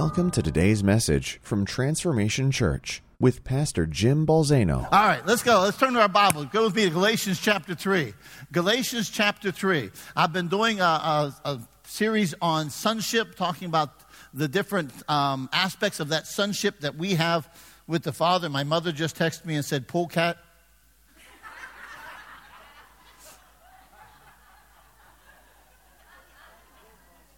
Welcome 0.00 0.30
to 0.30 0.40
today's 0.40 0.82
message 0.82 1.38
from 1.42 1.66
Transformation 1.66 2.50
Church 2.50 3.02
with 3.20 3.44
Pastor 3.44 3.84
Jim 3.84 4.26
Balzano. 4.26 4.88
All 4.90 5.06
right, 5.06 5.24
let's 5.26 5.42
go. 5.42 5.60
Let's 5.60 5.76
turn 5.76 5.92
to 5.92 6.00
our 6.00 6.08
Bible. 6.08 6.46
Go 6.46 6.64
with 6.64 6.74
me 6.74 6.84
to 6.84 6.90
Galatians 6.90 7.38
chapter 7.38 7.74
3. 7.74 8.14
Galatians 8.50 9.10
chapter 9.10 9.52
3. 9.52 9.90
I've 10.16 10.32
been 10.32 10.48
doing 10.48 10.80
a, 10.80 10.84
a, 10.84 11.34
a 11.44 11.60
series 11.84 12.34
on 12.40 12.70
sonship, 12.70 13.34
talking 13.34 13.68
about 13.68 13.90
the 14.32 14.48
different 14.48 14.90
um, 15.06 15.50
aspects 15.52 16.00
of 16.00 16.08
that 16.08 16.26
sonship 16.26 16.80
that 16.80 16.94
we 16.94 17.16
have 17.16 17.46
with 17.86 18.02
the 18.02 18.12
Father. 18.12 18.48
My 18.48 18.64
mother 18.64 18.92
just 18.92 19.18
texted 19.18 19.44
me 19.44 19.54
and 19.54 19.64
said, 19.66 19.86
Pull 19.86 20.08
cat. 20.08 20.38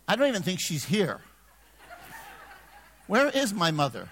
I 0.06 0.14
don't 0.14 0.28
even 0.28 0.42
think 0.42 0.60
she's 0.60 0.84
here. 0.84 1.20
Where 3.06 3.28
is 3.28 3.52
my 3.52 3.70
mother? 3.70 4.08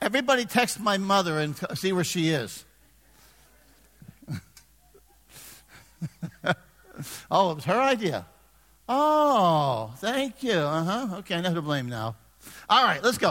Everybody 0.00 0.46
text 0.46 0.80
my 0.80 0.98
mother 0.98 1.38
and 1.38 1.54
see 1.74 1.92
where 1.92 2.02
she 2.02 2.30
is. 2.30 2.64
oh, 7.30 7.52
it 7.52 7.54
was 7.54 7.64
her 7.64 7.80
idea. 7.80 8.26
Oh, 8.88 9.94
thank 9.98 10.42
you. 10.42 10.54
Uh 10.54 10.82
huh. 10.82 11.16
Okay, 11.18 11.36
I 11.36 11.40
know 11.40 11.50
who 11.50 11.54
to 11.54 11.62
blame 11.62 11.88
now. 11.88 12.16
All 12.68 12.84
right, 12.84 13.00
let's 13.02 13.18
go. 13.18 13.30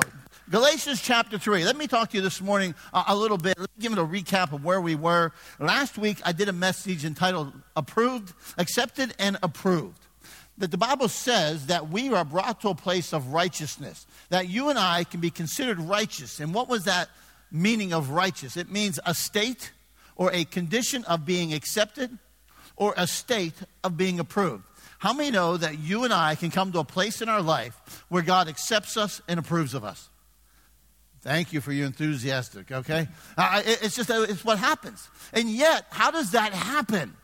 Galatians 0.50 1.02
chapter 1.02 1.38
3. 1.38 1.66
Let 1.66 1.76
me 1.76 1.88
talk 1.88 2.12
to 2.12 2.18
you 2.18 2.24
this 2.24 2.40
morning 2.42 2.74
a, 2.94 3.04
a 3.10 3.16
little 3.16 3.38
bit. 3.38 3.60
Let 3.60 3.70
me 3.78 3.82
give 3.82 3.92
it 3.92 3.98
a 3.98 4.06
recap 4.06 4.54
of 4.54 4.64
where 4.64 4.80
we 4.80 4.96
were. 4.96 5.34
Last 5.60 5.98
week, 5.98 6.22
I 6.26 6.32
did 6.32 6.48
a 6.48 6.54
message 6.54 7.04
entitled 7.04 7.52
Approved, 7.76 8.34
Accepted, 8.58 9.14
and 9.20 9.38
Approved 9.44 10.08
that 10.58 10.72
the 10.72 10.78
Bible 10.78 11.08
says 11.08 11.68
that 11.68 11.90
we 11.90 12.14
are 12.14 12.26
brought 12.26 12.62
to 12.62 12.70
a 12.70 12.76
place 12.76 13.14
of 13.14 13.34
righteousness, 13.34 14.06
that 14.30 14.48
you 14.48 14.70
and 14.70 14.78
I 14.78 15.04
can 15.04 15.20
be 15.20 15.30
considered 15.30 15.80
righteous. 15.80 16.40
And 16.40 16.54
what 16.54 16.70
was 16.70 16.86
that 16.86 17.10
meaning 17.52 17.94
of 17.94 18.12
righteous? 18.12 18.58
It 18.58 18.70
means 18.70 19.00
a 19.06 19.14
state 19.14 19.72
or 20.16 20.32
a 20.34 20.46
condition 20.46 21.04
of 21.06 21.26
being 21.26 21.54
accepted 21.54 22.18
or 22.76 22.94
a 22.98 23.08
state 23.08 23.56
of 23.84 23.98
being 23.98 24.20
approved. 24.20 24.64
How 25.00 25.14
many 25.14 25.32
know 25.32 25.58
that 25.58 25.80
you 25.80 26.04
and 26.04 26.14
I 26.14 26.36
can 26.36 26.52
come 26.52 26.72
to 26.74 26.80
a 26.80 26.84
place 26.84 27.22
in 27.24 27.30
our 27.30 27.42
life 27.42 28.06
where 28.10 28.22
God 28.22 28.48
accepts 28.48 28.98
us 28.98 29.20
and 29.28 29.40
approves 29.40 29.74
of 29.74 29.84
us? 29.84 30.10
Thank 31.22 31.54
you 31.54 31.62
for 31.62 31.72
your 31.72 31.86
enthusiastic, 31.86 32.72
okay? 32.72 33.08
Uh, 33.38 33.62
it's 33.66 33.96
just 33.96 34.10
it's 34.10 34.44
what 34.44 34.58
happens. 34.58 35.08
And 35.34 35.50
yet, 35.50 35.86
how 35.92 36.12
does 36.12 36.32
that 36.32 36.54
happen? 36.54 37.16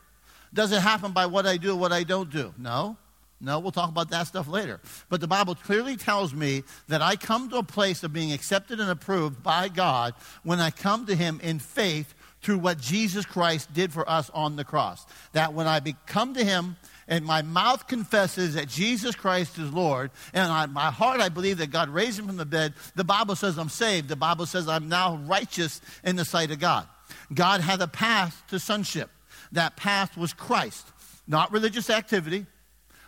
Does 0.54 0.72
it 0.72 0.82
happen 0.82 1.12
by 1.12 1.26
what 1.26 1.46
I 1.46 1.58
do 1.58 1.76
what 1.76 1.92
I 1.92 2.04
don't 2.04 2.30
do? 2.30 2.54
No. 2.58 2.98
No, 3.40 3.60
we'll 3.60 3.72
talk 3.72 3.90
about 3.90 4.10
that 4.10 4.26
stuff 4.26 4.48
later. 4.48 4.80
But 5.10 5.22
the 5.22 5.28
Bible 5.28 5.54
clearly 5.54 5.96
tells 5.96 6.34
me 6.34 6.64
that 6.88 7.04
I 7.04 7.16
come 7.16 7.50
to 7.50 7.58
a 7.58 7.64
place 7.64 8.02
of 8.04 8.12
being 8.12 8.32
accepted 8.32 8.80
and 8.80 8.90
approved 8.90 9.44
by 9.44 9.70
God 9.70 10.16
when 10.44 10.60
I 10.60 10.72
come 10.72 11.06
to 11.06 11.16
Him 11.16 11.40
in 11.44 11.60
faith 11.60 12.16
through 12.42 12.58
what 12.58 12.80
Jesus 12.80 13.26
Christ 13.26 13.72
did 13.74 13.94
for 13.94 14.10
us 14.10 14.32
on 14.32 14.56
the 14.56 14.64
cross. 14.64 15.06
That 15.34 15.54
when 15.54 15.68
I 15.68 15.80
come 16.08 16.34
to 16.34 16.44
Him 16.44 16.78
and 17.08 17.26
my 17.26 17.44
mouth 17.44 17.88
confesses 17.88 18.56
that 18.56 18.70
Jesus 18.70 19.14
Christ 19.14 19.60
is 19.60 19.72
Lord, 19.72 20.10
and 20.34 20.52
I, 20.52 20.66
my 20.66 20.90
heart 20.90 21.20
I 21.20 21.30
believe 21.30 21.60
that 21.60 21.70
God 21.70 21.90
raised 21.90 22.18
Him 22.18 22.26
from 22.26 22.38
the 22.38 22.46
dead, 22.46 22.74
the 22.96 23.04
Bible 23.04 23.36
says 23.36 23.60
I'm 23.60 23.70
saved. 23.70 24.08
The 24.10 24.16
Bible 24.16 24.48
says 24.48 24.68
I'm 24.68 24.90
now 24.90 25.18
righteous 25.28 25.80
in 26.04 26.16
the 26.16 26.26
sight 26.26 26.50
of 26.50 26.58
God. 26.58 26.88
God 27.32 27.62
had 27.62 27.82
a 27.82 27.88
path 27.88 28.44
to 28.48 28.58
sonship. 28.58 29.12
That 29.52 29.78
path 29.78 30.18
was 30.18 30.34
Christ, 30.34 30.88
not 31.28 31.52
religious 31.52 31.92
activity 31.92 32.48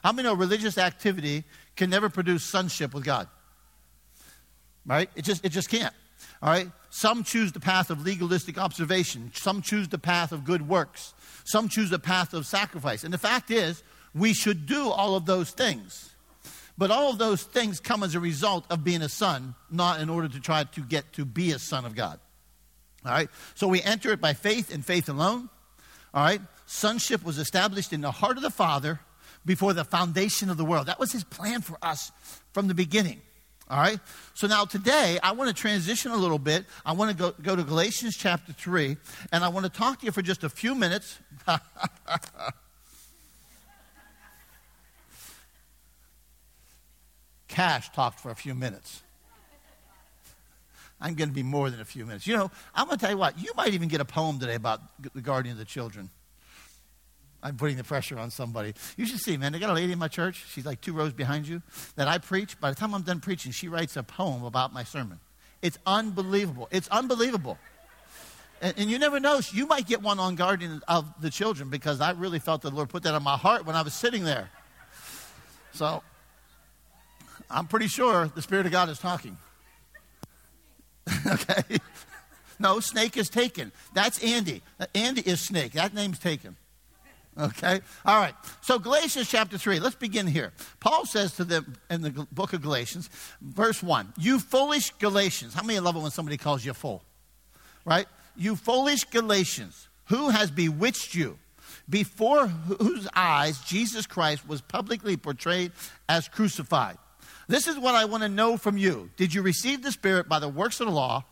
how 0.04 0.12
many 0.12 0.28
know 0.28 0.34
religious 0.34 0.78
activity 0.78 1.44
can 1.76 1.90
never 1.90 2.10
produce 2.10 2.44
sonship 2.44 2.94
with 2.94 3.04
God? 3.04 3.28
Right? 4.86 5.10
It 5.16 5.24
just, 5.24 5.46
it 5.46 5.50
just 5.50 5.70
can't. 5.70 5.94
All 6.42 6.50
right? 6.50 6.70
Some 6.90 7.24
choose 7.24 7.52
the 7.52 7.60
path 7.60 7.90
of 7.90 8.06
legalistic 8.06 8.58
observation. 8.58 9.32
Some 9.34 9.62
choose 9.62 9.90
the 9.90 10.00
path 10.00 10.32
of 10.32 10.46
good 10.46 10.68
works. 10.68 11.14
Some 11.44 11.70
choose 11.70 11.90
the 11.90 12.00
path 12.00 12.34
of 12.34 12.46
sacrifice. 12.46 13.04
And 13.04 13.14
the 13.14 13.18
fact 13.18 13.52
is, 13.52 13.84
we 14.16 14.34
should 14.34 14.66
do 14.66 14.90
all 14.90 15.16
of 15.16 15.26
those 15.26 15.52
things. 15.52 16.14
But 16.78 16.92
all 16.92 17.12
of 17.12 17.18
those 17.18 17.44
things 17.44 17.80
come 17.80 18.04
as 18.04 18.16
a 18.16 18.20
result 18.20 18.66
of 18.70 18.84
being 18.84 19.02
a 19.02 19.10
son, 19.10 19.54
not 19.70 20.00
in 20.00 20.10
order 20.10 20.30
to 20.30 20.40
try 20.40 20.64
to 20.64 20.82
get 20.82 21.12
to 21.14 21.26
be 21.26 21.52
a 21.52 21.60
son 21.60 21.86
of 21.86 21.94
God. 21.94 22.20
All 23.06 23.12
right? 23.12 23.30
So 23.56 23.68
we 23.68 23.82
enter 23.82 24.12
it 24.12 24.22
by 24.22 24.34
faith 24.34 24.74
and 24.74 24.86
faith 24.86 25.10
alone. 25.10 25.50
All 26.14 26.24
right? 26.24 26.42
Sonship 26.66 27.24
was 27.24 27.38
established 27.38 27.92
in 27.92 28.02
the 28.02 28.12
heart 28.12 28.38
of 28.38 28.44
the 28.44 28.50
Father 28.50 29.02
before 29.46 29.74
the 29.74 29.84
foundation 29.84 30.50
of 30.50 30.58
the 30.58 30.66
world. 30.66 30.88
That 30.88 31.00
was 31.00 31.12
his 31.12 31.24
plan 31.24 31.62
for 31.62 31.78
us 31.82 32.12
from 32.52 32.68
the 32.68 32.74
beginning. 32.74 33.22
All 33.70 33.80
right? 33.80 34.00
So 34.34 34.48
now 34.48 34.66
today, 34.66 35.20
I 35.22 35.34
want 35.34 35.50
to 35.50 35.54
transition 35.54 36.12
a 36.12 36.18
little 36.18 36.40
bit. 36.40 36.66
I 36.86 36.94
want 36.94 37.12
to 37.12 37.18
go, 37.18 37.32
go 37.42 37.56
to 37.56 37.64
Galatians 37.64 38.18
chapter 38.18 38.52
3, 38.52 38.98
and 39.32 39.44
I 39.44 39.50
want 39.50 39.66
to 39.66 39.72
talk 39.72 40.00
to 40.00 40.06
you 40.06 40.12
for 40.12 40.24
just 40.24 40.44
a 40.44 40.50
few 40.50 40.74
minutes. 40.74 41.20
Cash 47.48 47.92
talked 47.92 48.20
for 48.20 48.32
a 48.32 48.36
few 48.36 48.56
minutes. 48.56 49.04
I'm 51.02 51.14
going 51.16 51.30
to 51.30 51.36
be 51.36 51.44
more 51.44 51.70
than 51.70 51.80
a 51.80 51.86
few 51.86 52.06
minutes. 52.06 52.28
You 52.28 52.36
know, 52.36 52.52
I'm 52.76 52.88
going 52.88 52.98
to 52.98 53.02
tell 53.02 53.12
you 53.12 53.18
what, 53.18 53.40
you 53.42 53.52
might 53.56 53.74
even 53.74 53.88
get 53.88 54.02
a 54.02 54.06
poem 54.06 54.40
today 54.40 54.56
about 54.56 54.82
the 55.14 55.22
guardian 55.22 55.54
of 55.54 55.60
the 55.60 55.66
children. 55.66 56.10
I'm 57.42 57.56
putting 57.56 57.78
the 57.78 57.84
pressure 57.84 58.20
on 58.20 58.32
somebody. 58.32 58.74
You 58.98 59.06
should 59.06 59.20
see, 59.20 59.38
man. 59.38 59.54
They 59.54 59.60
got 59.60 59.70
a 59.70 59.74
lady 59.74 59.94
in 59.94 60.00
my 60.00 60.10
church. 60.10 60.46
She's 60.50 60.66
like 60.66 60.82
two 60.82 60.94
rows 60.94 61.14
behind 61.14 61.48
you. 61.48 61.62
That 61.96 62.08
I 62.08 62.18
preach. 62.18 62.60
By 62.60 62.70
the 62.70 62.76
time 62.76 62.94
I'm 62.94 63.04
done 63.04 63.22
preaching, 63.22 63.52
she 63.52 63.70
writes 63.70 63.96
a 63.96 64.04
poem 64.04 64.44
about 64.44 64.74
my 64.74 64.84
sermon. 64.84 65.20
It's 65.62 65.78
unbelievable. 65.86 66.68
It's 66.72 66.88
unbelievable. 66.90 67.58
And, 68.62 68.74
and 68.78 68.90
you 68.90 69.00
never 69.00 69.20
know. 69.20 69.40
You 69.52 69.68
might 69.68 69.88
get 69.88 70.02
one 70.02 70.20
on 70.20 70.36
guardian 70.36 70.82
of 70.88 71.10
the 71.22 71.30
children 71.30 71.70
because 71.70 72.02
I 72.02 72.12
really 72.12 72.40
felt 72.40 72.62
the 72.62 72.72
Lord 72.72 72.90
put 72.90 73.04
that 73.04 73.14
on 73.14 73.24
my 73.24 73.38
heart 73.38 73.66
when 73.66 73.76
I 73.76 73.82
was 73.82 73.94
sitting 73.94 74.24
there. 74.24 74.50
So 75.74 76.04
I'm 77.50 77.68
pretty 77.68 77.88
sure 77.88 78.28
the 78.28 78.42
Spirit 78.42 78.66
of 78.66 78.72
God 78.72 78.90
is 78.90 79.00
talking. 79.00 79.38
okay? 81.26 81.78
No, 82.60 82.82
Snake 82.82 83.16
is 83.16 83.30
taken. 83.30 83.72
That's 83.94 84.22
Andy. 84.22 84.62
Andy 84.94 85.22
is 85.22 85.40
Snake. 85.40 85.72
That 85.74 85.94
name's 85.94 86.20
taken. 86.20 86.58
Okay? 87.38 87.80
All 88.06 88.20
right. 88.20 88.34
So, 88.62 88.80
Galatians 88.80 89.30
chapter 89.30 89.58
3, 89.58 89.80
let's 89.80 89.96
begin 89.96 90.28
here. 90.28 90.52
Paul 90.80 91.06
says 91.06 91.36
to 91.36 91.44
them 91.44 91.76
in 91.90 92.02
the 92.02 92.28
book 92.32 92.54
of 92.54 92.62
Galatians, 92.62 93.10
verse 93.42 93.82
1, 93.82 94.14
You 94.18 94.40
foolish 94.40 94.92
Galatians. 95.00 95.54
How 95.54 95.64
many 95.64 95.80
love 95.80 95.96
it 95.96 96.00
when 96.00 96.12
somebody 96.12 96.38
calls 96.38 96.66
you 96.66 96.72
a 96.72 96.74
fool? 96.74 97.04
Right? 97.86 98.08
You 98.36 98.56
foolish 98.56 99.06
Galatians, 99.06 99.88
who 100.06 100.30
has 100.30 100.52
bewitched 100.52 101.16
you? 101.16 101.38
Before 101.88 102.48
whose 102.48 103.08
eyes 103.16 103.60
Jesus 103.62 104.06
Christ 104.06 104.48
was 104.48 104.62
publicly 104.62 105.18
portrayed 105.18 105.72
as 106.08 106.28
crucified. 106.28 106.98
This 107.48 107.68
is 107.68 107.80
what 107.80 107.96
I 107.96 108.06
want 108.06 108.22
to 108.24 108.30
know 108.30 108.58
from 108.58 108.78
you. 108.78 109.10
Did 109.18 109.34
you 109.34 109.42
receive 109.42 109.82
the 109.82 109.92
Spirit 109.92 110.30
by 110.30 110.40
the 110.40 110.48
works 110.48 110.80
of 110.80 110.88
the 110.88 110.94
law 110.94 111.26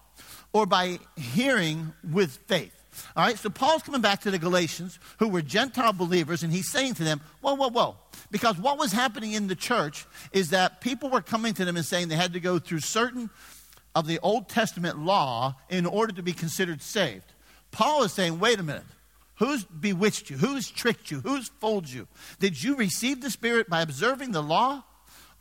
or 0.52 0.66
by 0.66 1.00
hearing 1.16 1.94
with 2.12 2.38
faith? 2.48 2.77
All 3.16 3.26
right, 3.26 3.38
so 3.38 3.50
Paul's 3.50 3.84
coming 3.84 4.02
back 4.02 4.22
to 4.22 4.32
the 4.32 4.40
Galatians 4.40 5.00
who 5.20 5.28
were 5.28 5.42
Gentile 5.42 5.94
believers, 5.94 6.44
and 6.44 6.52
he's 6.52 6.70
saying 6.70 6.96
to 6.96 7.04
them, 7.04 7.22
Whoa, 7.42 7.56
whoa, 7.56 7.70
whoa. 7.70 7.96
Because 8.32 8.58
what 8.58 8.78
was 8.78 8.92
happening 8.92 9.34
in 9.34 9.48
the 9.48 9.56
church 9.56 10.06
is 10.32 10.50
that 10.50 10.82
people 10.82 11.10
were 11.10 11.22
coming 11.22 11.54
to 11.54 11.66
them 11.66 11.78
and 11.78 11.86
saying 11.86 12.08
they 12.08 12.16
had 12.16 12.34
to 12.34 12.40
go 12.40 12.60
through 12.60 12.80
certain 12.80 13.30
of 13.96 14.08
the 14.08 14.20
Old 14.20 14.50
Testament 14.50 15.00
law 15.00 15.56
in 15.70 15.86
order 15.86 16.14
to 16.14 16.22
be 16.22 16.34
considered 16.34 16.82
saved. 16.82 17.34
Paul 17.72 18.04
is 18.04 18.14
saying, 18.14 18.40
Wait 18.40 18.60
a 18.60 18.64
minute. 18.64 18.84
Who's 19.36 19.64
bewitched 19.64 20.30
you? 20.30 20.38
Who's 20.38 20.70
tricked 20.70 21.12
you? 21.12 21.20
Who's 21.20 21.50
fooled 21.60 21.88
you? 21.88 22.08
Did 22.40 22.62
you 22.62 22.76
receive 22.76 23.22
the 23.22 23.30
Spirit 23.30 23.70
by 23.70 23.82
observing 23.82 24.32
the 24.32 24.42
law, 24.42 24.84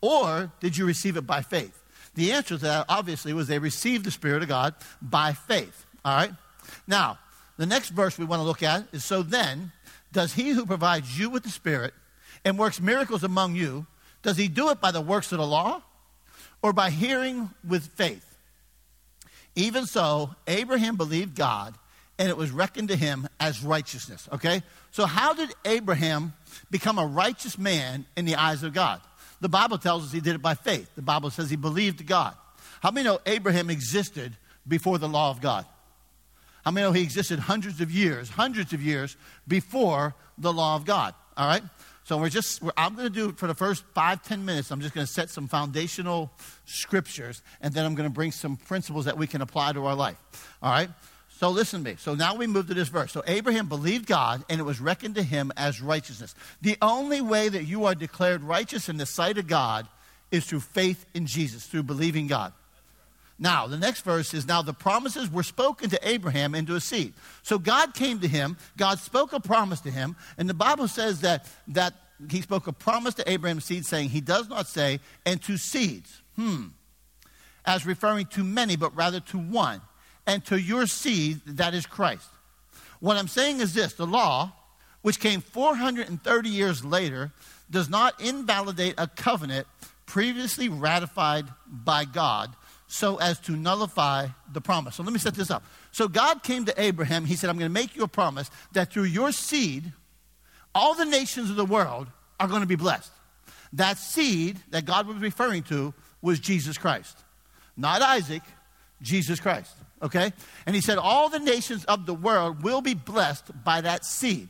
or 0.02 0.52
did 0.60 0.76
you 0.76 0.84
receive 0.84 1.16
it 1.16 1.26
by 1.26 1.40
faith? 1.40 1.82
The 2.14 2.32
answer 2.32 2.56
to 2.56 2.64
that, 2.64 2.86
obviously, 2.88 3.32
was 3.32 3.48
they 3.48 3.58
received 3.58 4.04
the 4.04 4.10
Spirit 4.10 4.42
of 4.42 4.48
God 4.48 4.75
by 5.00 5.32
faith. 5.32 5.86
All 6.04 6.14
right? 6.14 6.32
Now, 6.86 7.19
the 7.56 7.67
next 7.67 7.91
verse 7.91 8.19
we 8.19 8.25
want 8.25 8.41
to 8.41 8.44
look 8.44 8.62
at 8.62 8.87
is 8.93 9.05
So 9.05 9.23
then, 9.23 9.73
does 10.12 10.35
he 10.35 10.50
who 10.50 10.67
provides 10.67 11.19
you 11.19 11.31
with 11.31 11.43
the 11.43 11.50
Spirit 11.50 11.94
and 12.44 12.58
works 12.58 12.81
miracles 12.81 13.25
among 13.25 13.56
you, 13.56 13.87
does 14.23 14.37
he 14.37 14.49
do 14.49 14.70
it 14.70 14.81
by 14.81 14.91
the 14.91 15.00
works 15.00 15.32
of 15.32 15.38
the 15.38 15.47
law 15.47 15.82
or 16.62 16.73
by 16.73 16.91
hearing 16.91 17.50
with 17.67 17.87
faith? 17.87 18.25
Even 19.55 19.87
so, 19.87 20.35
Abraham 20.47 20.97
believed 20.97 21.35
God 21.35 21.75
and 22.19 22.29
it 22.29 22.37
was 22.37 22.50
reckoned 22.50 22.88
to 22.88 22.97
him 22.97 23.29
as 23.38 23.62
righteousness. 23.62 24.29
Okay? 24.32 24.62
So, 24.91 25.06
how 25.06 25.35
did 25.35 25.53
Abraham 25.64 26.35
become 26.70 26.99
a 26.99 27.06
righteous 27.06 27.58
man 27.58 28.06
in 28.17 28.25
the 28.25 28.37
eyes 28.37 28.62
of 28.62 28.73
God? 28.73 29.00
The 29.41 29.49
Bible 29.49 29.79
tells 29.79 30.05
us 30.05 30.12
he 30.12 30.20
did 30.20 30.35
it 30.35 30.43
by 30.43 30.55
faith. 30.55 30.91
The 30.94 31.03
Bible 31.03 31.31
says 31.31 31.50
he 31.50 31.56
believed 31.56 32.06
God. 32.06 32.35
How 32.81 32.91
many 32.91 33.05
know 33.05 33.19
Abraham 33.26 33.69
existed 33.69 34.37
before 34.67 34.99
the 34.99 35.08
law 35.08 35.31
of 35.31 35.41
God? 35.41 35.67
Many 36.70 36.86
know 36.86 36.92
he 36.92 37.02
existed 37.02 37.38
hundreds 37.38 37.80
of 37.80 37.90
years, 37.90 38.28
hundreds 38.28 38.72
of 38.72 38.82
years 38.82 39.16
before 39.46 40.14
the 40.36 40.52
law 40.52 40.76
of 40.76 40.84
God? 40.84 41.14
All 41.36 41.46
right? 41.46 41.62
So 42.04 42.18
we're 42.18 42.28
just, 42.28 42.62
we're, 42.62 42.72
I'm 42.76 42.94
going 42.94 43.08
to 43.08 43.12
do 43.12 43.32
for 43.32 43.46
the 43.46 43.54
first 43.54 43.84
five, 43.94 44.22
ten 44.22 44.44
minutes, 44.44 44.70
I'm 44.70 44.80
just 44.80 44.94
going 44.94 45.06
to 45.06 45.12
set 45.12 45.28
some 45.28 45.48
foundational 45.48 46.30
scriptures, 46.64 47.42
and 47.60 47.74
then 47.74 47.84
I'm 47.84 47.94
going 47.94 48.08
to 48.08 48.14
bring 48.14 48.30
some 48.30 48.56
principles 48.56 49.06
that 49.06 49.18
we 49.18 49.26
can 49.26 49.42
apply 49.42 49.72
to 49.72 49.84
our 49.86 49.94
life. 49.94 50.16
All 50.62 50.70
right? 50.70 50.90
So 51.28 51.50
listen 51.50 51.84
to 51.84 51.90
me. 51.90 51.96
So 51.98 52.14
now 52.14 52.34
we 52.34 52.46
move 52.46 52.69
to 52.69 52.74
this 52.74 52.88
verse. 52.88 53.12
So 53.12 53.22
Abraham 53.26 53.69
believed 53.69 54.06
God, 54.06 54.44
and 54.48 54.60
it 54.60 54.64
was 54.64 54.80
reckoned 54.80 55.16
to 55.16 55.22
him 55.22 55.52
as 55.56 55.82
righteousness. 55.82 56.34
The 56.62 56.78
only 56.80 57.20
way 57.20 57.48
that 57.48 57.64
you 57.64 57.84
are 57.84 57.94
declared 57.94 58.42
righteous 58.42 58.88
in 58.88 58.96
the 58.96 59.06
sight 59.06 59.36
of 59.36 59.46
God 59.46 59.86
is 60.30 60.46
through 60.46 60.60
faith 60.60 61.04
in 61.12 61.26
Jesus, 61.26 61.66
through 61.66 61.82
believing 61.82 62.26
God. 62.26 62.52
Now, 63.38 63.66
the 63.66 63.76
next 63.76 64.00
verse 64.00 64.32
is 64.32 64.46
now 64.46 64.62
the 64.62 64.72
promises 64.72 65.30
were 65.30 65.42
spoken 65.42 65.90
to 65.90 66.08
Abraham 66.08 66.54
into 66.54 66.74
a 66.74 66.80
seed. 66.80 67.12
So 67.42 67.58
God 67.58 67.94
came 67.94 68.20
to 68.20 68.28
him, 68.28 68.56
God 68.76 68.98
spoke 68.98 69.32
a 69.32 69.40
promise 69.40 69.80
to 69.82 69.90
him, 69.90 70.16
and 70.38 70.48
the 70.48 70.54
Bible 70.54 70.88
says 70.88 71.20
that, 71.20 71.46
that 71.68 71.92
he 72.30 72.40
spoke 72.40 72.66
a 72.66 72.72
promise 72.72 73.14
to 73.14 73.30
Abraham's 73.30 73.66
seed, 73.66 73.84
saying, 73.84 74.08
He 74.08 74.22
does 74.22 74.48
not 74.48 74.66
say, 74.66 75.00
and 75.26 75.42
to 75.42 75.58
seeds, 75.58 76.22
hmm, 76.36 76.68
as 77.66 77.84
referring 77.84 78.26
to 78.26 78.42
many, 78.42 78.76
but 78.76 78.96
rather 78.96 79.20
to 79.20 79.38
one 79.38 79.82
and 80.26 80.44
to 80.46 80.60
your 80.60 80.86
seed, 80.86 81.40
that 81.46 81.74
is 81.74 81.86
Christ. 81.86 82.28
What 83.00 83.16
I'm 83.16 83.28
saying 83.28 83.60
is 83.60 83.74
this 83.74 83.92
the 83.94 84.06
law, 84.06 84.52
which 85.02 85.20
came 85.20 85.40
430 85.40 86.48
years 86.48 86.84
later, 86.84 87.32
does 87.70 87.88
not 87.88 88.20
invalidate 88.20 88.94
a 88.98 89.06
covenant 89.06 89.66
previously 90.06 90.68
ratified 90.68 91.46
by 91.66 92.04
God 92.04 92.54
so 92.86 93.16
as 93.16 93.40
to 93.40 93.52
nullify 93.52 94.28
the 94.52 94.60
promise. 94.60 94.96
So 94.96 95.02
let 95.02 95.12
me 95.12 95.18
set 95.18 95.34
this 95.34 95.50
up. 95.50 95.64
So 95.92 96.08
God 96.08 96.42
came 96.42 96.64
to 96.66 96.80
Abraham. 96.80 97.24
He 97.24 97.36
said, 97.36 97.50
I'm 97.50 97.58
going 97.58 97.70
to 97.70 97.74
make 97.74 97.96
you 97.96 98.02
a 98.02 98.08
promise 98.08 98.50
that 98.72 98.92
through 98.92 99.04
your 99.04 99.32
seed, 99.32 99.92
all 100.74 100.94
the 100.94 101.04
nations 101.04 101.50
of 101.50 101.56
the 101.56 101.64
world 101.64 102.08
are 102.38 102.48
going 102.48 102.60
to 102.60 102.66
be 102.66 102.76
blessed. 102.76 103.10
That 103.72 103.98
seed 103.98 104.60
that 104.70 104.84
God 104.84 105.06
was 105.06 105.16
referring 105.18 105.64
to 105.64 105.94
was 106.22 106.38
Jesus 106.38 106.78
Christ. 106.78 107.16
Not 107.76 108.02
Isaac, 108.02 108.42
Jesus 109.02 109.40
Christ 109.40 109.74
okay? 110.02 110.32
And 110.66 110.74
he 110.74 110.82
said, 110.82 110.98
All 110.98 111.28
the 111.28 111.38
nations 111.38 111.84
of 111.84 112.06
the 112.06 112.14
world 112.14 112.62
will 112.62 112.80
be 112.80 112.94
blessed 112.94 113.64
by 113.64 113.80
that 113.80 114.04
seed. 114.04 114.48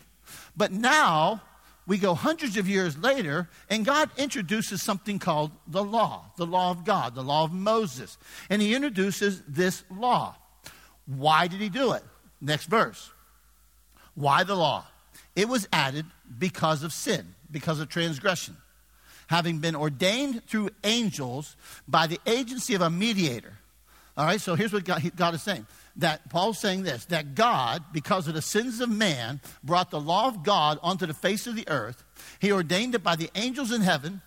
But 0.57 0.73
now, 0.73 1.43
we 1.87 1.99
go 1.99 2.15
hundreds 2.15 2.57
of 2.57 2.69
years 2.69 2.99
later, 2.99 3.49
and 3.71 3.85
God 3.85 4.11
introduces 4.17 4.83
something 4.83 5.19
called 5.19 5.53
the 5.69 5.85
law, 5.85 6.25
the 6.37 6.47
law 6.47 6.71
of 6.71 6.85
God, 6.85 7.15
the 7.15 7.23
law 7.23 7.45
of 7.45 7.53
Moses. 7.53 8.19
And 8.51 8.61
he 8.61 8.75
introduces 8.75 9.43
this 9.47 9.85
law. 9.91 10.37
Why 11.07 11.47
did 11.47 11.61
he 11.61 11.69
do 11.69 11.93
it? 11.93 12.03
Next 12.41 12.67
verse. 12.67 13.11
Why 14.15 14.43
the 14.43 14.57
law? 14.57 14.87
It 15.37 15.49
was 15.49 15.69
added 15.73 16.07
because 16.39 16.83
of 16.83 16.93
sin, 16.93 17.35
because 17.51 17.79
of 17.79 17.89
transgression. 17.89 18.57
Having 19.29 19.59
been 19.59 19.77
ordained 19.77 20.45
through 20.47 20.71
angels 20.83 21.57
by 21.87 22.07
the 22.07 22.19
agency 22.27 22.75
of 22.75 22.81
a 22.81 22.91
mediator 22.91 23.59
all 24.17 24.25
right, 24.25 24.41
so 24.41 24.55
here's 24.55 24.73
what 24.73 24.85
God, 24.85 25.35
is 25.35 25.43
saying. 25.43 25.67
That 25.97 26.31
Paul's 26.31 26.59
saying 26.59 26.85
this 26.85 27.05
that 27.07 27.35
God, 27.35 27.85
because 27.93 28.29
of 28.29 28.35
the 28.35 28.43
sins 28.43 28.81
of 28.81 28.89
man, 28.89 29.41
brought 29.63 29.91
the 29.91 30.01
law 30.01 30.27
of 30.27 30.43
God 30.43 30.79
onto 30.83 31.05
the 31.07 31.15
face 31.15 31.47
of 31.47 31.55
the 31.55 31.69
earth. 31.69 32.03
He 32.39 32.51
ordained 32.51 32.95
it 32.95 33.03
by 33.03 33.17
the 33.17 33.31
angels 33.35 33.73
in 33.73 33.83
heaven, 33.83 34.23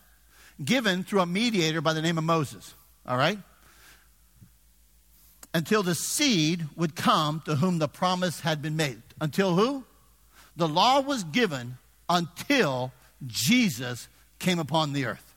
given 0.63 1.03
through 1.03 1.21
a 1.21 1.25
mediator 1.25 1.81
by 1.81 1.94
the 1.94 2.01
name 2.01 2.19
of 2.19 2.24
Moses. 2.24 2.75
All 3.07 3.18
right? 3.18 3.39
Until 5.56 5.81
the 5.81 5.95
seed 5.95 6.65
would 6.75 6.95
come 6.95 7.42
to 7.45 7.56
whom 7.56 7.80
the 7.80 7.88
promise 7.88 8.42
had 8.42 8.62
been 8.62 8.75
made. 8.75 9.01
Until 9.19 9.56
who? 9.56 9.83
The 10.56 10.68
law 10.68 11.01
was 11.01 11.24
given 11.24 11.77
until 12.07 12.94
Jesus 13.25 14.07
came 14.38 14.59
upon 14.59 14.94
the 14.94 15.06
earth. 15.06 15.33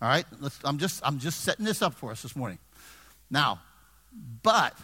All 0.00 0.08
right? 0.08 0.26
I'm, 0.62 0.78
just, 0.78 1.00
I'm 1.04 1.18
just 1.18 1.40
setting 1.40 1.64
this 1.64 1.82
up 1.82 1.94
for 1.94 2.12
us 2.12 2.22
this 2.22 2.36
morning. 2.36 2.58
Now, 3.30 3.60
but, 4.42 4.76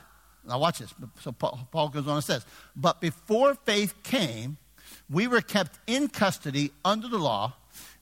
now 0.46 0.58
watch 0.58 0.78
this. 0.78 0.92
So 1.20 1.32
Paul 1.32 1.88
goes 1.88 2.06
on 2.06 2.16
and 2.16 2.24
says, 2.24 2.44
But 2.74 3.00
before 3.00 3.54
faith 3.54 3.94
came, 4.02 4.56
we 5.08 5.26
were 5.26 5.40
kept 5.40 5.78
in 5.86 6.08
custody 6.08 6.72
under 6.84 7.08
the 7.08 7.18
law, 7.18 7.54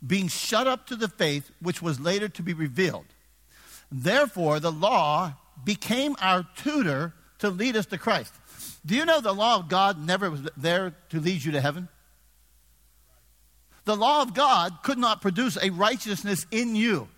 being 0.07 0.29
shut 0.29 0.67
up 0.67 0.87
to 0.87 0.97
the 0.97 1.09
faith 1.09 1.51
which 1.61 1.83
was 1.83 2.01
later 2.01 2.29
to 2.29 2.43
be 2.43 2.55
revealed. 2.55 3.07
Therefore, 3.91 4.61
the 4.61 4.73
law 4.73 5.35
became 5.65 6.17
our 6.21 6.47
tutor 6.57 7.15
to 7.39 7.51
lead 7.51 7.77
us 7.77 7.87
to 7.87 7.99
Christ. 7.99 8.33
Do 8.85 8.95
you 8.95 9.05
know 9.05 9.21
the 9.21 9.33
law 9.33 9.57
of 9.57 9.69
God 9.69 10.05
never 10.05 10.31
was 10.31 10.43
there 10.57 10.95
to 11.11 11.21
lead 11.21 11.45
you 11.45 11.53
to 11.53 11.61
heaven? 11.61 11.89
The 13.85 13.97
law 13.97 14.23
of 14.23 14.35
God 14.35 14.83
could 14.83 14.99
not 14.99 15.23
produce 15.23 15.57
a 15.61 15.71
righteousness 15.71 16.47
in 16.51 16.77
you. 16.77 17.09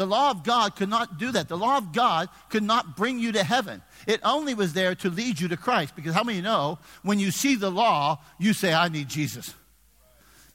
The 0.00 0.06
law 0.06 0.30
of 0.30 0.44
God 0.44 0.76
could 0.76 0.88
not 0.88 1.18
do 1.18 1.30
that. 1.32 1.48
The 1.48 1.58
law 1.58 1.76
of 1.76 1.92
God 1.92 2.30
could 2.48 2.62
not 2.62 2.96
bring 2.96 3.18
you 3.18 3.32
to 3.32 3.44
heaven. 3.44 3.82
It 4.06 4.20
only 4.24 4.54
was 4.54 4.72
there 4.72 4.94
to 4.94 5.10
lead 5.10 5.38
you 5.38 5.48
to 5.48 5.58
Christ. 5.58 5.94
Because 5.94 6.14
how 6.14 6.24
many 6.24 6.40
know 6.40 6.78
when 7.02 7.18
you 7.18 7.30
see 7.30 7.54
the 7.54 7.68
law, 7.68 8.18
you 8.38 8.54
say, 8.54 8.72
I 8.72 8.88
need 8.88 9.10
Jesus? 9.10 9.52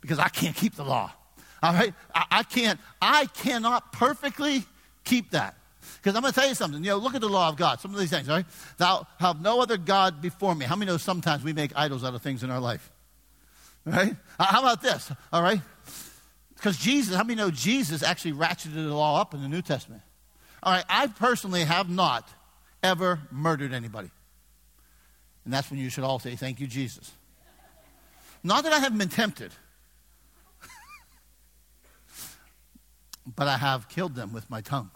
Because 0.02 0.18
I 0.18 0.30
can't 0.30 0.56
keep 0.56 0.74
the 0.74 0.84
law. 0.84 1.12
All 1.62 1.74
right? 1.74 1.94
I, 2.16 2.26
I 2.32 2.42
can't, 2.42 2.80
I 3.00 3.28
cannot 3.28 3.94
perfectly 3.94 4.64
keep 5.04 5.30
that. 5.30 5.56
Because 5.98 6.16
I'm 6.16 6.24
going 6.24 6.34
to 6.34 6.40
tell 6.40 6.50
you 6.50 6.56
something. 6.56 6.84
You 6.84 6.90
know, 6.90 6.98
look 6.98 7.14
at 7.14 7.22
the 7.22 7.30
law 7.30 7.48
of 7.48 7.56
God. 7.56 7.80
Some 7.80 7.94
of 7.94 8.00
these 8.00 8.10
things, 8.10 8.28
right? 8.28 8.48
Thou 8.78 9.06
have 9.20 9.42
no 9.42 9.62
other 9.62 9.78
God 9.78 10.24
before 10.24 10.56
me. 10.56 10.66
How 10.66 10.76
many 10.76 10.90
know 10.90 10.98
sometimes 10.98 11.44
we 11.44 11.54
make 11.54 11.72
idols 11.76 12.04
out 12.04 12.16
of 12.16 12.24
things 12.24 12.42
in 12.42 12.50
our 12.50 12.60
life? 12.60 12.92
Right? 13.86 14.16
How 14.40 14.62
about 14.62 14.82
this? 14.82 15.12
All 15.32 15.44
right? 15.44 15.62
Because 16.66 16.80
Jesus, 16.80 17.16
how 17.16 17.24
many 17.24 17.36
know 17.36 17.52
Jesus 17.52 18.02
actually 18.02 18.34
ratcheted 18.34 18.88
it 18.88 18.90
all 18.90 19.18
up 19.18 19.36
in 19.36 19.44
the 19.44 19.48
New 19.48 19.62
Testament? 19.62 20.02
All 20.64 20.74
right, 20.74 20.84
I 20.90 21.06
personally 21.06 21.64
have 21.64 21.92
not 21.92 22.28
ever 22.82 23.20
murdered 23.30 23.72
anybody. 23.72 24.10
And 25.44 25.54
that's 25.54 25.70
when 25.70 25.80
you 25.80 25.92
should 25.92 26.04
all 26.04 26.18
say, 26.18 26.36
Thank 26.36 26.60
you, 26.60 26.66
Jesus. 26.66 27.12
Not 28.44 28.64
that 28.64 28.74
I 28.74 28.80
haven't 28.80 28.98
been 28.98 29.10
tempted, 29.10 29.52
but 33.36 33.48
I 33.48 33.58
have 33.58 33.88
killed 33.88 34.16
them 34.16 34.34
with 34.34 34.50
my 34.50 34.62
tongue. 34.62 34.90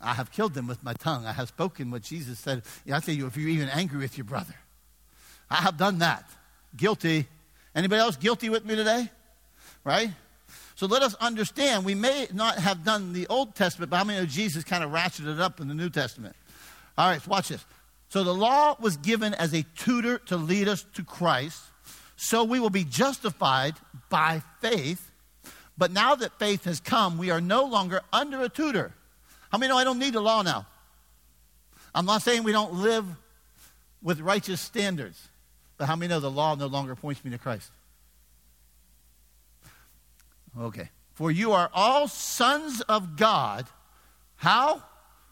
I 0.00 0.14
have 0.14 0.32
killed 0.32 0.54
them 0.54 0.66
with 0.66 0.82
my 0.82 0.94
tongue. 0.94 1.26
I 1.26 1.32
have 1.32 1.48
spoken 1.48 1.90
what 1.90 2.00
Jesus 2.00 2.38
said. 2.38 2.62
I 2.90 3.00
say 3.00 3.12
you 3.12 3.26
if 3.26 3.36
you're 3.36 3.50
even 3.50 3.68
angry 3.68 3.98
with 3.98 4.16
your 4.16 4.24
brother. 4.24 4.54
I 5.50 5.56
have 5.56 5.76
done 5.76 5.98
that. 5.98 6.24
Guilty. 6.74 7.28
Anybody 7.74 8.00
else 8.00 8.16
guilty 8.16 8.48
with 8.48 8.64
me 8.64 8.74
today? 8.76 9.10
Right? 9.84 10.10
So 10.74 10.86
let 10.86 11.02
us 11.02 11.14
understand, 11.14 11.84
we 11.84 11.94
may 11.94 12.26
not 12.32 12.58
have 12.58 12.84
done 12.84 13.12
the 13.12 13.26
Old 13.26 13.54
Testament, 13.54 13.90
but 13.90 13.98
how 13.98 14.04
many 14.04 14.18
know 14.18 14.26
Jesus 14.26 14.64
kind 14.64 14.82
of 14.82 14.90
ratcheted 14.90 15.34
it 15.34 15.40
up 15.40 15.60
in 15.60 15.68
the 15.68 15.74
New 15.74 15.90
Testament? 15.90 16.34
All 16.96 17.08
right, 17.08 17.20
so 17.20 17.30
watch 17.30 17.48
this. 17.48 17.64
So 18.08 18.24
the 18.24 18.34
law 18.34 18.76
was 18.80 18.96
given 18.96 19.34
as 19.34 19.52
a 19.52 19.62
tutor 19.76 20.18
to 20.26 20.36
lead 20.36 20.68
us 20.68 20.84
to 20.94 21.04
Christ, 21.04 21.62
so 22.16 22.44
we 22.44 22.60
will 22.60 22.70
be 22.70 22.84
justified 22.84 23.74
by 24.08 24.42
faith. 24.60 25.10
But 25.78 25.92
now 25.92 26.14
that 26.14 26.38
faith 26.38 26.64
has 26.64 26.80
come, 26.80 27.18
we 27.18 27.30
are 27.30 27.40
no 27.40 27.64
longer 27.64 28.00
under 28.12 28.42
a 28.42 28.48
tutor. 28.48 28.92
How 29.52 29.58
many 29.58 29.70
know 29.70 29.78
I 29.78 29.84
don't 29.84 29.98
need 29.98 30.14
the 30.14 30.20
law 30.20 30.42
now? 30.42 30.66
I'm 31.94 32.06
not 32.06 32.22
saying 32.22 32.42
we 32.42 32.52
don't 32.52 32.74
live 32.74 33.06
with 34.02 34.20
righteous 34.20 34.60
standards. 34.60 35.29
But 35.80 35.86
how 35.86 35.96
many 35.96 36.10
know 36.10 36.20
the 36.20 36.30
law 36.30 36.54
no 36.56 36.66
longer 36.66 36.94
points 36.94 37.24
me 37.24 37.30
to 37.30 37.38
Christ? 37.38 37.70
Okay. 40.60 40.90
For 41.14 41.30
you 41.30 41.52
are 41.52 41.70
all 41.72 42.06
sons 42.06 42.82
of 42.82 43.16
God. 43.16 43.64
How? 44.36 44.82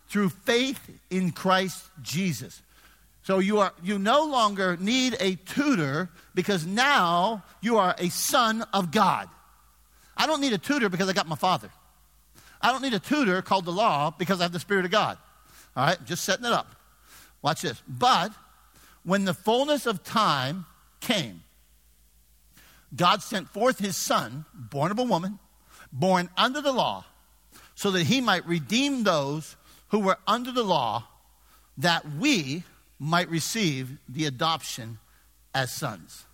Through 0.09 0.31
faith 0.31 0.81
in 1.11 1.33
Christ 1.33 1.85
Jesus. 2.01 2.63
So 3.25 3.41
you 3.41 3.59
are 3.59 3.75
you 3.83 3.99
no 3.99 4.25
longer 4.25 4.79
need 4.81 5.19
a 5.21 5.35
tutor 5.35 6.09
because 6.35 6.65
now 6.65 7.45
you 7.61 7.77
are 7.77 7.95
a 7.99 8.09
son 8.09 8.65
of 8.73 8.91
God. 8.91 9.29
I 10.17 10.27
don't 10.27 10.41
need 10.41 10.55
a 10.55 10.59
tutor 10.59 10.89
because 10.89 11.11
I 11.11 11.13
got 11.13 11.29
my 11.29 11.37
father. 11.37 11.69
I 12.63 12.73
don't 12.73 12.81
need 12.81 12.95
a 12.95 12.99
tutor 12.99 13.43
called 13.43 13.67
the 13.67 13.71
law 13.71 14.15
because 14.19 14.41
I 14.41 14.45
have 14.45 14.53
the 14.53 14.61
Spirit 14.61 14.87
of 14.87 14.91
God. 14.91 15.19
All 15.77 15.85
right, 15.85 16.03
just 16.07 16.25
setting 16.25 16.47
it 16.47 16.53
up. 16.53 16.75
Watch 17.43 17.61
this. 17.61 17.83
But 17.87 18.33
when 19.09 19.25
the 19.25 19.33
fullness 19.33 19.87
of 19.87 20.05
time 20.05 20.67
came, 21.01 21.43
God 22.95 23.23
sent 23.23 23.49
forth 23.49 23.79
his 23.79 23.97
son, 23.97 24.45
born 24.53 24.91
of 24.91 24.99
a 24.99 25.03
woman, 25.03 25.39
born 25.91 26.29
under 26.37 26.61
the 26.61 26.73
law, 26.73 27.07
so 27.75 27.91
that 27.93 28.03
he 28.03 28.21
might 28.21 28.47
redeem 28.47 29.05
those 29.05 29.57
who 29.89 30.01
were 30.01 30.19
under 30.27 30.53
the 30.53 30.63
law, 30.63 31.09
that 31.79 32.05
we 32.19 32.65
might 32.99 33.31
receive 33.31 33.97
the 34.11 34.27
adoption 34.27 34.99
as 35.55 35.73
sons. 35.73 36.27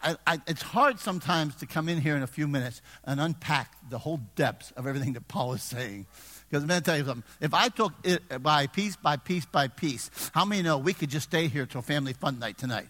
I, 0.00 0.14
I, 0.28 0.40
it's 0.46 0.62
hard 0.62 1.00
sometimes 1.00 1.56
to 1.56 1.66
come 1.66 1.88
in 1.88 2.00
here 2.00 2.14
in 2.14 2.22
a 2.22 2.28
few 2.28 2.46
minutes 2.46 2.82
and 3.02 3.20
unpack 3.20 3.74
the 3.90 3.98
whole 3.98 4.20
depths 4.36 4.70
of 4.76 4.86
everything 4.86 5.14
that 5.14 5.26
Paul 5.26 5.54
is 5.54 5.62
saying. 5.64 6.06
Because 6.50 6.64
I'm 6.64 6.68
going 6.68 6.80
to 6.80 6.84
tell 6.84 6.98
you 6.98 7.04
something. 7.04 7.24
If 7.40 7.54
I 7.54 7.68
took 7.68 7.92
it 8.02 8.42
by 8.42 8.66
piece 8.66 8.96
by 8.96 9.16
piece 9.16 9.46
by 9.46 9.68
piece, 9.68 10.10
how 10.34 10.44
many 10.44 10.62
know 10.62 10.78
we 10.78 10.92
could 10.92 11.08
just 11.08 11.28
stay 11.28 11.46
here 11.46 11.64
till 11.64 11.80
family 11.80 12.12
fun 12.12 12.40
night 12.40 12.58
tonight? 12.58 12.88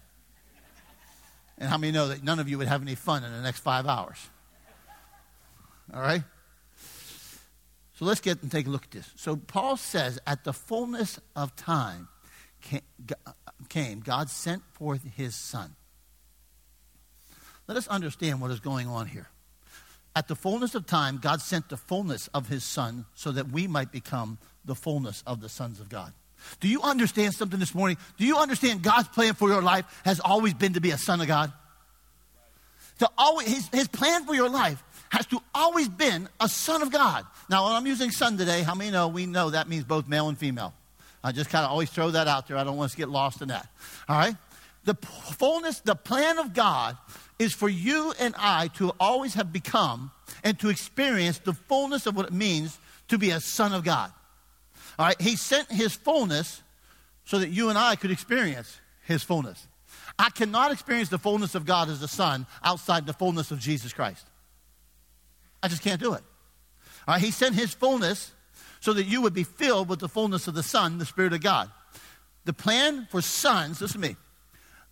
And 1.59 1.69
how 1.69 1.77
many 1.77 1.91
know 1.91 2.07
that 2.07 2.23
none 2.23 2.39
of 2.39 2.49
you 2.49 2.57
would 2.57 2.67
have 2.67 2.81
any 2.81 2.95
fun 2.95 3.23
in 3.23 3.31
the 3.31 3.41
next 3.41 3.59
five 3.59 3.85
hours? 3.85 4.17
All 5.93 6.01
right? 6.01 6.23
So 7.93 8.05
let's 8.05 8.19
get 8.19 8.41
and 8.41 8.51
take 8.51 8.65
a 8.65 8.69
look 8.71 8.85
at 8.85 8.91
this. 8.91 9.11
So 9.15 9.35
Paul 9.35 9.77
says, 9.77 10.17
at 10.25 10.43
the 10.43 10.53
fullness 10.53 11.19
of 11.35 11.55
time 11.55 12.07
came, 13.69 13.99
God 13.99 14.31
sent 14.31 14.63
forth 14.73 15.03
his 15.15 15.35
son. 15.35 15.75
Let 17.67 17.77
us 17.77 17.87
understand 17.87 18.41
what 18.41 18.49
is 18.49 18.59
going 18.59 18.87
on 18.87 19.05
here. 19.05 19.29
At 20.15 20.27
the 20.27 20.35
fullness 20.35 20.75
of 20.75 20.85
time, 20.85 21.19
God 21.21 21.41
sent 21.41 21.69
the 21.69 21.77
fullness 21.77 22.27
of 22.33 22.49
his 22.49 22.63
son 22.63 23.05
so 23.15 23.31
that 23.31 23.49
we 23.49 23.67
might 23.67 23.91
become 23.91 24.37
the 24.65 24.75
fullness 24.75 25.23
of 25.25 25.41
the 25.41 25.49
sons 25.49 25.79
of 25.79 25.89
God. 25.89 26.13
Do 26.59 26.67
you 26.67 26.81
understand 26.81 27.33
something 27.33 27.59
this 27.59 27.73
morning? 27.73 27.97
Do 28.17 28.25
you 28.25 28.37
understand 28.37 28.81
God's 28.81 29.07
plan 29.07 29.35
for 29.35 29.47
your 29.47 29.61
life 29.61 29.85
has 30.03 30.19
always 30.19 30.53
been 30.53 30.73
to 30.73 30.81
be 30.81 30.91
a 30.91 30.97
son 30.97 31.21
of 31.21 31.27
God? 31.27 31.53
To 32.99 33.09
always, 33.17 33.47
his, 33.47 33.67
his 33.69 33.87
plan 33.87 34.25
for 34.25 34.35
your 34.35 34.49
life 34.49 34.83
has 35.09 35.25
to 35.27 35.39
always 35.53 35.87
been 35.87 36.27
a 36.39 36.49
son 36.49 36.81
of 36.81 36.91
God. 36.91 37.25
Now, 37.49 37.65
when 37.65 37.73
I'm 37.73 37.85
using 37.85 38.11
son 38.11 38.37
today, 38.37 38.63
how 38.63 38.75
many 38.75 38.91
know 38.91 39.07
we 39.07 39.25
know 39.25 39.49
that 39.51 39.69
means 39.69 39.83
both 39.83 40.07
male 40.07 40.29
and 40.29 40.37
female? 40.37 40.73
I 41.23 41.31
just 41.31 41.49
kind 41.49 41.63
of 41.63 41.71
always 41.71 41.89
throw 41.89 42.11
that 42.11 42.27
out 42.27 42.47
there. 42.47 42.57
I 42.57 42.63
don't 42.63 42.77
want 42.77 42.87
us 42.87 42.91
to 42.91 42.97
get 42.97 43.09
lost 43.09 43.41
in 43.41 43.49
that. 43.49 43.67
All 44.09 44.17
right? 44.17 44.35
The 44.83 44.95
fullness, 44.95 45.79
the 45.79 45.95
plan 45.95 46.39
of 46.39 46.53
God 46.53 46.97
is 47.41 47.53
for 47.53 47.67
you 47.67 48.13
and 48.19 48.35
I 48.37 48.67
to 48.75 48.91
always 48.99 49.33
have 49.33 49.51
become 49.51 50.11
and 50.43 50.59
to 50.59 50.69
experience 50.69 51.39
the 51.39 51.53
fullness 51.53 52.05
of 52.05 52.15
what 52.15 52.27
it 52.27 52.33
means 52.33 52.77
to 53.07 53.17
be 53.17 53.31
a 53.31 53.39
son 53.39 53.73
of 53.73 53.83
God. 53.83 54.11
All 54.99 55.07
right? 55.07 55.19
He 55.19 55.35
sent 55.35 55.71
his 55.71 55.95
fullness 55.95 56.61
so 57.25 57.39
that 57.39 57.49
you 57.49 57.69
and 57.69 57.79
I 57.79 57.95
could 57.95 58.11
experience 58.11 58.79
his 59.07 59.23
fullness. 59.23 59.67
I 60.19 60.29
cannot 60.29 60.71
experience 60.71 61.09
the 61.09 61.17
fullness 61.17 61.55
of 61.55 61.65
God 61.65 61.89
as 61.89 62.03
a 62.03 62.07
son 62.07 62.45
outside 62.63 63.07
the 63.07 63.13
fullness 63.13 63.49
of 63.49 63.57
Jesus 63.57 63.91
Christ. 63.91 64.27
I 65.63 65.67
just 65.67 65.81
can't 65.81 65.99
do 65.99 66.13
it. 66.13 66.21
All 67.07 67.15
right? 67.15 67.21
He 67.21 67.31
sent 67.31 67.55
his 67.55 67.73
fullness 67.73 68.31
so 68.81 68.93
that 68.93 69.05
you 69.05 69.19
would 69.21 69.33
be 69.33 69.45
filled 69.45 69.89
with 69.89 69.99
the 69.99 70.09
fullness 70.09 70.47
of 70.47 70.53
the 70.53 70.63
Son, 70.63 70.99
the 70.99 71.05
Spirit 71.05 71.33
of 71.33 71.41
God. 71.41 71.71
The 72.45 72.53
plan 72.53 73.07
for 73.09 73.21
sons, 73.21 73.81
listen 73.81 73.99
to 73.99 74.09
me, 74.09 74.15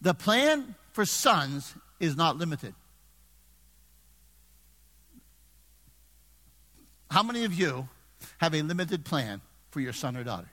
the 0.01 0.15
plan 0.15 0.74
for 0.94 1.06
sons 1.06 1.75
is 2.00 2.15
not 2.15 2.38
limited. 2.38 2.74
How 7.12 7.24
many 7.24 7.46
of 7.46 7.53
you 7.53 7.88
have 8.38 8.53
a 8.53 8.62
limited 8.62 9.03
plan 9.03 9.41
for 9.72 9.79
your 9.79 9.94
son 9.94 10.15
or 10.15 10.24
daughter? 10.24 10.50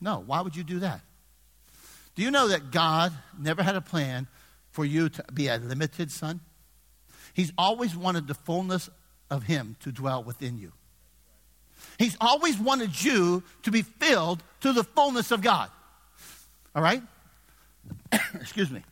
No. 0.00 0.22
Why 0.26 0.40
would 0.40 0.56
you 0.56 0.64
do 0.64 0.80
that? 0.80 1.00
Do 2.14 2.22
you 2.22 2.30
know 2.30 2.48
that 2.48 2.70
God 2.70 3.12
never 3.38 3.62
had 3.62 3.76
a 3.76 3.80
plan 3.80 4.26
for 4.70 4.84
you 4.84 5.08
to 5.08 5.24
be 5.32 5.48
a 5.48 5.58
limited 5.58 6.10
son? 6.10 6.40
He's 7.34 7.52
always 7.56 7.96
wanted 7.96 8.26
the 8.26 8.34
fullness 8.34 8.90
of 9.30 9.44
Him 9.44 9.76
to 9.80 9.92
dwell 9.92 10.22
within 10.22 10.58
you. 10.58 10.72
He's 11.98 12.16
always 12.20 12.58
wanted 12.58 13.02
you 13.02 13.42
to 13.62 13.70
be 13.70 13.82
filled 13.82 14.42
to 14.60 14.72
the 14.72 14.84
fullness 14.84 15.30
of 15.30 15.40
God. 15.40 15.70
All 16.74 16.82
right? 16.82 17.02
Excuse 18.34 18.70
me. 18.70 18.82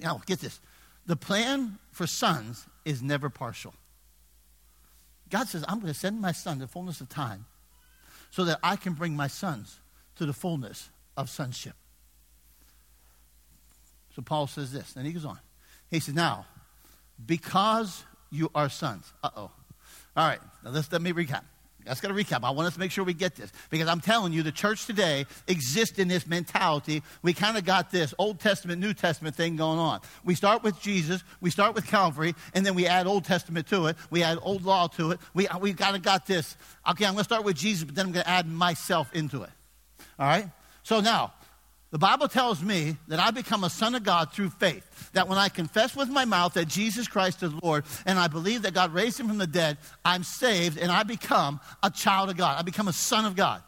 Now, 0.00 0.20
get 0.26 0.40
this. 0.40 0.60
The 1.06 1.16
plan 1.16 1.78
for 1.90 2.06
sons 2.06 2.66
is 2.84 3.02
never 3.02 3.28
partial. 3.30 3.74
God 5.30 5.48
says, 5.48 5.64
I'm 5.66 5.80
going 5.80 5.92
to 5.92 5.98
send 5.98 6.20
my 6.20 6.32
son 6.32 6.56
to 6.58 6.66
the 6.66 6.68
fullness 6.68 7.00
of 7.00 7.08
time 7.08 7.46
so 8.30 8.44
that 8.44 8.58
I 8.62 8.76
can 8.76 8.92
bring 8.92 9.16
my 9.16 9.26
sons 9.26 9.80
to 10.16 10.26
the 10.26 10.32
fullness 10.32 10.90
of 11.16 11.30
sonship. 11.30 11.74
So 14.14 14.22
Paul 14.22 14.46
says 14.46 14.72
this, 14.72 14.94
and 14.96 15.06
he 15.06 15.12
goes 15.12 15.24
on. 15.24 15.38
He 15.90 16.00
says, 16.00 16.14
Now, 16.14 16.46
because 17.24 18.04
you 18.30 18.50
are 18.54 18.68
sons. 18.68 19.10
Uh 19.22 19.30
oh. 19.36 19.50
All 20.14 20.28
right, 20.28 20.40
now 20.62 20.70
let's, 20.70 20.92
let 20.92 21.00
me 21.00 21.12
recap. 21.12 21.44
That's 21.84 22.00
got 22.00 22.08
to 22.08 22.14
recap. 22.14 22.44
I 22.44 22.50
want 22.50 22.66
us 22.68 22.74
to 22.74 22.80
make 22.80 22.90
sure 22.90 23.04
we 23.04 23.14
get 23.14 23.34
this 23.34 23.52
because 23.70 23.88
I'm 23.88 24.00
telling 24.00 24.32
you, 24.32 24.42
the 24.42 24.52
church 24.52 24.86
today 24.86 25.26
exists 25.48 25.98
in 25.98 26.08
this 26.08 26.26
mentality. 26.26 27.02
We 27.22 27.32
kind 27.32 27.56
of 27.56 27.64
got 27.64 27.90
this 27.90 28.14
Old 28.18 28.40
Testament, 28.40 28.80
New 28.80 28.94
Testament 28.94 29.34
thing 29.34 29.56
going 29.56 29.78
on. 29.78 30.00
We 30.24 30.34
start 30.34 30.62
with 30.62 30.80
Jesus, 30.80 31.22
we 31.40 31.50
start 31.50 31.74
with 31.74 31.86
Calvary, 31.86 32.34
and 32.54 32.64
then 32.64 32.74
we 32.74 32.86
add 32.86 33.06
Old 33.06 33.24
Testament 33.24 33.66
to 33.68 33.86
it. 33.86 33.96
We 34.10 34.22
add 34.22 34.38
Old 34.42 34.64
Law 34.64 34.86
to 34.88 35.10
it. 35.10 35.20
We 35.34 35.48
we 35.60 35.74
kind 35.74 35.96
of 35.96 36.02
got 36.02 36.26
this. 36.26 36.56
Okay, 36.88 37.04
I'm 37.04 37.12
going 37.12 37.18
to 37.18 37.24
start 37.24 37.44
with 37.44 37.56
Jesus, 37.56 37.84
but 37.84 37.94
then 37.94 38.06
I'm 38.06 38.12
going 38.12 38.24
to 38.24 38.30
add 38.30 38.48
myself 38.48 39.12
into 39.14 39.42
it. 39.42 39.50
All 40.18 40.26
right. 40.26 40.48
So 40.82 41.00
now 41.00 41.32
the 41.92 41.98
Bible 41.98 42.26
tells 42.26 42.62
me 42.62 42.96
that 43.08 43.20
I 43.20 43.30
become 43.30 43.64
a 43.64 43.70
son 43.70 43.94
of 43.94 44.02
God 44.02 44.32
through 44.32 44.48
faith. 44.48 45.10
That 45.12 45.28
when 45.28 45.36
I 45.36 45.50
confess 45.50 45.94
with 45.94 46.08
my 46.08 46.24
mouth 46.24 46.54
that 46.54 46.66
Jesus 46.66 47.06
Christ 47.06 47.42
is 47.42 47.52
Lord 47.62 47.84
and 48.06 48.18
I 48.18 48.28
believe 48.28 48.62
that 48.62 48.72
God 48.72 48.94
raised 48.94 49.20
him 49.20 49.28
from 49.28 49.36
the 49.36 49.46
dead, 49.46 49.76
I'm 50.02 50.24
saved 50.24 50.78
and 50.78 50.90
I 50.90 51.02
become 51.02 51.60
a 51.82 51.90
child 51.90 52.30
of 52.30 52.38
God. 52.38 52.58
I 52.58 52.62
become 52.62 52.88
a 52.88 52.94
son 52.94 53.26
of 53.26 53.36
God. 53.36 53.62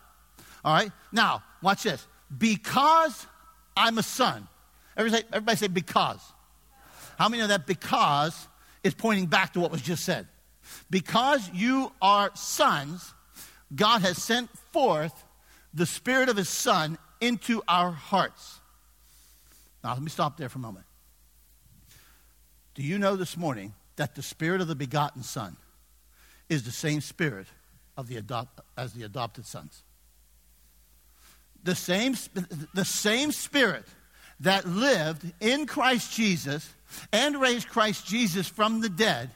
All 0.64 0.72
right? 0.72 0.90
Now, 1.12 1.42
watch 1.60 1.82
this. 1.82 2.06
Because 2.36 3.26
I'm 3.76 3.98
a 3.98 4.02
son. 4.02 4.48
Everybody 4.96 5.20
say, 5.20 5.28
everybody 5.30 5.56
say 5.58 5.66
because. 5.66 6.20
How 7.18 7.28
many 7.28 7.42
know 7.42 7.48
that 7.48 7.66
because 7.66 8.48
is 8.82 8.94
pointing 8.94 9.26
back 9.26 9.52
to 9.52 9.60
what 9.60 9.70
was 9.70 9.82
just 9.82 10.02
said? 10.02 10.26
Because 10.88 11.50
you 11.52 11.92
are 12.00 12.30
sons, 12.34 13.12
God 13.74 14.00
has 14.00 14.16
sent 14.22 14.48
forth 14.72 15.12
the 15.74 15.84
Spirit 15.84 16.30
of 16.30 16.38
His 16.38 16.48
Son 16.48 16.96
into 17.20 17.62
our 17.68 17.90
hearts. 17.90 18.60
Now, 19.82 19.92
let 19.92 20.02
me 20.02 20.10
stop 20.10 20.36
there 20.36 20.48
for 20.48 20.58
a 20.58 20.62
moment. 20.62 20.86
Do 22.74 22.82
you 22.82 22.98
know 22.98 23.16
this 23.16 23.36
morning 23.36 23.74
that 23.96 24.14
the 24.14 24.22
Spirit 24.22 24.60
of 24.60 24.68
the 24.68 24.74
begotten 24.74 25.22
Son 25.22 25.56
is 26.48 26.64
the 26.64 26.72
same 26.72 27.00
Spirit 27.00 27.46
of 27.96 28.08
the 28.08 28.16
adopt, 28.16 28.60
as 28.76 28.92
the 28.92 29.04
adopted 29.04 29.46
sons? 29.46 29.82
The 31.62 31.74
same, 31.74 32.14
the 32.74 32.84
same 32.84 33.30
Spirit 33.32 33.84
that 34.40 34.66
lived 34.66 35.32
in 35.40 35.66
Christ 35.66 36.12
Jesus 36.14 36.68
and 37.12 37.40
raised 37.40 37.68
Christ 37.68 38.06
Jesus 38.06 38.48
from 38.48 38.80
the 38.80 38.88
dead. 38.88 39.30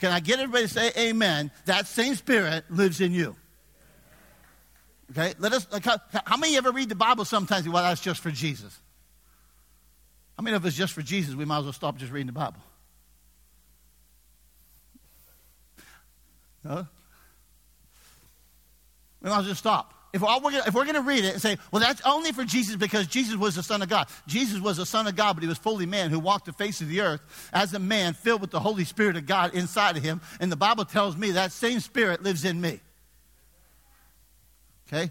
Can 0.00 0.12
I 0.12 0.20
get 0.20 0.38
everybody 0.38 0.66
to 0.66 0.72
say 0.72 0.92
amen? 0.96 1.50
That 1.64 1.86
same 1.86 2.14
Spirit 2.14 2.64
lives 2.70 3.00
in 3.00 3.12
you. 3.12 3.36
Okay, 5.10 5.34
let 5.38 5.52
us. 5.52 5.66
How, 5.82 5.98
how 6.26 6.36
many 6.36 6.56
ever 6.56 6.72
read 6.72 6.88
the 6.88 6.94
Bible 6.94 7.24
sometimes? 7.24 7.68
Well, 7.68 7.82
that's 7.82 8.00
just 8.00 8.20
for 8.20 8.30
Jesus. 8.30 8.78
How 10.36 10.42
many 10.42 10.56
of 10.56 10.64
us 10.64 10.74
just 10.74 10.92
for 10.92 11.02
Jesus? 11.02 11.34
We 11.34 11.44
might 11.44 11.58
as 11.58 11.64
well 11.64 11.72
stop 11.72 11.96
just 11.96 12.12
reading 12.12 12.26
the 12.26 12.32
Bible. 12.32 12.60
No? 16.64 16.86
We 19.20 19.28
might 19.30 19.36
as 19.36 19.42
well 19.42 19.50
just 19.50 19.60
stop. 19.60 19.94
If 20.14 20.22
we're, 20.22 20.84
going 20.84 20.94
to 20.94 21.00
read 21.00 21.24
it 21.24 21.32
and 21.32 21.42
say, 21.42 21.58
well, 21.72 21.82
that's 21.82 22.00
only 22.06 22.30
for 22.30 22.44
Jesus 22.44 22.76
because 22.76 23.08
Jesus 23.08 23.34
was 23.34 23.56
the 23.56 23.64
Son 23.64 23.82
of 23.82 23.88
God. 23.88 24.06
Jesus 24.28 24.60
was 24.60 24.76
the 24.76 24.86
Son 24.86 25.08
of 25.08 25.16
God, 25.16 25.32
but 25.32 25.42
he 25.42 25.48
was 25.48 25.58
fully 25.58 25.86
man 25.86 26.10
who 26.10 26.20
walked 26.20 26.46
the 26.46 26.52
face 26.52 26.80
of 26.80 26.88
the 26.88 27.00
earth 27.00 27.50
as 27.52 27.74
a 27.74 27.80
man 27.80 28.14
filled 28.14 28.40
with 28.40 28.52
the 28.52 28.60
Holy 28.60 28.84
Spirit 28.84 29.16
of 29.16 29.26
God 29.26 29.54
inside 29.54 29.96
of 29.96 30.04
him. 30.04 30.20
And 30.38 30.52
the 30.52 30.56
Bible 30.56 30.84
tells 30.84 31.16
me 31.16 31.32
that 31.32 31.50
same 31.50 31.80
Spirit 31.80 32.22
lives 32.22 32.44
in 32.44 32.60
me. 32.60 32.78
Okay? 34.88 35.10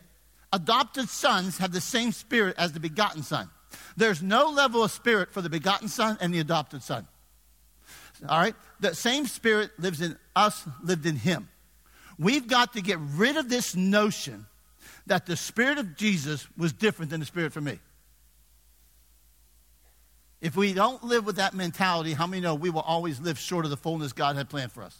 Adopted 0.51 1.09
sons 1.09 1.57
have 1.57 1.71
the 1.71 1.81
same 1.81 2.11
spirit 2.11 2.55
as 2.57 2.73
the 2.73 2.79
begotten 2.79 3.23
son. 3.23 3.49
There's 3.97 4.21
no 4.21 4.49
level 4.49 4.83
of 4.83 4.91
spirit 4.91 5.31
for 5.31 5.41
the 5.41 5.49
begotten 5.49 5.87
son 5.87 6.17
and 6.21 6.33
the 6.33 6.39
adopted 6.39 6.83
son. 6.83 7.07
All 8.27 8.39
right? 8.39 8.55
The 8.79 8.93
same 8.93 9.25
spirit 9.25 9.71
lives 9.79 10.01
in 10.01 10.17
us, 10.35 10.63
lived 10.83 11.05
in 11.05 11.15
him. 11.15 11.49
We've 12.19 12.47
got 12.47 12.73
to 12.73 12.81
get 12.81 12.99
rid 12.99 13.37
of 13.37 13.49
this 13.49 13.75
notion 13.75 14.45
that 15.07 15.25
the 15.25 15.35
spirit 15.35 15.77
of 15.77 15.95
Jesus 15.95 16.47
was 16.57 16.71
different 16.71 17.11
than 17.11 17.19
the 17.19 17.25
spirit 17.25 17.51
for 17.51 17.61
me. 17.61 17.79
If 20.39 20.55
we 20.55 20.73
don't 20.73 21.03
live 21.03 21.25
with 21.25 21.37
that 21.37 21.53
mentality, 21.53 22.13
how 22.13 22.27
many 22.27 22.41
know 22.41 22.53
we 22.53 22.69
will 22.69 22.81
always 22.81 23.19
live 23.19 23.39
short 23.39 23.65
of 23.65 23.71
the 23.71 23.77
fullness 23.77 24.13
God 24.13 24.35
had 24.35 24.49
planned 24.49 24.71
for 24.71 24.83
us? 24.83 24.97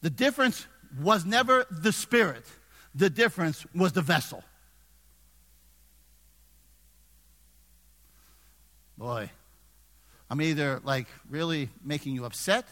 The 0.00 0.10
difference 0.10 0.66
was 1.00 1.24
never 1.24 1.66
the 1.70 1.92
spirit, 1.92 2.44
the 2.94 3.10
difference 3.10 3.66
was 3.74 3.92
the 3.92 4.02
vessel. 4.02 4.42
Boy, 8.96 9.30
I'm 10.28 10.42
either 10.42 10.80
like 10.82 11.06
really 11.30 11.68
making 11.84 12.14
you 12.14 12.24
upset 12.24 12.66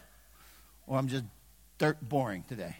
or 0.86 0.98
I'm 0.98 1.08
just 1.08 1.24
dirt 1.78 1.96
boring 2.00 2.44
today. 2.48 2.76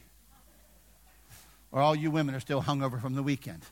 Or 1.70 1.80
all 1.80 1.94
you 1.94 2.10
women 2.10 2.34
are 2.34 2.40
still 2.40 2.62
hungover 2.62 3.00
from 3.00 3.14
the 3.14 3.22
weekend. 3.22 3.62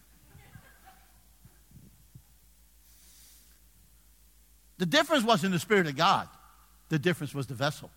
The 4.79 4.87
difference 4.87 5.25
wasn't 5.25 5.53
the 5.53 5.59
Spirit 5.59 5.87
of 5.87 5.97
God, 5.97 6.29
the 6.89 6.99
difference 6.99 7.35
was 7.35 7.47
the 7.47 7.55
vessel. 7.55 7.91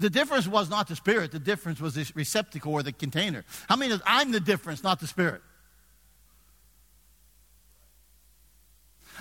The 0.00 0.10
difference 0.10 0.48
was 0.48 0.68
not 0.68 0.88
the 0.88 0.96
spirit, 0.96 1.32
the 1.32 1.38
difference 1.38 1.80
was 1.80 1.94
the 1.94 2.10
receptacle 2.14 2.72
or 2.72 2.82
the 2.82 2.92
container. 2.92 3.44
How 3.68 3.76
many 3.76 3.98
I'm 4.04 4.32
the 4.32 4.40
difference, 4.40 4.82
not 4.82 5.00
the 5.00 5.06
spirit? 5.06 5.40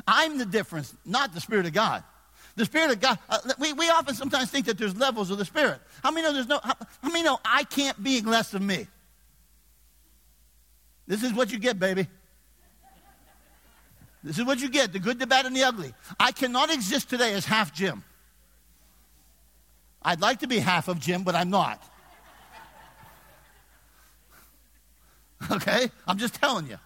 I'm 0.08 0.38
the 0.38 0.46
difference, 0.46 0.94
not 1.06 1.34
the 1.34 1.42
Spirit 1.42 1.66
of 1.66 1.74
God. 1.74 2.04
The 2.56 2.66
Spirit 2.66 2.92
of 2.92 3.00
God, 3.00 3.18
uh, 3.30 3.40
we, 3.60 3.74
we 3.74 3.90
often 3.90 4.14
sometimes 4.14 4.50
think 4.50 4.68
that 4.68 4.78
there's 4.78 4.96
levels 4.96 5.32
of 5.32 5.38
the 5.38 5.46
Spirit. 5.46 5.80
How 6.04 6.12
many 6.12 6.28
know 6.28 6.34
there's 6.34 6.48
no, 6.48 6.60
how, 6.64 6.76
how 7.02 7.10
many 7.10 7.24
know 7.24 7.40
I 7.44 7.64
can't 7.64 8.02
be 8.02 8.22
less 8.22 8.52
than 8.52 8.66
me? 8.66 8.88
This 11.08 11.24
is 11.24 11.34
what 11.34 11.52
you 11.52 11.60
get, 11.60 11.80
baby. 11.80 12.08
This 14.24 14.38
is 14.38 14.46
what 14.46 14.60
you 14.60 14.70
get 14.70 14.94
the 14.94 15.00
good, 15.00 15.20
the 15.20 15.28
bad, 15.28 15.46
and 15.46 15.56
the 15.56 15.64
ugly. 15.64 15.94
I 16.20 16.32
cannot 16.32 16.72
exist 16.72 17.10
today 17.10 17.34
as 17.34 17.46
half 17.46 17.74
Jim. 17.74 18.04
I'd 20.06 20.22
like 20.22 20.40
to 20.40 20.48
be 20.48 20.60
half 20.60 20.88
of 20.88 21.00
Jim, 21.00 21.24
but 21.24 21.36
I'm 21.36 21.50
not. 21.50 21.82
Okay? 25.52 25.90
I'm 26.08 26.18
just 26.18 26.36
telling 26.36 26.68
you. 26.68 26.78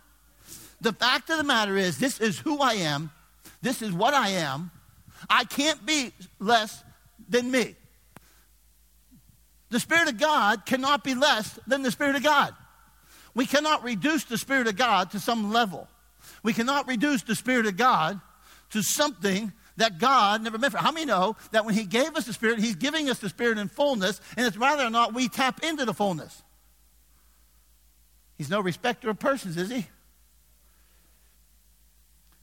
The 0.82 0.94
fact 0.94 1.30
of 1.30 1.38
the 1.38 1.44
matter 1.44 1.78
is, 1.78 1.98
this 1.98 2.20
is 2.20 2.40
who 2.40 2.60
I 2.60 2.74
am. 2.74 3.12
This 3.62 3.82
is 3.82 3.92
what 3.92 4.14
I 4.14 4.30
am. 4.30 4.72
I 5.30 5.46
can't 5.46 5.86
be 5.86 6.12
less 6.40 6.84
than 7.28 7.50
me. 7.50 7.76
The 9.70 9.80
Spirit 9.80 10.08
of 10.08 10.18
God 10.18 10.66
cannot 10.66 11.04
be 11.04 11.16
less 11.16 11.60
than 11.68 11.82
the 11.82 11.92
Spirit 11.92 12.16
of 12.16 12.24
God. 12.24 12.54
We 13.34 13.46
cannot 13.46 13.84
reduce 13.84 14.24
the 14.24 14.38
Spirit 14.38 14.68
of 14.68 14.76
God 14.76 15.12
to 15.12 15.20
some 15.20 15.52
level. 15.52 15.88
We 16.44 16.54
cannot 16.54 16.88
reduce 16.88 17.24
the 17.24 17.36
Spirit 17.36 17.66
of 17.66 17.78
God 17.78 18.22
to 18.72 18.82
something 18.82 19.52
that 19.78 20.00
God 20.00 20.44
never 20.44 20.58
meant 20.58 20.74
for. 20.74 20.80
How 20.80 20.92
many 20.92 21.06
know 21.06 21.36
that 21.52 21.66
when 21.66 21.74
He 21.74 21.86
gave 21.86 22.16
us 22.16 22.26
the 22.26 22.34
Spirit, 22.34 22.60
He's 22.60 22.76
giving 22.76 23.10
us 23.10 23.20
the 23.20 23.30
Spirit 23.30 23.58
in 23.58 23.70
fullness, 23.70 24.20
and 24.36 24.46
it's 24.46 24.58
whether 24.58 24.84
or 24.84 24.90
not 24.90 25.14
we 25.14 25.30
tap 25.30 25.64
into 25.64 25.86
the 25.86 25.94
fullness. 25.94 26.44
He's 28.38 28.50
no 28.50 28.60
respecter 28.60 29.10
of 29.10 29.18
persons, 29.20 29.58
is 29.58 29.70
He? 29.70 29.88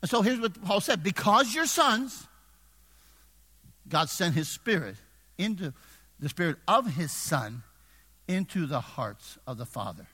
And 0.01 0.11
so 0.11 0.23
here's 0.23 0.41
what 0.41 0.63
Paul 0.65 0.81
said 0.81 1.03
because 1.03 1.55
you're 1.55 1.67
sons, 1.67 2.27
God 3.89 4.09
sent 4.09 4.35
His 4.35 4.49
Spirit 4.49 4.97
into 5.39 5.73
the 6.21 6.29
Spirit 6.29 6.57
of 6.67 6.95
His 6.95 7.13
Son 7.13 7.63
into 8.27 8.67
the 8.67 8.81
hearts 8.81 9.39
of 9.47 9.59
the 9.59 9.67
Father. 9.67 10.07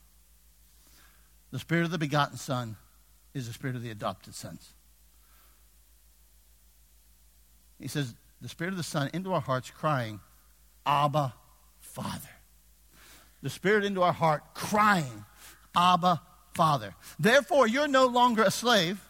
The 1.50 1.59
Spirit 1.59 1.85
of 1.85 1.91
the 1.91 1.99
begotten 1.99 2.37
Son 2.37 2.77
is 3.35 3.47
the 3.47 3.53
Spirit 3.53 3.77
of 3.77 3.83
the 3.83 3.91
adopted 3.91 4.35
sons. 4.35 4.73
He 7.81 7.89
says, 7.89 8.15
the 8.41 8.49
Spirit 8.49 8.73
of 8.73 8.77
the 8.77 8.83
Son 8.83 9.11
into 9.13 9.33
our 9.33 9.41
hearts, 9.41 9.71
crying, 9.71 10.21
Abba, 10.87 11.35
Father. 11.81 12.29
The 13.43 13.51
Spirit 13.51 13.85
into 13.85 14.03
our 14.03 14.13
heart, 14.13 14.43
crying, 14.55 15.25
Abba, 15.75 16.21
Father. 16.55 16.95
Therefore, 17.19 17.67
you're 17.67 17.89
no 17.89 18.07
longer 18.07 18.43
a 18.43 18.51
slave, 18.51 19.01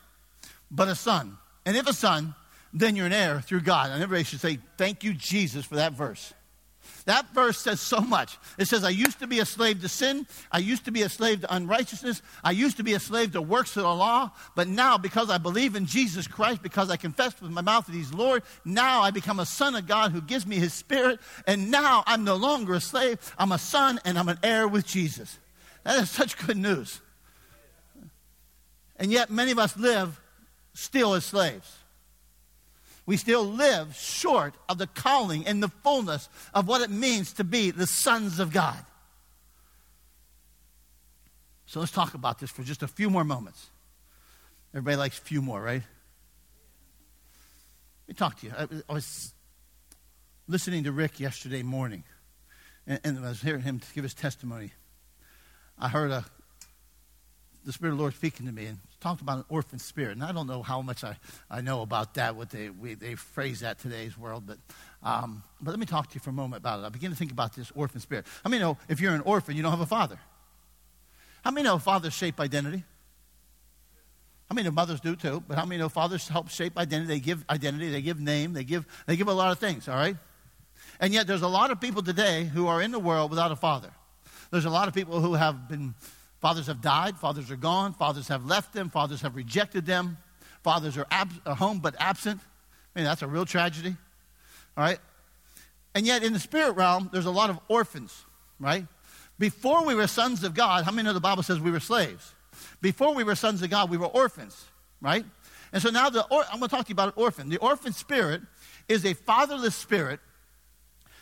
but 0.70 0.88
a 0.88 0.94
son. 0.94 1.36
And 1.66 1.76
if 1.76 1.88
a 1.88 1.92
son, 1.92 2.34
then 2.72 2.96
you're 2.96 3.06
an 3.06 3.12
heir 3.12 3.40
through 3.40 3.62
God. 3.62 3.90
And 3.90 4.02
everybody 4.02 4.24
should 4.24 4.40
say, 4.40 4.58
Thank 4.76 5.02
you, 5.04 5.14
Jesus, 5.14 5.64
for 5.64 5.76
that 5.76 5.92
verse. 5.92 6.32
That 7.10 7.34
verse 7.34 7.58
says 7.58 7.80
so 7.80 8.00
much. 8.00 8.38
It 8.56 8.68
says, 8.68 8.84
I 8.84 8.90
used 8.90 9.18
to 9.18 9.26
be 9.26 9.40
a 9.40 9.44
slave 9.44 9.80
to 9.80 9.88
sin. 9.88 10.28
I 10.52 10.58
used 10.58 10.84
to 10.84 10.92
be 10.92 11.02
a 11.02 11.08
slave 11.08 11.40
to 11.40 11.52
unrighteousness. 11.52 12.22
I 12.44 12.52
used 12.52 12.76
to 12.76 12.84
be 12.84 12.94
a 12.94 13.00
slave 13.00 13.32
to 13.32 13.42
works 13.42 13.76
of 13.76 13.82
the 13.82 13.92
law. 13.92 14.30
But 14.54 14.68
now, 14.68 14.96
because 14.96 15.28
I 15.28 15.38
believe 15.38 15.74
in 15.74 15.86
Jesus 15.86 16.28
Christ, 16.28 16.62
because 16.62 16.88
I 16.88 16.96
confess 16.96 17.40
with 17.40 17.50
my 17.50 17.62
mouth 17.62 17.86
that 17.86 17.96
He's 17.96 18.14
Lord, 18.14 18.44
now 18.64 19.00
I 19.00 19.10
become 19.10 19.40
a 19.40 19.44
son 19.44 19.74
of 19.74 19.88
God 19.88 20.12
who 20.12 20.20
gives 20.20 20.46
me 20.46 20.54
His 20.54 20.72
Spirit. 20.72 21.18
And 21.48 21.68
now 21.68 22.04
I'm 22.06 22.22
no 22.22 22.36
longer 22.36 22.74
a 22.74 22.80
slave. 22.80 23.18
I'm 23.36 23.50
a 23.50 23.58
son 23.58 23.98
and 24.04 24.16
I'm 24.16 24.28
an 24.28 24.38
heir 24.44 24.68
with 24.68 24.86
Jesus. 24.86 25.36
That 25.82 25.98
is 25.98 26.10
such 26.12 26.38
good 26.38 26.58
news. 26.58 27.00
And 28.94 29.10
yet, 29.10 29.30
many 29.30 29.50
of 29.50 29.58
us 29.58 29.76
live 29.76 30.20
still 30.74 31.14
as 31.14 31.24
slaves. 31.24 31.79
We 33.10 33.16
still 33.16 33.44
live 33.44 33.96
short 33.96 34.54
of 34.68 34.78
the 34.78 34.86
calling 34.86 35.44
and 35.44 35.60
the 35.60 35.66
fullness 35.66 36.28
of 36.54 36.68
what 36.68 36.80
it 36.80 36.90
means 36.90 37.32
to 37.32 37.42
be 37.42 37.72
the 37.72 37.88
sons 37.88 38.38
of 38.38 38.52
God. 38.52 38.78
So 41.66 41.80
let's 41.80 41.90
talk 41.90 42.14
about 42.14 42.38
this 42.38 42.50
for 42.52 42.62
just 42.62 42.84
a 42.84 42.86
few 42.86 43.10
more 43.10 43.24
moments. 43.24 43.66
Everybody 44.72 44.96
likes 44.96 45.18
a 45.18 45.22
few 45.22 45.42
more, 45.42 45.60
right? 45.60 45.82
Let 48.06 48.08
me 48.08 48.14
talk 48.14 48.38
to 48.42 48.46
you. 48.46 48.52
I, 48.88 48.92
was 48.92 49.34
listening 50.46 50.84
to 50.84 50.92
Rick 50.92 51.18
yesterday 51.18 51.64
morning, 51.64 52.04
and, 52.86 53.00
and 53.02 53.18
I 53.18 53.30
was 53.30 53.42
hearing 53.42 53.62
him 53.62 53.80
give 53.92 54.04
his 54.04 54.14
testimony. 54.14 54.70
I 55.76 55.88
heard 55.88 56.12
a, 56.12 56.24
the 57.64 57.72
Spirit 57.72 57.92
of 57.92 57.98
the 57.98 58.02
Lord 58.02 58.14
speaking 58.14 58.46
to 58.46 58.52
me 58.52 58.66
and 58.66 58.78
talked 59.00 59.20
about 59.20 59.38
an 59.38 59.44
orphan 59.48 59.78
spirit. 59.78 60.12
And 60.12 60.24
I 60.24 60.32
don't 60.32 60.46
know 60.46 60.62
how 60.62 60.82
much 60.82 61.04
I, 61.04 61.16
I 61.50 61.60
know 61.60 61.82
about 61.82 62.14
that, 62.14 62.36
what 62.36 62.50
they, 62.50 62.70
we, 62.70 62.94
they 62.94 63.14
phrase 63.14 63.60
that 63.60 63.78
today's 63.78 64.16
world. 64.16 64.44
But, 64.46 64.58
um, 65.02 65.42
but 65.60 65.70
let 65.70 65.80
me 65.80 65.86
talk 65.86 66.08
to 66.08 66.14
you 66.14 66.20
for 66.20 66.30
a 66.30 66.34
moment 66.34 66.60
about 66.60 66.80
it. 66.80 66.86
I 66.86 66.88
begin 66.88 67.10
to 67.10 67.16
think 67.16 67.32
about 67.32 67.54
this 67.54 67.70
orphan 67.74 68.00
spirit. 68.00 68.26
How 68.44 68.50
many 68.50 68.62
know 68.62 68.78
if 68.88 69.00
you're 69.00 69.14
an 69.14 69.22
orphan, 69.22 69.56
you 69.56 69.62
don't 69.62 69.72
have 69.72 69.80
a 69.80 69.86
father? 69.86 70.18
How 71.44 71.50
many 71.50 71.64
know 71.64 71.78
fathers 71.78 72.12
shape 72.12 72.40
identity? 72.40 72.84
How 74.48 74.54
many 74.54 74.66
know 74.66 74.72
mothers 74.72 75.00
do 75.00 75.14
too? 75.14 75.42
But 75.46 75.56
how 75.56 75.64
many 75.64 75.78
know 75.78 75.88
fathers 75.88 76.28
help 76.28 76.48
shape 76.48 76.76
identity? 76.76 77.14
They 77.14 77.20
give 77.20 77.44
identity, 77.48 77.90
they 77.90 78.02
give 78.02 78.18
name, 78.18 78.52
they 78.52 78.64
give, 78.64 78.84
they 79.06 79.16
give 79.16 79.28
a 79.28 79.32
lot 79.32 79.52
of 79.52 79.58
things, 79.58 79.88
all 79.88 79.94
right? 79.94 80.16
And 80.98 81.14
yet 81.14 81.26
there's 81.26 81.42
a 81.42 81.48
lot 81.48 81.70
of 81.70 81.80
people 81.80 82.02
today 82.02 82.44
who 82.44 82.66
are 82.66 82.82
in 82.82 82.90
the 82.90 82.98
world 82.98 83.30
without 83.30 83.52
a 83.52 83.56
father. 83.56 83.90
There's 84.50 84.64
a 84.64 84.70
lot 84.70 84.88
of 84.88 84.94
people 84.94 85.20
who 85.20 85.34
have 85.34 85.68
been, 85.68 85.94
fathers 86.40 86.66
have 86.66 86.80
died, 86.80 87.16
fathers 87.18 87.50
are 87.50 87.56
gone, 87.56 87.92
fathers 87.92 88.28
have 88.28 88.44
left 88.44 88.72
them, 88.72 88.90
fathers 88.90 89.22
have 89.22 89.36
rejected 89.36 89.86
them, 89.86 90.18
fathers 90.62 90.96
are, 90.96 91.06
ab- 91.10 91.32
are 91.46 91.54
home 91.54 91.78
but 91.78 91.94
absent. 91.98 92.40
I 92.94 92.98
mean, 92.98 93.04
that's 93.04 93.22
a 93.22 93.26
real 93.26 93.44
tragedy, 93.44 93.96
all 94.76 94.84
right? 94.84 94.98
And 95.94 96.06
yet, 96.06 96.22
in 96.22 96.32
the 96.32 96.38
spirit 96.38 96.72
realm, 96.72 97.10
there's 97.12 97.26
a 97.26 97.30
lot 97.30 97.50
of 97.50 97.58
orphans, 97.68 98.24
right? 98.58 98.86
Before 99.38 99.84
we 99.84 99.94
were 99.94 100.06
sons 100.06 100.44
of 100.44 100.54
God, 100.54 100.84
how 100.84 100.90
many 100.90 101.06
know 101.06 101.12
the 101.12 101.20
Bible 101.20 101.42
says 101.42 101.60
we 101.60 101.70
were 101.70 101.80
slaves? 101.80 102.34
Before 102.80 103.14
we 103.14 103.24
were 103.24 103.34
sons 103.34 103.62
of 103.62 103.70
God, 103.70 103.90
we 103.90 103.96
were 103.96 104.06
orphans, 104.06 104.64
right? 105.00 105.24
And 105.72 105.82
so 105.82 105.90
now 105.90 106.10
the 106.10 106.26
or- 106.26 106.44
I'm 106.44 106.58
going 106.58 106.68
to 106.68 106.76
talk 106.76 106.86
to 106.86 106.90
you 106.90 106.94
about 106.94 107.08
an 107.08 107.22
orphan. 107.22 107.48
The 107.48 107.58
orphan 107.58 107.92
spirit 107.92 108.42
is 108.88 109.04
a 109.04 109.14
fatherless 109.14 109.74
spirit 109.74 110.20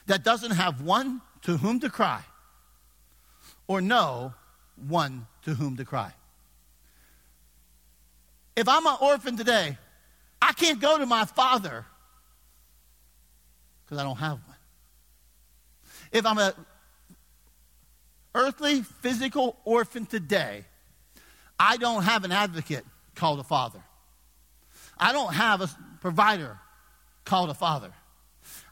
that 0.06 0.24
doesn't 0.24 0.52
have 0.52 0.80
one 0.80 1.20
to 1.42 1.58
whom 1.58 1.80
to 1.80 1.90
cry 1.90 2.22
or 3.66 3.80
know 3.80 4.34
one 4.86 5.26
to 5.42 5.54
whom 5.54 5.76
to 5.76 5.84
cry. 5.84 6.12
If 8.56 8.68
I'm 8.68 8.86
an 8.86 8.96
orphan 9.00 9.36
today, 9.36 9.78
I 10.42 10.52
can't 10.52 10.80
go 10.80 10.98
to 10.98 11.06
my 11.06 11.24
father 11.24 11.84
because 13.84 13.98
I 13.98 14.02
don't 14.02 14.16
have 14.16 14.38
one. 14.46 14.56
If 16.12 16.26
I'm 16.26 16.38
a 16.38 16.54
earthly, 18.34 18.82
physical 18.82 19.56
orphan 19.64 20.06
today, 20.06 20.64
I 21.58 21.76
don't 21.76 22.02
have 22.02 22.24
an 22.24 22.32
advocate 22.32 22.84
called 23.14 23.40
a 23.40 23.44
father. 23.44 23.80
I 24.98 25.12
don't 25.12 25.34
have 25.34 25.60
a 25.60 25.70
provider 26.00 26.58
called 27.24 27.50
a 27.50 27.54
father. 27.54 27.92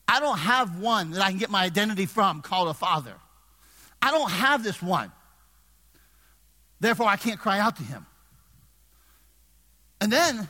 I 0.09 0.21
don't 0.21 0.39
have 0.39 0.81
one 0.81 1.11
that 1.13 1.23
I 1.23 1.31
can 1.31 1.39
get 1.39 1.51
my 1.51 1.65
identity 1.65 2.07
from 2.07 2.43
called 2.43 2.69
a 2.69 2.75
father. 2.75 3.15
I 4.01 4.11
don't 4.11 4.31
have 4.31 4.63
this 4.63 4.81
one. 4.81 5.11
Therefore, 6.81 7.07
I 7.07 7.17
can't 7.17 7.39
cry 7.39 7.59
out 7.59 7.77
to 7.77 7.83
him. 7.83 8.07
And 10.01 10.13
then, 10.13 10.49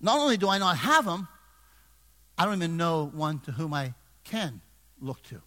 not 0.00 0.18
only 0.18 0.36
do 0.36 0.48
I 0.48 0.58
not 0.58 0.76
have 0.76 1.06
him, 1.06 1.26
I 2.36 2.44
don't 2.44 2.56
even 2.56 2.76
know 2.76 3.06
one 3.06 3.38
to 3.40 3.52
whom 3.52 3.72
I 3.72 3.94
can 4.24 4.60
look 5.00 5.22
to. 5.24 5.40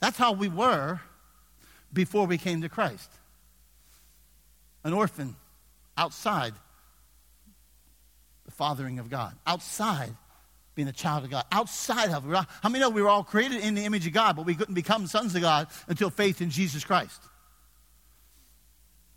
That's 0.00 0.18
how 0.18 0.32
we 0.32 0.48
were 0.48 1.00
before 1.92 2.26
we 2.26 2.36
came 2.38 2.62
to 2.62 2.68
Christ. 2.68 3.10
An 4.82 4.92
orphan 4.92 5.36
outside 5.96 6.54
the 8.44 8.50
fathering 8.50 8.98
of 8.98 9.08
God, 9.08 9.34
outside 9.46 10.14
being 10.74 10.88
a 10.88 10.92
child 10.92 11.24
of 11.24 11.30
God, 11.30 11.44
outside 11.52 12.10
of. 12.10 12.24
How 12.24 12.68
many 12.68 12.80
know 12.80 12.90
we 12.90 13.02
were 13.02 13.08
all 13.08 13.24
created 13.24 13.62
in 13.62 13.74
the 13.74 13.84
image 13.84 14.06
of 14.06 14.12
God, 14.12 14.36
but 14.36 14.46
we 14.46 14.54
couldn't 14.54 14.74
become 14.74 15.06
sons 15.06 15.34
of 15.34 15.40
God 15.40 15.68
until 15.88 16.10
faith 16.10 16.40
in 16.40 16.50
Jesus 16.50 16.84
Christ? 16.84 17.22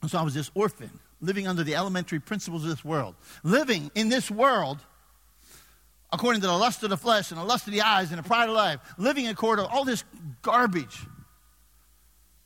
And 0.01 0.11
so 0.11 0.19
I 0.19 0.21
was 0.21 0.33
this 0.33 0.51
orphan, 0.53 0.99
living 1.21 1.47
under 1.47 1.63
the 1.63 1.75
elementary 1.75 2.19
principles 2.19 2.63
of 2.63 2.69
this 2.69 2.85
world, 2.85 3.15
living 3.43 3.91
in 3.95 4.09
this 4.09 4.29
world 4.29 4.79
according 6.13 6.41
to 6.41 6.47
the 6.47 6.53
lust 6.53 6.83
of 6.83 6.89
the 6.89 6.97
flesh 6.97 7.31
and 7.31 7.39
the 7.39 7.43
lust 7.43 7.67
of 7.67 7.73
the 7.73 7.81
eyes 7.81 8.11
and 8.11 8.19
the 8.19 8.23
pride 8.23 8.47
of 8.47 8.55
life, 8.55 8.79
living 8.97 9.27
according 9.27 9.65
to 9.65 9.71
all 9.71 9.83
this 9.83 10.03
garbage 10.41 11.05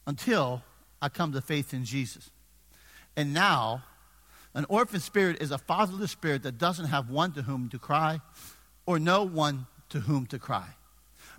until 0.08 0.64
I 1.02 1.10
come 1.10 1.32
to 1.34 1.42
faith 1.42 1.74
in 1.74 1.86
Jesus. 1.86 2.32
And 3.16 3.34
now, 3.34 3.84
an 4.54 4.66
orphan 4.68 5.00
spirit 5.00 5.42
is 5.42 5.52
a 5.52 5.58
fatherless 5.58 6.12
spirit 6.12 6.44
that 6.44 6.58
doesn't 6.58 6.88
have 6.88 7.10
one 7.10 7.34
to 7.34 7.44
whom 7.44 7.70
to 7.70 7.80
cry 7.80 8.20
or 8.86 9.00
no 9.00 9.24
one 9.24 9.68
to 9.90 10.00
whom 10.00 10.26
to 10.28 10.40
cry. 10.40 10.68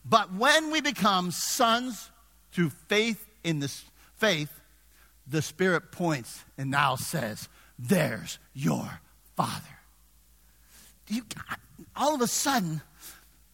But 0.05 0.35
when 0.35 0.71
we 0.71 0.81
become 0.81 1.31
sons 1.31 2.11
through 2.53 2.71
faith 2.89 3.25
in 3.45 3.61
this 3.61 3.85
faith, 4.17 4.51
the 5.27 5.43
Spirit 5.43 5.93
points 5.93 6.45
and 6.59 6.71
now 6.71 6.97
says, 6.97 7.49
there's 7.79 8.39
your 8.55 9.01
father. 9.37 9.79
You, 11.09 11.23
all 11.97 12.15
of 12.15 12.21
a 12.21 12.27
sudden, 12.27 12.81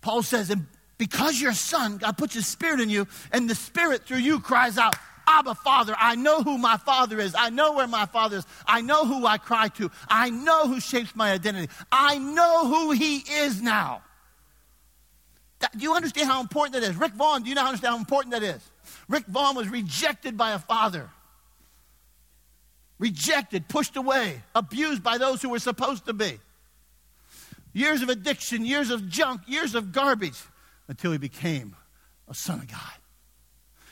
Paul 0.00 0.22
says, 0.22 0.50
and 0.50 0.66
because 0.96 1.40
you're 1.40 1.52
a 1.52 1.54
son, 1.54 1.98
God 1.98 2.18
puts 2.18 2.34
his 2.34 2.46
spirit 2.46 2.80
in 2.80 2.90
you, 2.90 3.06
and 3.32 3.48
the 3.48 3.54
spirit 3.54 4.04
through 4.04 4.18
you 4.18 4.40
cries 4.40 4.78
out, 4.78 4.96
Abba, 5.30 5.54
Father, 5.54 5.94
I 5.98 6.14
know 6.14 6.42
who 6.42 6.56
my 6.56 6.78
Father 6.78 7.20
is. 7.20 7.34
I 7.38 7.50
know 7.50 7.74
where 7.74 7.86
my 7.86 8.06
Father 8.06 8.38
is. 8.38 8.46
I 8.66 8.80
know 8.80 9.04
who 9.04 9.26
I 9.26 9.36
cry 9.36 9.68
to. 9.68 9.90
I 10.08 10.30
know 10.30 10.66
who 10.66 10.80
shapes 10.80 11.14
my 11.14 11.32
identity. 11.32 11.70
I 11.92 12.16
know 12.16 12.66
who 12.66 12.92
He 12.92 13.18
is 13.18 13.60
now. 13.60 14.02
That, 15.58 15.76
do 15.76 15.82
you 15.82 15.94
understand 15.94 16.28
how 16.28 16.40
important 16.40 16.80
that 16.80 16.82
is? 16.82 16.96
Rick 16.96 17.12
Vaughn, 17.12 17.42
do 17.42 17.50
you 17.50 17.54
know 17.54 17.64
understand 17.64 17.92
how 17.92 17.98
important 17.98 18.32
that 18.32 18.42
is? 18.42 18.62
Rick 19.06 19.26
Vaughn 19.26 19.54
was 19.54 19.68
rejected 19.68 20.38
by 20.38 20.52
a 20.52 20.58
father, 20.58 21.10
rejected, 22.98 23.68
pushed 23.68 23.96
away, 23.96 24.42
abused 24.54 25.02
by 25.02 25.18
those 25.18 25.42
who 25.42 25.50
were 25.50 25.58
supposed 25.58 26.06
to 26.06 26.14
be. 26.14 26.40
Years 27.74 28.00
of 28.00 28.08
addiction, 28.08 28.64
years 28.64 28.90
of 28.90 29.08
junk, 29.10 29.42
years 29.46 29.74
of 29.74 29.92
garbage, 29.92 30.40
until 30.88 31.12
he 31.12 31.18
became 31.18 31.76
a 32.28 32.34
son 32.34 32.60
of 32.60 32.68
God. 32.68 32.78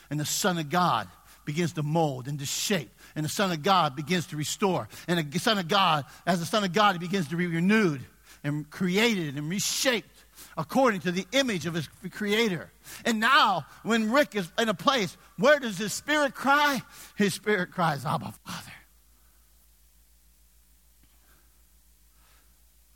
And 0.09 0.19
the 0.19 0.25
Son 0.25 0.57
of 0.57 0.69
God 0.69 1.09
begins 1.47 1.73
to 1.73 1.81
mold 1.81 2.27
and 2.27 2.37
to 2.37 2.45
shape. 2.45 2.91
And 3.15 3.25
the 3.25 3.29
Son 3.29 3.51
of 3.51 3.63
God 3.63 3.95
begins 3.95 4.27
to 4.27 4.37
restore. 4.37 4.87
And 5.07 5.31
the 5.31 5.39
Son 5.39 5.57
of 5.57 5.67
God, 5.67 6.05
as 6.27 6.39
the 6.39 6.45
Son 6.45 6.63
of 6.63 6.73
God, 6.73 6.93
he 6.93 6.99
begins 6.99 7.29
to 7.29 7.37
be 7.37 7.47
renewed 7.47 8.01
and 8.43 8.69
created 8.69 9.35
and 9.37 9.49
reshaped 9.49 10.25
according 10.57 10.99
to 11.01 11.11
the 11.11 11.25
image 11.31 11.65
of 11.65 11.73
his 11.73 11.87
creator. 12.11 12.69
And 13.05 13.19
now, 13.19 13.65
when 13.83 14.11
Rick 14.11 14.35
is 14.35 14.51
in 14.59 14.69
a 14.69 14.73
place, 14.73 15.15
where 15.37 15.57
does 15.59 15.77
his 15.77 15.93
spirit 15.93 16.35
cry? 16.35 16.81
His 17.15 17.33
spirit 17.33 17.71
cries, 17.71 18.05
Abba, 18.05 18.33
Father. 18.45 18.73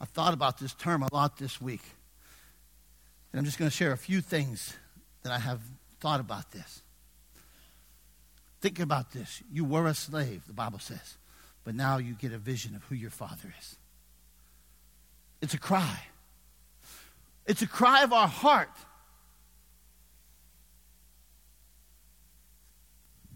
I 0.02 0.06
thought 0.06 0.34
about 0.34 0.60
this 0.60 0.74
term 0.74 1.04
a 1.04 1.14
lot 1.14 1.38
this 1.38 1.62
week. 1.62 1.84
And 3.32 3.40
I'm 3.40 3.46
just 3.46 3.58
going 3.58 3.72
to 3.72 3.76
share 3.76 3.94
a 3.94 3.98
few 3.98 4.20
things 4.20 4.74
that 5.24 5.32
I 5.32 5.40
have 5.40 5.62
thought 6.02 6.20
about 6.20 6.52
this. 6.52 6.82
Think 8.62 8.80
about 8.80 9.12
this. 9.12 9.42
You 9.52 9.66
were 9.66 9.88
a 9.88 9.94
slave, 9.94 10.44
the 10.46 10.54
Bible 10.54 10.80
says, 10.80 11.18
but 11.64 11.76
now 11.76 11.98
you 11.98 12.14
get 12.14 12.32
a 12.32 12.38
vision 12.38 12.76
of 12.76 12.84
who 12.84 12.96
your 12.96 13.10
father 13.10 13.54
is. 13.60 13.78
It's 15.42 15.56
a 15.56 15.60
cry. 15.60 16.00
It's 17.48 17.64
a 17.64 17.68
cry 17.68 18.04
of 18.04 18.14
our 18.14 18.28
heart. 18.28 18.70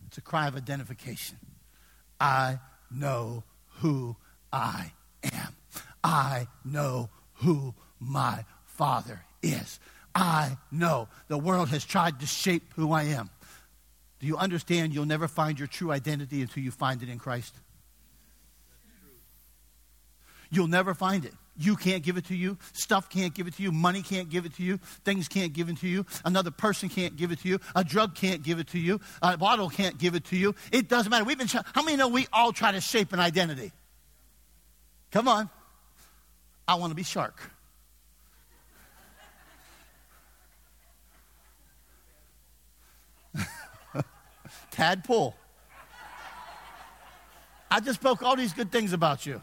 It's 0.07 0.19
a 0.19 0.21
cry 0.21 0.47
of 0.47 0.55
identification. 0.55 1.37
I 2.19 2.59
know 2.91 3.43
who 3.79 4.15
I 4.53 4.91
am. 5.23 5.55
I 6.03 6.47
know 6.63 7.09
who 7.33 7.73
my 7.99 8.45
father 8.65 9.25
is. 9.41 9.79
I 10.13 10.57
know 10.71 11.09
the 11.27 11.37
world 11.37 11.69
has 11.69 11.83
tried 11.83 12.19
to 12.19 12.25
shape 12.25 12.63
who 12.75 12.93
I 12.93 13.03
am. 13.03 13.29
Do 14.19 14.27
you 14.27 14.37
understand 14.37 14.93
you'll 14.93 15.05
never 15.05 15.27
find 15.27 15.59
your 15.59 15.67
true 15.67 15.91
identity 15.91 16.41
until 16.41 16.63
you 16.63 16.71
find 16.71 17.03
it 17.03 17.09
in 17.09 17.19
Christ? 17.19 17.55
You'll 20.49 20.67
never 20.67 20.93
find 20.93 21.25
it. 21.25 21.33
You 21.57 21.75
can't 21.75 22.03
give 22.03 22.17
it 22.17 22.25
to 22.25 22.35
you. 22.35 22.57
Stuff 22.73 23.09
can't 23.09 23.33
give 23.33 23.47
it 23.47 23.55
to 23.55 23.63
you. 23.63 23.71
Money 23.71 24.01
can't 24.01 24.29
give 24.29 24.45
it 24.45 24.55
to 24.55 24.63
you. 24.63 24.77
Things 25.05 25.27
can't 25.27 25.53
give 25.53 25.69
it 25.69 25.77
to 25.77 25.87
you. 25.87 26.05
Another 26.25 26.51
person 26.51 26.89
can't 26.89 27.15
give 27.15 27.31
it 27.31 27.39
to 27.39 27.47
you. 27.47 27.59
A 27.75 27.83
drug 27.83 28.13
can't 28.13 28.43
give 28.43 28.59
it 28.59 28.67
to 28.67 28.79
you. 28.79 28.99
A 29.21 29.37
bottle 29.37 29.69
can't 29.69 29.97
give 29.97 30.15
it 30.15 30.25
to 30.25 30.37
you. 30.37 30.53
It 30.71 30.89
doesn't 30.89 31.09
matter. 31.09 31.23
We've 31.23 31.37
been. 31.37 31.47
How 31.47 31.81
many 31.83 31.95
know 31.95 32.09
we 32.09 32.27
all 32.33 32.51
try 32.51 32.73
to 32.73 32.81
shape 32.81 33.13
an 33.13 33.19
identity? 33.19 33.71
Come 35.11 35.27
on. 35.29 35.49
I 36.67 36.75
want 36.75 36.91
to 36.91 36.95
be 36.95 37.03
shark. 37.03 37.39
Tadpole. 44.75 45.33
I 47.71 47.79
just 47.79 47.99
spoke 47.99 48.21
all 48.21 48.35
these 48.35 48.51
good 48.51 48.71
things 48.71 48.91
about 48.91 49.25
you. 49.25 49.41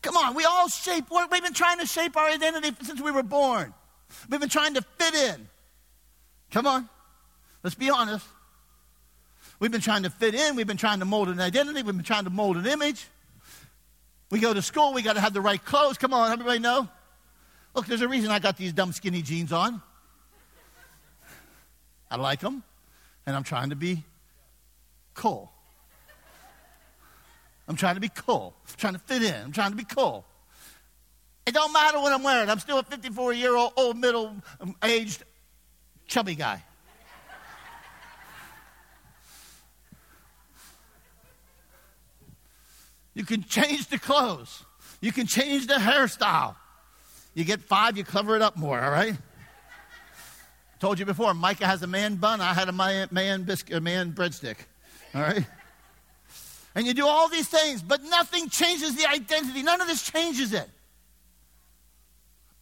Come 0.00 0.16
on, 0.16 0.34
we 0.34 0.44
all 0.46 0.68
shape, 0.68 1.04
we've 1.10 1.42
been 1.42 1.52
trying 1.52 1.78
to 1.78 1.86
shape 1.86 2.16
our 2.16 2.28
identity 2.28 2.74
since 2.82 3.00
we 3.02 3.10
were 3.10 3.22
born. 3.22 3.74
We've 4.30 4.40
been 4.40 4.48
trying 4.48 4.74
to 4.74 4.82
fit 4.98 5.14
in. 5.14 5.48
Come 6.50 6.66
on, 6.66 6.88
let's 7.62 7.76
be 7.76 7.90
honest. 7.90 8.26
We've 9.58 9.70
been 9.70 9.82
trying 9.82 10.04
to 10.04 10.10
fit 10.10 10.34
in, 10.34 10.56
we've 10.56 10.66
been 10.66 10.78
trying 10.78 11.00
to 11.00 11.04
mold 11.04 11.28
an 11.28 11.40
identity, 11.40 11.82
we've 11.82 11.94
been 11.94 12.02
trying 12.02 12.24
to 12.24 12.30
mold 12.30 12.56
an 12.56 12.66
image. 12.66 13.06
We 14.30 14.40
go 14.40 14.54
to 14.54 14.62
school, 14.62 14.94
we 14.94 15.02
got 15.02 15.14
to 15.14 15.20
have 15.20 15.34
the 15.34 15.42
right 15.42 15.62
clothes. 15.62 15.98
Come 15.98 16.14
on, 16.14 16.32
everybody 16.32 16.58
know? 16.58 16.88
Look, 17.74 17.86
there's 17.86 18.00
a 18.00 18.08
reason 18.08 18.30
I 18.30 18.38
got 18.38 18.56
these 18.56 18.72
dumb 18.72 18.92
skinny 18.92 19.20
jeans 19.20 19.52
on. 19.52 19.82
I 22.10 22.16
like 22.16 22.40
them, 22.40 22.62
and 23.26 23.36
I'm 23.36 23.44
trying 23.44 23.70
to 23.70 23.76
be 23.76 24.04
cool. 25.14 25.52
I'm 27.68 27.76
trying 27.76 27.94
to 27.94 28.00
be 28.00 28.08
cool. 28.08 28.54
I'm 28.68 28.74
trying 28.76 28.94
to 28.94 28.98
fit 28.98 29.22
in. 29.22 29.34
I'm 29.34 29.52
trying 29.52 29.70
to 29.70 29.76
be 29.76 29.84
cool. 29.84 30.24
It 31.46 31.54
don't 31.54 31.72
matter 31.72 32.00
what 32.00 32.12
I'm 32.12 32.22
wearing. 32.22 32.50
I'm 32.50 32.58
still 32.58 32.78
a 32.78 32.82
54 32.82 33.32
year 33.32 33.54
old, 33.54 33.72
old 33.76 33.96
middle 33.96 34.34
um, 34.60 34.74
aged, 34.82 35.22
chubby 36.06 36.34
guy. 36.34 36.64
You 43.14 43.24
can 43.24 43.42
change 43.44 43.88
the 43.88 43.98
clothes. 43.98 44.64
You 45.00 45.12
can 45.12 45.26
change 45.26 45.66
the 45.66 45.74
hairstyle. 45.74 46.56
You 47.34 47.44
get 47.44 47.60
five, 47.60 47.96
you 47.96 48.04
cover 48.04 48.36
it 48.36 48.42
up 48.42 48.56
more, 48.56 48.80
all 48.80 48.90
right? 48.90 49.14
Told 50.80 50.98
you 50.98 51.04
before, 51.04 51.34
Micah 51.34 51.66
has 51.66 51.82
a 51.82 51.86
man 51.86 52.16
bun. 52.16 52.40
I 52.40 52.54
had 52.54 52.70
a 52.70 52.72
man, 52.72 53.08
man, 53.10 53.42
biscuit, 53.42 53.76
a 53.76 53.80
man 53.82 54.12
breadstick. 54.12 54.56
All 55.14 55.20
right? 55.20 55.44
And 56.74 56.86
you 56.86 56.94
do 56.94 57.06
all 57.06 57.28
these 57.28 57.48
things, 57.48 57.82
but 57.82 58.02
nothing 58.02 58.48
changes 58.48 58.96
the 58.96 59.06
identity. 59.06 59.62
None 59.62 59.80
of 59.82 59.86
this 59.86 60.02
changes 60.02 60.54
it. 60.54 60.68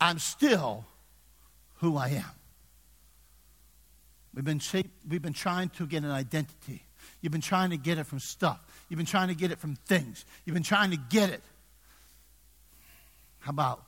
I'm 0.00 0.18
still 0.18 0.85
who 1.76 1.96
I 1.96 2.09
am. 2.09 2.24
We've 4.35 4.44
been, 4.44 4.61
we've 5.09 5.22
been 5.22 5.33
trying 5.33 5.68
to 5.70 5.87
get 5.87 6.02
an 6.02 6.11
identity. 6.11 6.83
You've 7.20 7.33
been 7.33 7.40
trying 7.40 7.70
to 7.70 7.76
get 7.76 7.98
it 7.98 8.04
from 8.04 8.18
stuff. 8.18 8.61
You've 8.88 8.98
been 8.98 9.07
trying 9.07 9.28
to 9.28 9.35
get 9.35 9.52
it 9.52 9.59
from 9.59 9.76
things. 9.87 10.24
You've 10.44 10.54
been 10.54 10.62
trying 10.64 10.90
to 10.90 10.96
get 10.96 11.31
it. 11.31 11.42
How 13.40 13.50
about 13.50 13.85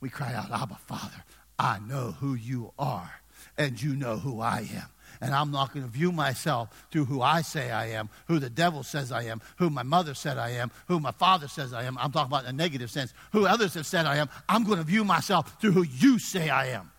we 0.00 0.08
cry 0.08 0.34
out, 0.34 0.52
Abba, 0.52 0.76
Father, 0.86 1.24
I 1.58 1.78
know 1.80 2.12
who 2.12 2.34
you 2.34 2.72
are 2.78 3.21
and 3.56 3.80
you 3.80 3.94
know 3.94 4.16
who 4.16 4.40
I 4.40 4.68
am. 4.74 4.88
And 5.20 5.34
I'm 5.34 5.52
not 5.52 5.72
going 5.72 5.84
to 5.84 5.90
view 5.90 6.10
myself 6.10 6.86
through 6.90 7.04
who 7.04 7.22
I 7.22 7.42
say 7.42 7.70
I 7.70 7.90
am, 7.90 8.08
who 8.26 8.40
the 8.40 8.50
devil 8.50 8.82
says 8.82 9.12
I 9.12 9.22
am, 9.24 9.40
who 9.56 9.70
my 9.70 9.84
mother 9.84 10.14
said 10.14 10.36
I 10.36 10.50
am, 10.50 10.72
who 10.88 10.98
my 10.98 11.12
father 11.12 11.46
says 11.46 11.72
I 11.72 11.84
am. 11.84 11.96
I'm 11.98 12.10
talking 12.10 12.26
about 12.26 12.42
in 12.42 12.50
a 12.50 12.52
negative 12.52 12.90
sense. 12.90 13.14
Who 13.30 13.46
others 13.46 13.74
have 13.74 13.86
said 13.86 14.04
I 14.04 14.16
am. 14.16 14.28
I'm 14.48 14.64
going 14.64 14.78
to 14.78 14.84
view 14.84 15.04
myself 15.04 15.60
through 15.60 15.72
who 15.72 15.82
you 15.84 16.18
say 16.18 16.50
I 16.50 16.68
am. 16.68 16.90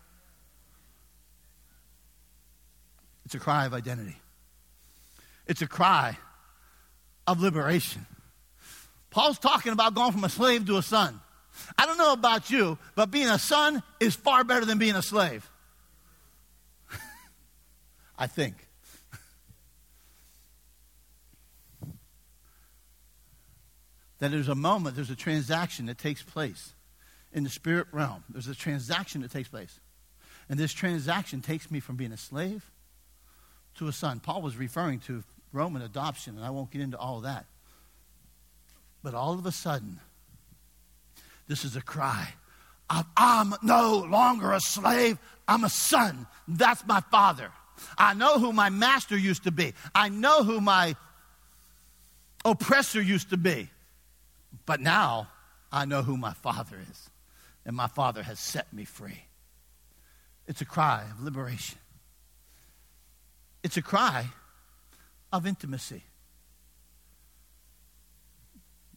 It's 3.26 3.34
a 3.34 3.38
cry 3.38 3.66
of 3.66 3.74
identity, 3.74 4.16
it's 5.46 5.62
a 5.62 5.66
cry 5.66 6.16
of 7.26 7.40
liberation. 7.40 8.06
Paul's 9.10 9.38
talking 9.38 9.72
about 9.72 9.94
going 9.94 10.12
from 10.12 10.24
a 10.24 10.28
slave 10.28 10.66
to 10.66 10.76
a 10.76 10.82
son. 10.82 11.20
I 11.78 11.86
don't 11.86 11.98
know 11.98 12.12
about 12.12 12.50
you, 12.50 12.78
but 12.96 13.10
being 13.12 13.28
a 13.28 13.38
son 13.38 13.82
is 14.00 14.16
far 14.16 14.42
better 14.42 14.64
than 14.64 14.78
being 14.78 14.96
a 14.96 15.02
slave. 15.02 15.48
I 18.18 18.26
think. 18.26 18.54
that 24.20 24.30
there's 24.30 24.48
a 24.48 24.54
moment, 24.54 24.96
there's 24.96 25.10
a 25.10 25.16
transaction 25.16 25.86
that 25.86 25.98
takes 25.98 26.22
place 26.22 26.74
in 27.32 27.44
the 27.44 27.50
spirit 27.50 27.88
realm. 27.92 28.24
There's 28.28 28.48
a 28.48 28.54
transaction 28.54 29.20
that 29.22 29.30
takes 29.30 29.48
place. 29.48 29.80
And 30.48 30.58
this 30.58 30.72
transaction 30.72 31.42
takes 31.42 31.70
me 31.70 31.80
from 31.80 31.96
being 31.96 32.12
a 32.12 32.16
slave 32.16 32.70
to 33.76 33.88
a 33.88 33.92
son. 33.92 34.20
Paul 34.20 34.42
was 34.42 34.56
referring 34.56 35.00
to 35.00 35.24
Roman 35.52 35.82
adoption, 35.82 36.36
and 36.36 36.44
I 36.44 36.50
won't 36.50 36.70
get 36.70 36.80
into 36.80 36.96
all 36.96 37.20
that. 37.20 37.46
But 39.02 39.14
all 39.14 39.34
of 39.34 39.44
a 39.46 39.52
sudden, 39.52 40.00
this 41.48 41.64
is 41.64 41.76
a 41.76 41.82
cry 41.82 42.34
I'm 43.16 43.54
no 43.62 44.06
longer 44.08 44.52
a 44.52 44.60
slave, 44.60 45.18
I'm 45.48 45.64
a 45.64 45.68
son. 45.68 46.26
That's 46.46 46.86
my 46.86 47.00
father. 47.10 47.50
I 47.98 48.14
know 48.14 48.38
who 48.38 48.52
my 48.52 48.70
master 48.70 49.16
used 49.16 49.44
to 49.44 49.50
be. 49.50 49.74
I 49.94 50.08
know 50.08 50.42
who 50.42 50.60
my 50.60 50.96
oppressor 52.44 53.00
used 53.00 53.30
to 53.30 53.36
be. 53.36 53.70
But 54.66 54.80
now 54.80 55.28
I 55.72 55.84
know 55.84 56.02
who 56.02 56.16
my 56.16 56.32
father 56.32 56.76
is. 56.90 57.10
And 57.66 57.74
my 57.74 57.86
father 57.86 58.22
has 58.22 58.38
set 58.38 58.72
me 58.72 58.84
free. 58.84 59.24
It's 60.46 60.60
a 60.60 60.66
cry 60.66 61.04
of 61.10 61.22
liberation. 61.22 61.78
It's 63.62 63.76
a 63.76 63.82
cry 63.82 64.26
of 65.32 65.46
intimacy. 65.46 66.02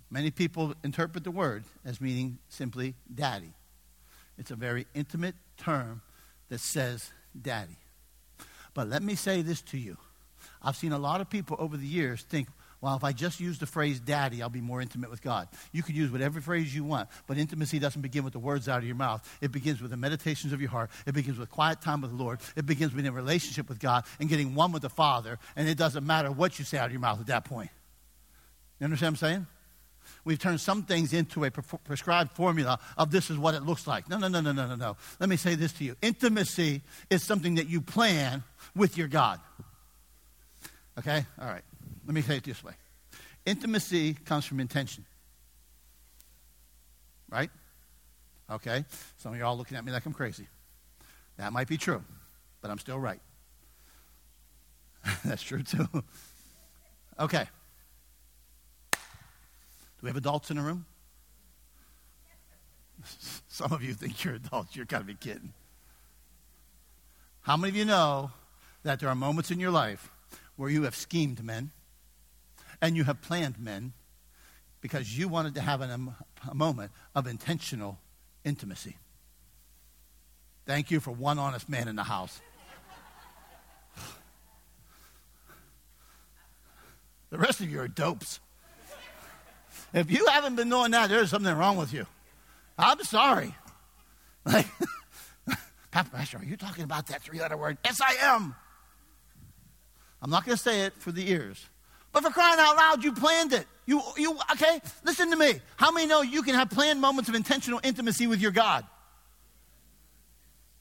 Many 0.09 0.31
people 0.31 0.73
interpret 0.83 1.23
the 1.23 1.31
word 1.31 1.63
as 1.83 1.99
meaning 1.99 2.39
simply 2.49 2.95
daddy. 3.13 3.53
It's 4.37 4.51
a 4.51 4.55
very 4.55 4.85
intimate 4.93 5.35
term 5.57 6.01
that 6.49 6.59
says 6.59 7.11
daddy. 7.39 7.77
But 8.77 8.89
let 8.89 9.01
me 9.01 9.15
say 9.15 9.41
this 9.41 9.63
to 9.63 9.77
you. 9.79 9.97
I've 10.61 10.75
seen 10.75 10.91
a 10.91 10.99
lot 10.99 11.19
of 11.19 11.31
people 11.31 11.57
over 11.59 11.75
the 11.77 11.87
years 11.87 12.21
think, 12.21 12.47
well, 12.79 12.95
if 12.95 13.03
I 13.03 13.11
just 13.11 13.39
use 13.39 13.57
the 13.57 13.65
phrase 13.65 13.99
daddy, 13.99 14.43
I'll 14.43 14.49
be 14.49 14.61
more 14.61 14.83
intimate 14.83 15.09
with 15.09 15.23
God. 15.23 15.47
You 15.71 15.81
could 15.81 15.95
use 15.95 16.11
whatever 16.11 16.39
phrase 16.41 16.75
you 16.75 16.83
want, 16.83 17.09
but 17.25 17.39
intimacy 17.39 17.79
doesn't 17.79 18.03
begin 18.03 18.23
with 18.23 18.33
the 18.33 18.39
words 18.39 18.69
out 18.69 18.77
of 18.77 18.83
your 18.85 18.95
mouth. 18.95 19.27
It 19.41 19.51
begins 19.51 19.81
with 19.81 19.89
the 19.89 19.97
meditations 19.97 20.53
of 20.53 20.61
your 20.61 20.69
heart. 20.69 20.91
It 21.07 21.15
begins 21.15 21.39
with 21.39 21.49
quiet 21.49 21.81
time 21.81 22.01
with 22.01 22.11
the 22.11 22.23
Lord. 22.23 22.39
It 22.55 22.67
begins 22.67 22.93
with 22.93 23.03
a 23.07 23.11
relationship 23.11 23.67
with 23.67 23.79
God 23.79 24.03
and 24.19 24.29
getting 24.29 24.53
one 24.53 24.71
with 24.71 24.83
the 24.83 24.91
Father. 24.91 25.39
And 25.55 25.67
it 25.67 25.75
doesn't 25.75 26.05
matter 26.05 26.31
what 26.31 26.59
you 26.59 26.65
say 26.65 26.77
out 26.77 26.85
of 26.85 26.91
your 26.91 27.01
mouth 27.01 27.19
at 27.19 27.25
that 27.27 27.45
point. 27.45 27.71
You 28.79 28.85
understand 28.85 29.13
what 29.13 29.23
I'm 29.23 29.33
saying? 29.33 29.47
We've 30.25 30.39
turned 30.39 30.61
some 30.61 30.83
things 30.83 31.13
into 31.13 31.43
a 31.45 31.51
prescribed 31.51 32.31
formula 32.31 32.79
of 32.97 33.11
this 33.11 33.29
is 33.29 33.37
what 33.37 33.55
it 33.55 33.63
looks 33.63 33.87
like. 33.87 34.09
No, 34.09 34.17
no, 34.17 34.27
no, 34.27 34.41
no, 34.41 34.51
no, 34.51 34.67
no, 34.67 34.75
no. 34.75 34.97
Let 35.19 35.29
me 35.29 35.37
say 35.37 35.55
this 35.55 35.73
to 35.73 35.83
you. 35.83 35.95
Intimacy 36.01 36.81
is 37.09 37.23
something 37.23 37.55
that 37.55 37.67
you 37.67 37.81
plan 37.81 38.43
with 38.75 38.97
your 38.97 39.07
God. 39.07 39.39
Okay? 40.97 41.25
All 41.39 41.47
right. 41.47 41.63
Let 42.05 42.13
me 42.13 42.21
say 42.21 42.37
it 42.37 42.43
this 42.43 42.63
way 42.63 42.73
intimacy 43.47 44.13
comes 44.13 44.45
from 44.45 44.59
intention. 44.59 45.05
Right? 47.29 47.49
Okay? 48.51 48.85
Some 49.17 49.31
of 49.31 49.37
you 49.37 49.43
are 49.43 49.47
all 49.47 49.57
looking 49.57 49.77
at 49.77 49.85
me 49.85 49.91
like 49.91 50.05
I'm 50.05 50.13
crazy. 50.13 50.47
That 51.37 51.53
might 51.53 51.67
be 51.67 51.77
true, 51.77 52.03
but 52.61 52.69
I'm 52.69 52.77
still 52.77 52.99
right. 52.99 53.21
That's 55.25 55.41
true 55.41 55.63
too. 55.63 55.87
okay. 57.19 57.47
Do 59.99 60.03
we 60.03 60.09
have 60.09 60.17
adults 60.17 60.51
in 60.51 60.57
the 60.57 60.63
room? 60.63 60.85
Some 63.47 63.71
of 63.71 63.83
you 63.83 63.93
think 63.93 64.23
you're 64.23 64.35
adults. 64.35 64.75
You're 64.75 64.85
got 64.85 64.99
to 64.99 65.05
be 65.05 65.15
kidding. 65.15 65.53
How 67.41 67.57
many 67.57 67.69
of 67.69 67.75
you 67.75 67.85
know 67.85 68.31
that 68.83 68.99
there 68.99 69.09
are 69.09 69.15
moments 69.15 69.51
in 69.51 69.59
your 69.59 69.71
life 69.71 70.09
where 70.55 70.69
you 70.69 70.83
have 70.83 70.95
schemed 70.95 71.43
men 71.43 71.71
and 72.81 72.95
you 72.95 73.05
have 73.05 73.21
planned 73.21 73.59
men 73.59 73.93
because 74.81 75.17
you 75.17 75.27
wanted 75.27 75.55
to 75.55 75.61
have 75.61 75.81
an, 75.81 75.91
um, 75.91 76.15
a 76.49 76.53
moment 76.53 76.91
of 77.15 77.27
intentional 77.27 77.99
intimacy. 78.43 78.97
Thank 80.65 80.91
you 80.91 80.99
for 80.99 81.11
one 81.11 81.39
honest 81.39 81.69
man 81.69 81.87
in 81.87 81.95
the 81.95 82.03
house. 82.03 82.41
The 87.29 87.37
rest 87.37 87.59
of 87.59 87.69
you 87.69 87.81
are 87.81 87.89
dopes. 87.89 88.39
If 89.97 90.11
you 90.11 90.27
haven't 90.27 90.55
been 90.55 90.69
doing 90.69 90.91
that, 90.91 91.09
there's 91.09 91.31
something 91.31 91.55
wrong 91.55 91.75
with 91.75 91.91
you. 91.91 92.05
I'm 92.77 93.03
sorry. 93.03 93.55
Like, 94.45 94.67
Pastor, 95.91 96.37
are 96.37 96.43
you 96.43 96.55
talking 96.55 96.83
about 96.83 97.07
that 97.07 97.23
three 97.23 97.39
letter 97.39 97.57
word? 97.57 97.79
Yes, 97.83 97.99
I 97.99 98.15
am. 98.21 98.55
I'm 100.21 100.29
not 100.29 100.45
going 100.45 100.55
to 100.55 100.61
say 100.61 100.81
it 100.81 100.93
for 100.99 101.11
the 101.11 101.29
ears. 101.31 101.65
But 102.11 102.23
for 102.23 102.29
crying 102.29 102.59
out 102.59 102.77
loud, 102.77 103.03
you 103.03 103.11
planned 103.11 103.53
it. 103.53 103.65
You, 103.87 104.01
you, 104.17 104.37
okay? 104.51 104.79
Listen 105.03 105.31
to 105.31 105.35
me. 105.35 105.61
How 105.77 105.91
many 105.91 106.05
know 106.05 106.21
you 106.21 106.43
can 106.43 106.53
have 106.53 106.69
planned 106.69 107.01
moments 107.01 107.27
of 107.27 107.35
intentional 107.35 107.79
intimacy 107.83 108.27
with 108.27 108.39
your 108.39 108.51
God? 108.51 108.85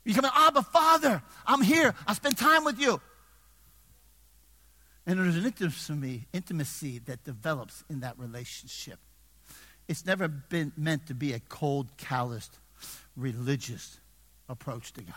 You 0.05 0.15
come 0.15 0.27
in, 0.27 0.31
Abba, 0.35 0.63
Father, 0.63 1.23
I'm 1.47 1.63
here. 1.63 1.95
I 2.07 2.13
spend 2.13 2.37
time 2.37 2.65
with 2.65 2.79
you. 2.79 3.01
And 5.07 5.19
there's 5.19 5.37
an 5.37 5.47
intimacy, 5.47 6.27
intimacy 6.35 6.99
that 7.07 7.25
develops 7.25 7.83
in 7.89 8.01
that 8.01 8.19
relationship. 8.19 8.99
It's 9.89 10.05
never 10.05 10.29
been 10.29 10.73
meant 10.77 11.07
to 11.07 11.15
be 11.15 11.33
a 11.33 11.41
cold, 11.41 11.97
calloused, 11.97 12.59
religious 13.17 14.01
approach 14.49 14.93
to 14.95 15.03
God. 15.03 15.15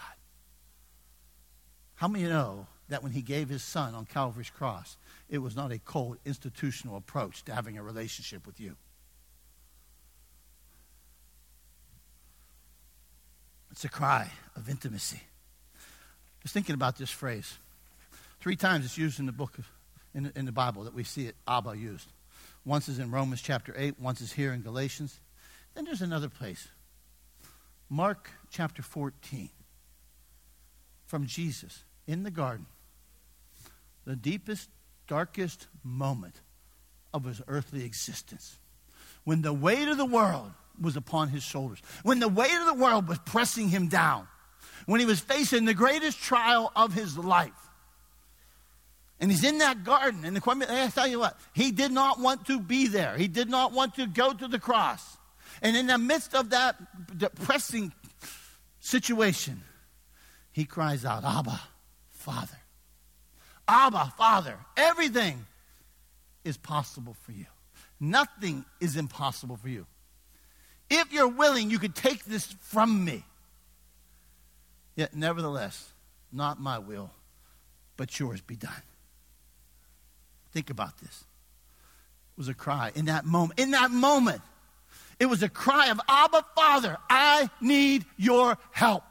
How 1.96 2.08
many 2.08 2.26
know 2.26 2.68
that 2.90 3.04
when 3.04 3.12
he 3.12 3.22
gave 3.22 3.50
his 3.50 3.64
son 3.64 3.94
on 3.96 4.06
Calvary's 4.06 4.50
cross, 4.50 4.98
it 5.30 5.40
was 5.40 5.56
not 5.56 5.72
a 5.72 5.80
cold 5.80 6.18
institutional 6.26 6.98
approach 6.98 7.44
to 7.46 7.54
having 7.54 7.78
a 7.78 7.84
relationship 7.84 8.46
with 8.46 8.60
you. 8.60 8.76
It's 13.72 13.86
a 13.86 13.90
cry 13.90 14.32
of 14.56 14.68
intimacy. 14.70 15.22
I 15.76 16.44
was 16.44 16.52
thinking 16.52 16.74
about 16.74 16.98
this 16.98 17.12
phrase. 17.12 17.58
Three 18.40 18.56
times 18.56 18.86
it's 18.86 18.98
used 18.98 19.20
in 19.20 19.26
the 19.26 19.32
book 19.32 19.58
of, 19.58 19.70
in, 20.16 20.32
in 20.36 20.46
the 20.46 20.52
Bible 20.52 20.84
that 20.86 20.94
we 20.94 21.04
see 21.04 21.28
it 21.28 21.36
Abba 21.48 21.78
used. 21.78 22.08
Once 22.65 22.88
is 22.89 23.00
in 23.00 23.12
Romans 23.12 23.41
chapter 23.41 23.74
8, 23.78 24.00
once 24.00 24.22
is 24.22 24.34
here 24.34 24.54
in 24.54 24.62
Galatians. 24.62 25.19
Then 25.74 25.86
there's 25.86 26.02
another 26.02 26.30
place. 26.30 26.67
Mark 27.89 28.30
chapter 28.52 28.82
14. 28.82 29.50
From 31.06 31.26
Jesus 31.26 31.84
in 32.08 32.24
the 32.24 32.32
garden 32.32 32.67
the 34.10 34.15
deepest, 34.15 34.69
darkest 35.08 35.67
moment 35.84 36.41
of 37.13 37.26
his 37.26 37.43
earthly 37.48 37.86
existence. 37.86 38.58
When 39.24 39.43
the 39.43 39.54
weight 39.54 39.88
of 39.88 39.98
the 39.98 40.06
world 40.06 40.52
was 40.82 40.95
upon 40.95 41.30
his 41.30 41.43
shoulders, 41.43 41.80
when 42.02 42.19
the 42.19 42.28
weight 42.28 42.56
of 42.60 42.65
the 42.65 42.74
world 42.82 43.08
was 43.08 43.19
pressing 43.19 43.69
him 43.69 43.88
down, 43.88 44.28
when 44.88 45.00
he 45.00 45.06
was 45.06 45.19
facing 45.19 45.65
the 45.65 45.76
greatest 45.76 46.17
trial 46.19 46.72
of 46.76 46.93
his 46.93 47.17
life. 47.19 47.69
And 49.20 49.30
he's 49.30 49.44
in 49.44 49.58
that 49.58 49.84
garden, 49.84 50.24
and 50.24 50.36
the, 50.36 50.42
I 50.70 50.88
tell 50.88 51.08
you 51.08 51.20
what, 51.20 51.38
he 51.54 51.72
did 51.72 51.92
not 51.92 52.20
want 52.22 52.48
to 52.48 52.60
be 52.60 52.88
there. 52.88 53.18
He 53.18 53.28
did 53.28 53.50
not 53.50 53.74
want 53.74 53.96
to 53.96 54.08
go 54.08 54.32
to 54.32 54.48
the 54.48 54.60
cross. 54.60 55.18
And 55.62 55.76
in 55.76 55.88
the 55.88 55.98
midst 55.98 56.34
of 56.34 56.52
that 56.52 56.78
depressing 57.18 57.92
situation, 58.80 59.62
he 60.54 60.64
cries 60.64 61.04
out, 61.04 61.26
Abba, 61.26 61.60
Father. 62.12 62.58
Abba, 63.68 64.14
Father, 64.18 64.58
everything 64.78 65.46
is 66.46 66.56
possible 66.56 67.16
for 67.24 67.34
you. 67.34 67.46
Nothing 68.00 68.64
is 68.80 68.96
impossible 68.96 69.58
for 69.58 69.68
you. 69.68 69.86
If 70.90 71.12
you're 71.12 71.28
willing, 71.28 71.70
you 71.70 71.78
could 71.78 71.94
take 71.94 72.24
this 72.24 72.46
from 72.62 73.04
me. 73.04 73.26
Yet, 74.96 75.14
nevertheless, 75.14 75.92
not 76.32 76.60
my 76.60 76.80
will, 76.80 77.12
but 77.98 78.18
yours 78.18 78.42
be 78.42 78.56
done. 78.56 78.82
Think 80.52 80.70
about 80.70 80.98
this. 81.00 81.26
It 82.34 82.38
was 82.38 82.48
a 82.48 82.54
cry 82.54 82.92
in 82.96 83.06
that 83.06 83.26
moment. 83.26 83.60
In 83.60 83.72
that 83.72 83.92
moment, 83.92 84.42
it 85.20 85.26
was 85.26 85.44
a 85.44 85.50
cry 85.50 85.90
of 85.90 86.00
Abba, 86.08 86.46
Father, 86.56 86.98
I 87.10 87.50
need 87.60 88.06
your 88.18 88.58
help. 88.72 89.04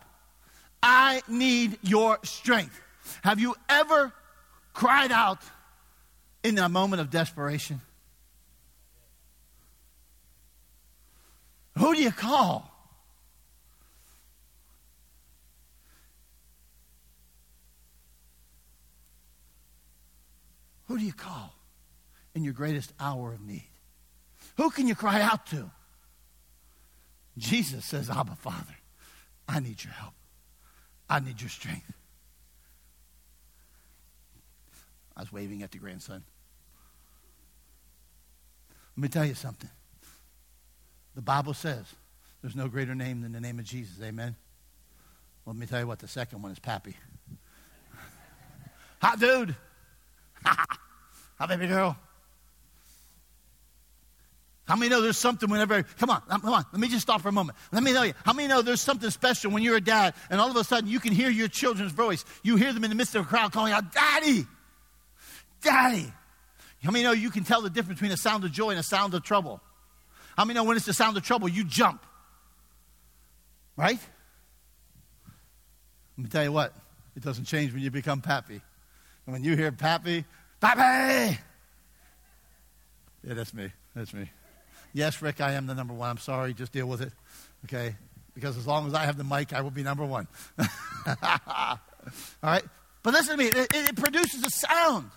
I 0.83 1.23
need 1.29 1.79
your 1.83 2.19
strength. 2.23 2.81
Have 3.23 3.41
you 3.41 3.55
ever 3.69 4.13
cried 4.73 5.13
out 5.13 5.41
in 6.43 6.59
a 6.59 6.69
moment 6.69 7.01
of 7.01 7.11
desperation? 7.11 7.81
Who 11.77 11.95
do 11.95 12.03
you 12.03 12.13
call? 12.13 12.78
Who 20.89 20.99
do 20.99 21.05
you 21.05 21.13
call 21.13 21.55
in 22.35 22.45
your 22.45 22.55
greatest 22.55 22.93
hour 22.99 23.33
of 23.33 23.41
need? 23.43 23.69
Who 24.57 24.71
can 24.71 24.89
you 24.89 24.95
cry 24.95 25.21
out 25.21 25.47
to? 25.49 25.71
Jesus 27.37 27.85
says, 27.85 28.11
Abba, 28.11 28.35
Father, 28.37 28.75
I 29.47 29.61
need 29.61 29.85
your 29.85 29.93
help. 29.93 30.15
I 31.09 31.21
need 31.21 31.41
your 31.41 31.51
strength. 31.51 31.93
I 35.17 35.21
was 35.21 35.33
waving 35.33 35.63
at 35.63 35.71
the 35.71 35.79
grandson. 35.79 36.25
Let 38.97 39.03
me 39.03 39.09
tell 39.09 39.25
you 39.25 39.35
something. 39.35 39.71
The 41.15 41.23
Bible 41.23 41.55
says 41.55 41.85
there's 42.43 42.57
no 42.57 42.69
greater 42.69 42.95
name 42.95 43.23
than 43.23 43.33
the 43.33 43.41
name 43.41 43.59
of 43.59 43.65
Jesus. 43.65 44.03
Amen. 44.03 44.37
Let 45.45 45.57
me 45.57 45.67
tell 45.67 45.81
you 45.81 45.87
what, 45.87 45.99
the 45.99 46.09
second 46.09 46.43
one 46.43 46.53
is 46.53 46.59
Pappy. 46.59 46.97
Hot 49.03 49.19
dude. 49.21 49.55
Hi, 50.45 51.47
baby 51.47 51.67
girl. 51.67 51.97
How 54.69 54.77
many 54.77 54.91
know 54.91 55.01
there's 55.01 55.17
something 55.17 55.49
whenever, 55.49 55.83
come 55.83 56.11
on, 56.11 56.23
um, 56.29 56.43
come 56.43 56.53
on, 56.53 56.67
let 56.73 56.81
me 56.81 56.89
just 56.89 57.01
stop 57.01 57.23
for 57.23 57.31
a 57.31 57.33
moment. 57.33 57.57
Let 57.73 57.83
me 57.83 57.95
tell 57.95 58.05
you, 58.05 58.13
how 58.27 58.35
many 58.35 58.49
know 58.49 58.61
there's 58.61 58.83
something 58.83 59.09
special 59.09 59.51
when 59.51 59.63
you're 59.63 59.77
a 59.77 59.81
dad 59.81 60.13
and 60.29 60.39
all 60.39 60.51
of 60.51 60.57
a 60.57 60.63
sudden 60.63 60.91
you 60.91 61.01
can 61.01 61.15
hear 61.15 61.31
your 61.31 61.49
children's 61.49 61.93
voice? 61.93 62.23
You 62.43 62.57
hear 62.57 62.75
them 62.75 62.85
in 62.85 62.91
the 62.91 62.97
midst 62.97 63.15
of 63.15 63.25
a 63.25 63.29
crowd 63.29 63.53
calling 63.53 63.73
out, 63.73 63.95
Daddy! 63.95 64.47
Daddy. 65.63 66.13
How 66.85 66.91
many 66.91 67.03
know 67.03 67.13
you 67.13 67.31
can 67.31 67.45
tell 67.45 67.63
the 67.63 67.71
difference 67.71 67.99
between 67.99 68.13
a 68.13 68.19
sound 68.19 68.45
of 68.45 68.53
joy 68.53 68.71
and 68.71 68.79
a 68.79 68.83
sound 68.83 69.15
of 69.15 69.23
trouble? 69.23 69.63
How 70.37 70.45
many 70.45 70.59
know 70.59 70.65
when 70.65 70.77
it's 70.77 70.87
the 70.87 70.93
sound 70.93 71.17
of 71.17 71.23
trouble, 71.23 71.49
you 71.49 71.65
jump? 71.65 72.05
Right? 73.75 73.99
Let 76.19 76.25
me 76.25 76.29
tell 76.29 76.45
you 76.45 76.53
what, 76.53 76.75
it 77.17 77.23
doesn't 77.23 77.47
change 77.47 77.73
when 77.73 77.83
you 77.83 77.91
become 77.91 78.21
Pappy. 78.21 78.61
And 79.29 79.35
when 79.35 79.45
you 79.45 79.57
hear 79.57 79.71
Pappy, 79.71 80.25
Pappy! 80.59 81.39
Yeah, 83.23 83.35
that's 83.35 83.53
me. 83.53 83.71
That's 83.95 84.15
me. 84.15 84.31
Yes, 84.95 85.21
Rick, 85.21 85.43
I 85.43 85.53
am 85.53 85.67
the 85.67 85.75
number 85.75 85.93
one. 85.93 86.09
I'm 86.09 86.17
sorry. 86.17 86.55
Just 86.55 86.73
deal 86.73 86.87
with 86.87 87.03
it. 87.03 87.13
Okay? 87.67 87.95
Because 88.35 88.57
as 88.57 88.67
long 88.67 88.87
as 88.87 88.95
I 88.95 89.05
have 89.05 89.19
the 89.19 89.25
mic, 89.25 89.53
I 89.53 89.61
will 89.61 89.71
be 89.71 89.83
number 89.83 90.07
one. 90.07 90.29
All 90.59 91.79
right? 92.43 92.65
But 93.03 93.13
listen 93.13 93.37
to 93.37 93.45
me, 93.45 93.51
it, 93.51 93.69
it 93.75 93.97
produces 93.97 94.43
a 94.45 94.49
sound. 94.49 95.11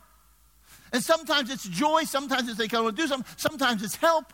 And 0.92 1.02
sometimes 1.02 1.50
it's 1.50 1.64
joy, 1.64 2.04
sometimes 2.04 2.50
it's 2.50 2.58
they 2.58 2.68
come 2.68 2.86
to 2.86 2.92
do 2.92 3.08
something, 3.08 3.34
sometimes 3.38 3.82
it's 3.82 3.96
help. 3.96 4.34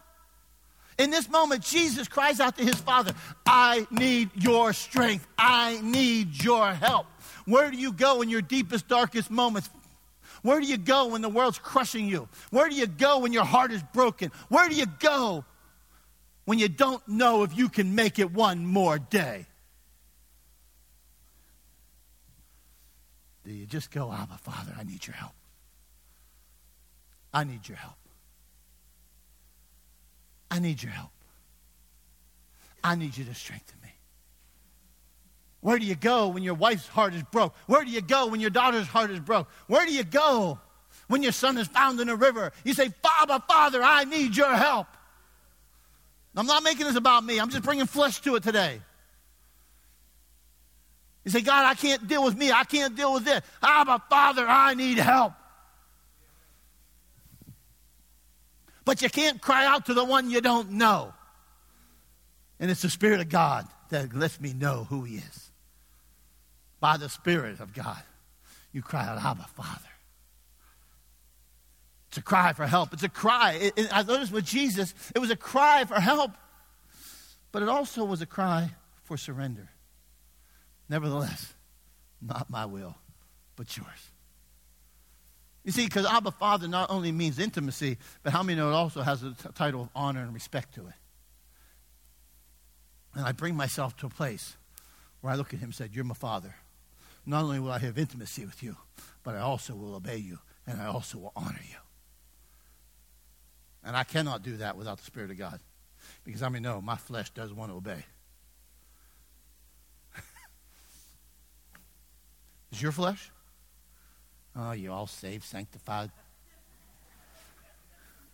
In 0.97 1.11
this 1.11 1.29
moment, 1.29 1.61
Jesus 1.61 2.07
cries 2.07 2.39
out 2.39 2.57
to 2.57 2.65
his 2.65 2.81
Father, 2.81 3.13
I 3.45 3.85
need 3.91 4.31
your 4.33 4.73
strength. 4.73 5.27
I 5.37 5.79
need 5.83 6.43
your 6.43 6.73
help. 6.73 7.05
Where 7.47 7.71
do 7.71 7.77
you 7.77 7.93
go 7.93 8.21
in 8.21 8.29
your 8.29 8.41
deepest, 8.41 8.89
darkest 8.89 9.31
moments? 9.31 9.69
Where 10.41 10.59
do 10.59 10.67
you 10.67 10.77
go 10.77 11.07
when 11.07 11.21
the 11.21 11.29
world's 11.29 11.57
crushing 11.57 12.05
you? 12.05 12.27
Where 12.51 12.67
do 12.67 12.75
you 12.75 12.87
go 12.87 13.19
when 13.19 13.31
your 13.31 13.45
heart 13.45 13.71
is 13.71 13.81
broken? 13.93 14.33
Where 14.49 14.67
do 14.67 14.75
you 14.75 14.85
go 14.99 15.45
when 16.43 16.59
you 16.59 16.67
don't 16.67 17.07
know 17.07 17.43
if 17.43 17.57
you 17.57 17.69
can 17.69 17.95
make 17.95 18.19
it 18.19 18.33
one 18.33 18.65
more 18.65 18.99
day? 18.99 19.45
Do 23.45 23.53
you 23.53 23.65
just 23.65 23.91
go, 23.91 24.11
Abba, 24.11 24.37
Father, 24.39 24.75
I 24.77 24.83
need 24.83 25.07
your 25.07 25.15
help? 25.15 25.31
I 27.33 27.45
need 27.45 27.65
your 27.65 27.77
help. 27.77 27.95
I 30.51 30.59
need 30.59 30.83
your 30.83 30.91
help. 30.91 31.11
I 32.83 32.95
need 32.95 33.15
you 33.15 33.23
to 33.23 33.33
strengthen 33.33 33.79
me. 33.81 33.96
Where 35.61 35.79
do 35.79 35.85
you 35.85 35.95
go 35.95 36.29
when 36.29 36.43
your 36.43 36.53
wife's 36.53 36.87
heart 36.87 37.13
is 37.13 37.23
broke? 37.23 37.55
Where 37.65 37.83
do 37.83 37.91
you 37.91 38.01
go 38.01 38.27
when 38.27 38.39
your 38.39 38.49
daughter's 38.49 38.87
heart 38.87 39.11
is 39.11 39.19
broke? 39.19 39.47
Where 39.67 39.85
do 39.85 39.91
you 39.91 40.03
go 40.03 40.59
when 41.07 41.23
your 41.23 41.31
son 41.31 41.57
is 41.57 41.67
found 41.67 41.99
in 41.99 42.09
a 42.09 42.15
river? 42.15 42.51
You 42.63 42.73
say, 42.73 42.89
Father, 43.01 43.43
Father, 43.47 43.81
I 43.81 44.03
need 44.03 44.35
your 44.37 44.55
help. 44.55 44.87
I'm 46.35 46.45
not 46.45 46.63
making 46.63 46.85
this 46.85 46.95
about 46.95 47.23
me. 47.23 47.39
I'm 47.39 47.49
just 47.49 47.63
bringing 47.63 47.87
flesh 47.87 48.21
to 48.21 48.35
it 48.35 48.43
today. 48.43 48.81
You 51.25 51.31
say, 51.31 51.41
God, 51.41 51.65
I 51.65 51.73
can't 51.73 52.07
deal 52.07 52.23
with 52.23 52.37
me. 52.37 52.51
I 52.51 52.63
can't 52.63 52.95
deal 52.95 53.13
with 53.13 53.25
this. 53.25 53.41
Abba, 53.61 54.03
Father, 54.09 54.45
I 54.47 54.75
need 54.75 54.99
help. 54.99 55.33
But 58.85 59.01
you 59.01 59.09
can't 59.09 59.41
cry 59.41 59.65
out 59.65 59.87
to 59.87 59.93
the 59.93 60.05
one 60.05 60.29
you 60.29 60.39
don't 60.39 60.71
know. 60.71 61.13
And 62.59 62.71
it's 62.71 62.83
the 62.83 62.89
Spirit 62.89 63.19
of 63.19 63.27
God 63.27 63.67
that 63.89 64.15
lets 64.15 64.39
me 64.39 64.53
know 64.53 64.85
who 64.89 65.03
He 65.03 65.17
is. 65.17 65.46
By 66.79 66.97
the 66.97 67.09
Spirit 67.09 67.59
of 67.59 67.73
God, 67.73 68.01
you 68.71 68.81
cry 68.81 69.07
out, 69.07 69.23
Abba, 69.23 69.47
Father. 69.55 69.89
It's 72.09 72.17
a 72.17 72.21
cry 72.21 72.53
for 72.53 72.65
help. 72.65 72.93
It's 72.93 73.03
a 73.03 73.09
cry. 73.09 73.53
It, 73.53 73.73
it, 73.77 73.89
I 73.91 74.03
noticed 74.03 74.31
with 74.31 74.45
Jesus, 74.45 74.93
it 75.13 75.19
was 75.19 75.29
a 75.29 75.35
cry 75.35 75.85
for 75.85 75.99
help, 75.99 76.31
but 77.51 77.63
it 77.63 77.69
also 77.69 78.05
was 78.05 78.21
a 78.21 78.25
cry 78.25 78.71
for 79.03 79.17
surrender. 79.17 79.69
Nevertheless, 80.89 81.53
not 82.21 82.49
my 82.49 82.65
will, 82.65 82.95
but 83.55 83.75
yours. 83.75 84.11
You 85.63 85.73
see, 85.73 85.85
because 85.85 86.05
Abba 86.05 86.31
Father 86.31 86.67
not 86.67 86.89
only 86.89 87.11
means 87.11 87.39
intimacy, 87.39 87.97
but 88.23 88.31
how 88.31 88.41
many 88.41 88.57
know 88.57 88.69
it 88.69 88.73
also 88.73 89.01
has 89.01 89.21
a 89.21 89.31
t- 89.31 89.49
title 89.53 89.81
of 89.81 89.89
honor 89.93 90.21
and 90.21 90.33
respect 90.33 90.75
to 90.75 90.87
it? 90.87 90.93
And 93.13 93.25
I 93.25 93.33
bring 93.33 93.55
myself 93.55 93.97
to 93.97 94.05
a 94.05 94.09
place 94.09 94.55
where 95.19 95.33
I 95.33 95.35
look 95.35 95.53
at 95.53 95.59
him 95.59 95.65
and 95.65 95.75
said, 95.75 95.93
You're 95.93 96.05
my 96.05 96.13
father. 96.13 96.55
Not 97.27 97.43
only 97.43 97.59
will 97.59 97.73
I 97.73 97.79
have 97.79 97.97
intimacy 97.97 98.45
with 98.45 98.63
you, 98.63 98.77
but 99.21 99.35
I 99.35 99.39
also 99.39 99.75
will 99.75 99.95
obey 99.95 100.15
you, 100.15 100.39
and 100.65 100.81
I 100.81 100.85
also 100.85 101.17
will 101.17 101.33
honor 101.35 101.59
you. 101.61 101.75
And 103.83 103.97
I 103.97 104.05
cannot 104.05 104.43
do 104.43 104.55
that 104.57 104.77
without 104.77 104.97
the 104.97 105.03
Spirit 105.03 105.29
of 105.31 105.37
God. 105.37 105.59
Because 106.23 106.41
I 106.41 106.47
mean, 106.47 106.63
no, 106.63 106.79
my 106.79 106.95
flesh 106.95 107.29
does 107.31 107.51
want 107.51 107.69
to 107.71 107.75
obey. 107.75 108.05
Is 112.71 112.81
your 112.81 112.93
flesh? 112.93 113.29
Oh, 114.55 114.71
you 114.71 114.93
all 114.93 115.07
saved, 115.07 115.43
sanctified. 115.43 116.11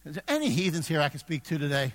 Is 0.05 0.13
there 0.13 0.23
any 0.27 0.49
heathens 0.49 0.87
here 0.87 1.01
I 1.01 1.09
can 1.09 1.19
speak 1.19 1.41
to 1.45 1.57
today? 1.57 1.91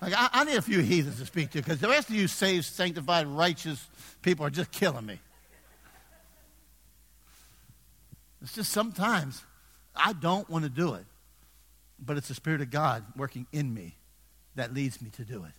Like, 0.00 0.12
I, 0.16 0.28
I 0.32 0.44
need 0.44 0.54
a 0.54 0.62
few 0.62 0.78
heathens 0.78 1.18
to 1.18 1.26
speak 1.26 1.50
to 1.50 1.58
because 1.58 1.80
the 1.80 1.88
rest 1.88 2.08
of 2.10 2.14
you 2.14 2.28
saved, 2.28 2.64
sanctified, 2.64 3.26
righteous 3.26 3.84
people 4.22 4.46
are 4.46 4.50
just 4.50 4.70
killing 4.70 5.04
me. 5.04 5.18
It's 8.42 8.54
just 8.54 8.72
sometimes 8.72 9.44
I 9.94 10.12
don't 10.12 10.48
want 10.48 10.64
to 10.64 10.70
do 10.70 10.94
it, 10.94 11.04
but 11.98 12.16
it's 12.16 12.28
the 12.28 12.34
Spirit 12.34 12.60
of 12.60 12.70
God 12.70 13.04
working 13.16 13.46
in 13.52 13.72
me 13.72 13.96
that 14.56 14.72
leads 14.72 15.00
me 15.02 15.10
to 15.10 15.24
do 15.24 15.44
it. 15.44 15.52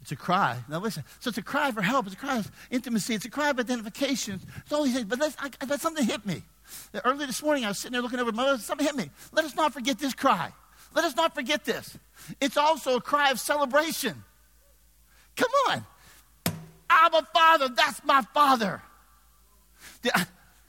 It's 0.00 0.12
a 0.12 0.16
cry. 0.16 0.58
Now 0.68 0.78
listen. 0.78 1.04
So 1.20 1.28
it's 1.28 1.38
a 1.38 1.42
cry 1.42 1.70
for 1.72 1.82
help. 1.82 2.06
It's 2.06 2.14
a 2.14 2.18
cry 2.18 2.38
of 2.38 2.50
intimacy. 2.70 3.14
It's 3.14 3.26
a 3.26 3.30
cry 3.30 3.50
of 3.50 3.58
identification. 3.58 4.40
It's 4.58 4.72
all 4.72 4.84
these 4.84 4.94
things. 4.94 5.04
But 5.04 5.18
let's, 5.18 5.36
I, 5.38 5.50
let 5.68 5.80
something 5.80 6.04
hit 6.04 6.24
me. 6.24 6.42
Early 7.04 7.26
this 7.26 7.42
morning, 7.42 7.64
I 7.64 7.68
was 7.68 7.78
sitting 7.78 7.92
there 7.92 8.02
looking 8.02 8.18
over 8.18 8.32
my 8.32 8.44
mother. 8.44 8.58
something 8.58 8.86
hit 8.86 8.96
me. 8.96 9.10
Let 9.32 9.44
us 9.44 9.54
not 9.54 9.74
forget 9.74 9.98
this 9.98 10.14
cry. 10.14 10.52
Let 10.94 11.04
us 11.04 11.14
not 11.16 11.34
forget 11.34 11.64
this. 11.64 11.98
It's 12.40 12.56
also 12.56 12.96
a 12.96 13.00
cry 13.00 13.30
of 13.30 13.38
celebration. 13.38 14.24
Come 15.36 15.50
on. 15.68 15.84
I'm 16.88 17.14
a 17.14 17.22
Father, 17.32 17.68
that's 17.68 18.02
my 18.04 18.22
Father. 18.34 18.82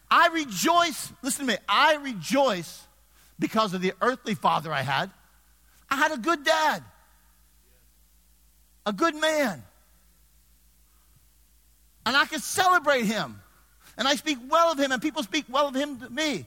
I 0.09 0.27
rejoice, 0.27 1.11
listen 1.21 1.45
to 1.45 1.53
me, 1.53 1.57
I 1.67 1.95
rejoice 1.95 2.85
because 3.39 3.73
of 3.73 3.81
the 3.81 3.93
earthly 4.01 4.35
father 4.35 4.71
I 4.73 4.81
had. 4.81 5.09
I 5.89 5.95
had 5.95 6.11
a 6.11 6.17
good 6.17 6.43
dad 6.43 6.83
a 8.85 8.93
good 8.93 9.15
man. 9.15 9.63
And 12.05 12.17
I 12.17 12.25
can 12.25 12.39
celebrate 12.39 13.05
him. 13.05 13.39
And 13.97 14.07
I 14.07 14.15
speak 14.15 14.37
well 14.49 14.71
of 14.71 14.79
him, 14.79 14.91
and 14.91 15.01
people 15.01 15.21
speak 15.21 15.45
well 15.49 15.67
of 15.67 15.75
him 15.75 15.99
to 15.99 16.09
me. 16.09 16.45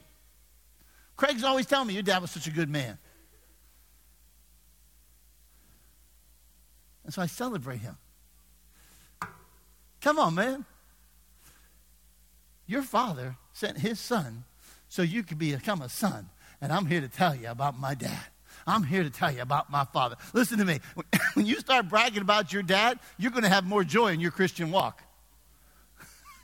Craig's 1.15 1.43
always 1.43 1.65
telling 1.65 1.87
me, 1.87 1.93
Your 1.93 2.03
dad 2.03 2.21
was 2.21 2.31
such 2.31 2.47
a 2.47 2.51
good 2.51 2.69
man. 2.69 2.97
And 7.05 7.13
so 7.13 7.21
I 7.21 7.27
celebrate 7.27 7.77
him. 7.77 7.95
Come 10.01 10.19
on, 10.19 10.35
man. 10.35 10.65
Your 12.67 12.81
father 12.81 13.37
sent 13.53 13.77
his 13.77 13.99
son 13.99 14.43
so 14.87 15.01
you 15.01 15.23
could 15.23 15.37
become 15.37 15.81
a 15.81 15.89
son. 15.89 16.29
And 16.61 16.71
I'm 16.71 16.85
here 16.85 17.01
to 17.01 17.07
tell 17.07 17.35
you 17.35 17.49
about 17.49 17.79
my 17.79 17.93
dad. 17.93 18.25
I'm 18.67 18.83
here 18.83 19.03
to 19.03 19.09
tell 19.09 19.31
you 19.31 19.41
about 19.41 19.69
my 19.69 19.83
father. 19.85 20.15
Listen 20.33 20.57
to 20.59 20.65
me. 20.65 20.79
When 21.33 21.45
you 21.45 21.59
start 21.59 21.89
bragging 21.89 22.21
about 22.21 22.53
your 22.53 22.63
dad, 22.63 22.97
you're 23.17 23.31
going 23.31 23.43
to 23.43 23.49
have 23.49 23.65
more 23.65 23.83
joy 23.83 24.13
in 24.13 24.21
your 24.21 24.31
Christian 24.31 24.71
walk. 24.71 25.03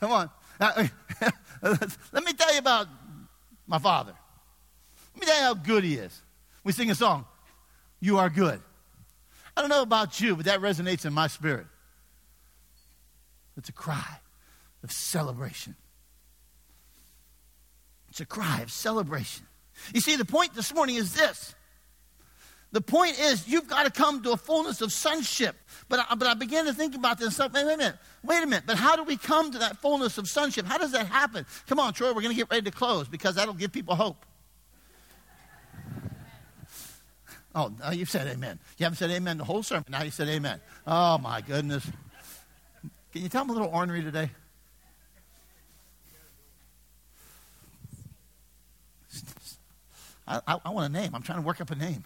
Come 0.00 0.12
on. 0.12 0.30
Let 0.60 2.24
me 2.24 2.32
tell 2.34 2.52
you 2.52 2.58
about 2.58 2.88
my 3.66 3.78
father. 3.78 4.12
Let 5.14 5.20
me 5.20 5.26
tell 5.26 5.36
you 5.38 5.42
how 5.42 5.54
good 5.54 5.82
he 5.82 5.94
is. 5.94 6.20
We 6.62 6.72
sing 6.72 6.90
a 6.90 6.94
song, 6.94 7.24
You 8.00 8.18
Are 8.18 8.28
Good. 8.28 8.60
I 9.56 9.62
don't 9.62 9.70
know 9.70 9.82
about 9.82 10.20
you, 10.20 10.36
but 10.36 10.44
that 10.44 10.60
resonates 10.60 11.06
in 11.06 11.14
my 11.14 11.26
spirit. 11.26 11.66
It's 13.56 13.70
a 13.70 13.72
cry 13.72 14.20
of 14.82 14.92
celebration. 14.92 15.74
It's 18.08 18.20
a 18.20 18.26
cry 18.26 18.60
of 18.62 18.72
celebration. 18.72 19.46
You 19.94 20.00
see, 20.00 20.16
the 20.16 20.24
point 20.24 20.54
this 20.54 20.74
morning 20.74 20.96
is 20.96 21.14
this. 21.14 21.54
The 22.70 22.80
point 22.82 23.18
is, 23.18 23.48
you've 23.48 23.66
got 23.66 23.84
to 23.84 23.90
come 23.90 24.22
to 24.24 24.32
a 24.32 24.36
fullness 24.36 24.82
of 24.82 24.92
sonship. 24.92 25.56
But 25.88 26.00
I, 26.00 26.14
but 26.14 26.28
I 26.28 26.34
began 26.34 26.66
to 26.66 26.74
think 26.74 26.94
about 26.94 27.18
this. 27.18 27.38
Wait, 27.38 27.52
wait 27.52 27.62
a 27.62 27.64
minute. 27.64 27.96
Wait 28.22 28.42
a 28.42 28.46
minute. 28.46 28.64
But 28.66 28.76
how 28.76 28.94
do 28.94 29.04
we 29.04 29.16
come 29.16 29.50
to 29.52 29.58
that 29.58 29.78
fullness 29.78 30.18
of 30.18 30.28
sonship? 30.28 30.66
How 30.66 30.76
does 30.76 30.92
that 30.92 31.06
happen? 31.06 31.46
Come 31.66 31.78
on, 31.78 31.94
Troy, 31.94 32.08
we're 32.08 32.20
going 32.20 32.34
to 32.34 32.36
get 32.36 32.50
ready 32.50 32.70
to 32.70 32.70
close 32.70 33.08
because 33.08 33.36
that'll 33.36 33.54
give 33.54 33.72
people 33.72 33.94
hope. 33.94 34.26
Oh, 37.54 37.72
you've 37.90 38.10
said 38.10 38.26
amen. 38.26 38.58
You 38.76 38.84
haven't 38.84 38.98
said 38.98 39.10
amen 39.10 39.38
the 39.38 39.44
whole 39.44 39.62
sermon. 39.62 39.86
Now 39.88 40.02
you 40.02 40.10
said 40.10 40.28
amen. 40.28 40.60
Oh, 40.86 41.16
my 41.18 41.40
goodness. 41.40 41.84
Can 43.12 43.22
you 43.22 43.28
tell 43.30 43.44
them 43.44 43.50
a 43.50 43.52
little 43.54 43.74
ornery 43.74 44.02
today? 44.02 44.30
I, 50.28 50.40
I, 50.46 50.60
I 50.66 50.70
want 50.70 50.94
a 50.94 51.00
name. 51.00 51.14
I'm 51.14 51.22
trying 51.22 51.38
to 51.38 51.46
work 51.46 51.60
up 51.60 51.70
a 51.70 51.74
name. 51.74 52.04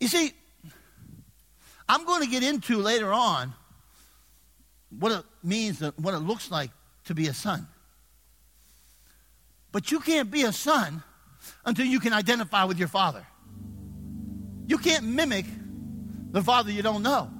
You 0.00 0.08
see, 0.08 0.32
I'm 1.88 2.04
going 2.04 2.22
to 2.22 2.28
get 2.28 2.42
into 2.42 2.78
later 2.78 3.12
on 3.12 3.54
what 4.90 5.12
it 5.12 5.24
means, 5.42 5.80
what 5.80 6.14
it 6.14 6.18
looks 6.18 6.50
like 6.50 6.70
to 7.04 7.14
be 7.14 7.28
a 7.28 7.34
son. 7.34 7.66
But 9.72 9.90
you 9.90 10.00
can't 10.00 10.30
be 10.30 10.42
a 10.42 10.52
son 10.52 11.02
until 11.64 11.86
you 11.86 12.00
can 12.00 12.12
identify 12.12 12.64
with 12.64 12.78
your 12.78 12.88
father. 12.88 13.26
You 14.66 14.78
can't 14.78 15.04
mimic 15.04 15.46
the 16.30 16.42
father 16.42 16.70
you 16.70 16.82
don't 16.82 17.02
know. 17.02 17.30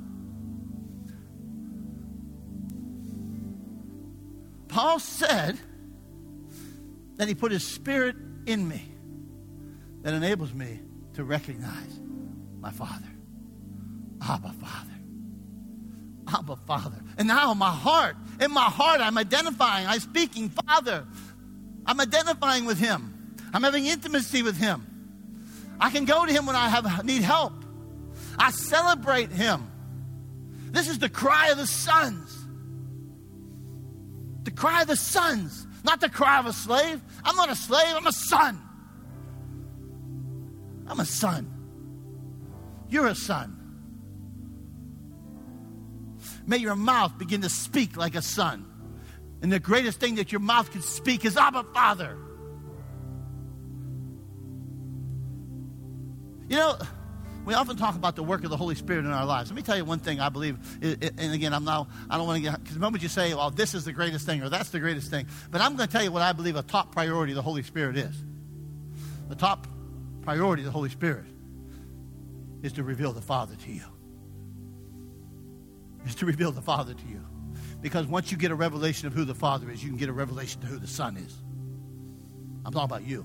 Paul 4.69 4.99
said 4.99 5.59
that 7.19 7.29
He 7.29 7.35
put 7.35 7.53
His 7.53 7.62
Spirit 7.62 8.16
in 8.47 8.66
me 8.66 8.83
that 10.03 10.14
enables 10.14 10.55
me 10.55 10.81
to 11.14 11.25
recognize 11.25 12.01
my 12.61 12.71
Father. 12.71 13.07
Abba, 14.23 14.53
Father. 14.53 14.95
Abba, 16.29 16.57
Father. 16.66 16.97
And 17.16 17.29
now 17.29 17.55
my 17.55 17.71
heart, 17.71 18.16
in 18.41 18.53
my 18.53 18.64
heart, 18.64 19.01
I'm 19.01 19.19
identifying, 19.19 19.87
I'm 19.87 20.01
speaking, 20.01 20.49
Father. 20.49 21.07
I'm 21.87 22.01
identifying 22.01 22.64
with 22.64 22.79
Him. 22.79 23.37
I'm 23.53 23.62
having 23.62 23.87
intimacy 23.87 24.43
with 24.43 24.57
Him. 24.57 24.87
I 25.81 25.91
can 25.91 26.05
go 26.05 26.27
to 26.27 26.33
Him 26.33 26.47
when 26.47 26.57
I 26.57 26.69
have, 26.69 27.05
need 27.05 27.23
help. 27.23 27.53
I 28.39 28.51
celebrate 28.51 29.31
Him. 29.31 29.71
This 30.71 30.89
is 30.89 30.99
the 30.99 31.09
cry 31.09 31.49
of 31.49 31.59
the 31.59 31.66
sons. 31.66 32.35
The 34.45 34.51
cry 34.51 34.83
of 34.83 34.89
the 34.89 34.97
sons, 34.97 35.66
not 35.85 36.01
the 36.01 36.09
cry 36.09 36.39
of 36.39 36.47
a 36.47 36.53
slave. 36.53 37.01
I'm 37.24 37.37
not 37.37 37.51
a 37.51 37.57
slave, 37.57 37.95
I'm 37.95 38.07
a 38.07 38.12
son. 38.12 38.61
I'm 40.87 41.01
a 41.01 41.05
son. 41.05 41.53
You're 42.89 43.09
a 43.09 43.14
son. 43.14 43.55
May 46.47 46.57
your 46.57 46.74
mouth 46.74 47.18
begin 47.18 47.43
to 47.43 47.51
speak 47.51 47.97
like 47.97 48.14
a 48.14 48.22
son. 48.22 48.64
And 49.43 49.53
the 49.53 49.61
greatest 49.61 50.01
thing 50.01 50.16
that 50.16 50.33
your 50.33 50.41
mouth 50.41 50.70
can 50.72 50.83
speak 50.83 51.24
is 51.24 51.37
Abba, 51.37 51.64
Father. 51.74 52.16
You 56.49 56.57
know, 56.57 56.79
we 57.49 57.55
often 57.55 57.79
talk 57.79 57.97
about 57.97 58.15
the 58.15 58.23
work 58.23 58.45
of 58.45 58.51
the 58.51 58.59
Holy 58.59 58.75
Spirit 58.75 59.07
in 59.07 59.11
our 59.11 59.25
lives. 59.25 59.49
Let 59.49 59.57
me 59.57 59.63
tell 59.63 59.75
you 59.75 59.83
one 59.83 60.01
thing 60.01 60.21
I 60.21 60.29
believe, 60.29 60.59
and 60.83 61.33
again, 61.33 61.55
I'm 61.55 61.65
now, 61.65 61.89
I 62.11 62.19
don't 62.19 62.27
want 62.27 62.37
to 62.37 62.43
get, 62.43 62.61
because 62.61 62.75
the 62.75 62.81
moment 62.81 63.03
you 63.03 63.09
say, 63.09 63.33
well, 63.33 63.51
this 63.51 63.73
is 63.73 63.87
the 63.87 63.93
greatest 63.95 64.27
thing 64.27 64.43
or 64.43 64.51
that's 64.51 64.69
the 64.69 64.81
greatest 64.81 65.11
thing, 65.11 65.27
but 65.51 65.63
I'm 65.63 65.75
going 65.75 65.89
to 65.89 65.91
tell 65.93 66.05
you 66.05 66.13
what 66.13 66.21
I 66.21 66.35
believe 66.35 66.57
a 66.57 66.63
top 66.63 66.93
priority 66.93 67.33
of 67.33 67.37
the 67.37 67.43
Holy 67.43 67.63
Spirit 67.63 67.97
is. 67.97 68.15
The 69.31 69.35
top 69.35 69.67
priority 70.21 70.61
of 70.61 70.67
the 70.67 70.73
Holy 70.73 70.91
Spirit 70.91 71.25
is 72.63 72.75
to 72.75 72.83
reveal 72.83 73.15
the 73.15 73.23
Father 73.23 73.55
to 73.57 73.73
you. 73.73 73.85
Is 76.07 76.17
to 76.17 76.27
reveal 76.27 76.53
the 76.53 76.61
Father 76.61 76.93
to 76.93 77.07
you. 77.09 77.25
Because 77.81 78.07
once 78.07 78.31
you 78.31 78.37
get 78.37 78.51
a 78.51 78.57
revelation 78.57 79.07
of 79.07 79.15
who 79.15 79.25
the 79.25 79.35
Father 79.35 79.71
is, 79.71 79.83
you 79.83 79.89
can 79.89 79.97
get 79.97 80.11
a 80.11 80.13
revelation 80.13 80.63
of 80.65 80.69
who 80.69 80.79
the 80.79 80.87
Son 80.87 81.17
is. 81.17 81.35
I'm 82.67 82.75
talking 82.75 82.85
about 82.85 83.05
you. 83.05 83.25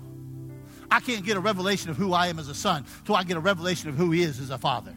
I 0.94 1.00
can't 1.00 1.26
get 1.26 1.38
a 1.38 1.39
revelation 1.39 1.89
of 1.89 1.98
who 1.98 2.14
I 2.14 2.28
am 2.28 2.38
as 2.38 2.50
a 2.50 2.54
son 2.54 2.86
until 3.00 3.16
I 3.16 3.24
get 3.24 3.36
a 3.36 3.39
revelation 3.39 3.89
of 3.89 3.96
who 3.96 4.12
He 4.12 4.22
is 4.22 4.39
as 4.39 4.52
a 4.52 4.60
Father. 4.60 4.96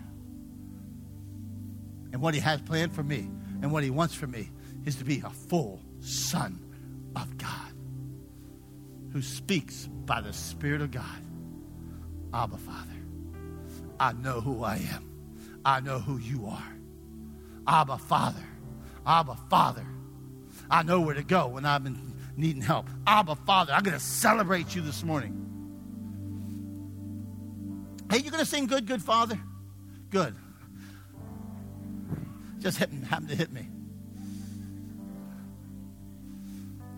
And 2.13 2.21
what 2.21 2.35
He 2.35 2.41
has 2.41 2.61
planned 2.61 2.93
for 2.95 3.03
me 3.03 3.31
and 3.63 3.73
what 3.73 3.83
He 3.83 3.89
wants 3.89 4.15
for 4.15 4.27
me 4.27 4.51
is 4.85 4.97
to 4.97 5.05
be 5.05 5.23
a 5.25 5.31
full 5.31 5.81
Son 6.01 6.63
of 7.17 7.39
God 7.39 7.73
who 9.15 9.23
speaks 9.23 9.89
by 10.05 10.21
the 10.21 10.35
Spirit 10.35 10.83
of 10.83 10.91
God. 10.91 11.23
Abba, 12.35 12.59
Father, 12.59 12.93
I 13.99 14.13
know 14.13 14.43
who 14.43 14.65
I 14.65 14.77
am. 14.93 15.11
I 15.65 15.81
know 15.81 15.99
who 15.99 16.19
you 16.19 16.45
are. 16.45 16.77
Abba, 17.67 17.97
Father. 17.97 18.45
Abba, 19.07 19.35
Father. 19.49 19.87
I 20.71 20.83
know 20.83 21.01
where 21.01 21.15
to 21.15 21.25
go 21.25 21.47
when 21.47 21.65
I've 21.65 21.85
been 21.85 22.13
needing 22.37 22.61
help. 22.61 22.87
Abba, 23.07 23.35
Father, 23.35 23.73
I'm 23.73 23.83
going 23.83 23.97
to 23.97 24.05
celebrate 24.05 24.75
you 24.75 24.83
this 24.83 25.03
morning. 25.03 25.46
Hey, 28.11 28.19
you 28.19 28.31
going 28.31 28.45
to 28.45 28.49
sing 28.49 28.67
Good, 28.67 28.87
Good 28.87 29.03
Father? 29.03 29.39
Good. 30.11 30.35
Just 32.59 32.79
hit, 32.79 32.91
happened 32.91 33.31
to 33.31 33.37
hit 33.37 33.53
me. 33.53 33.69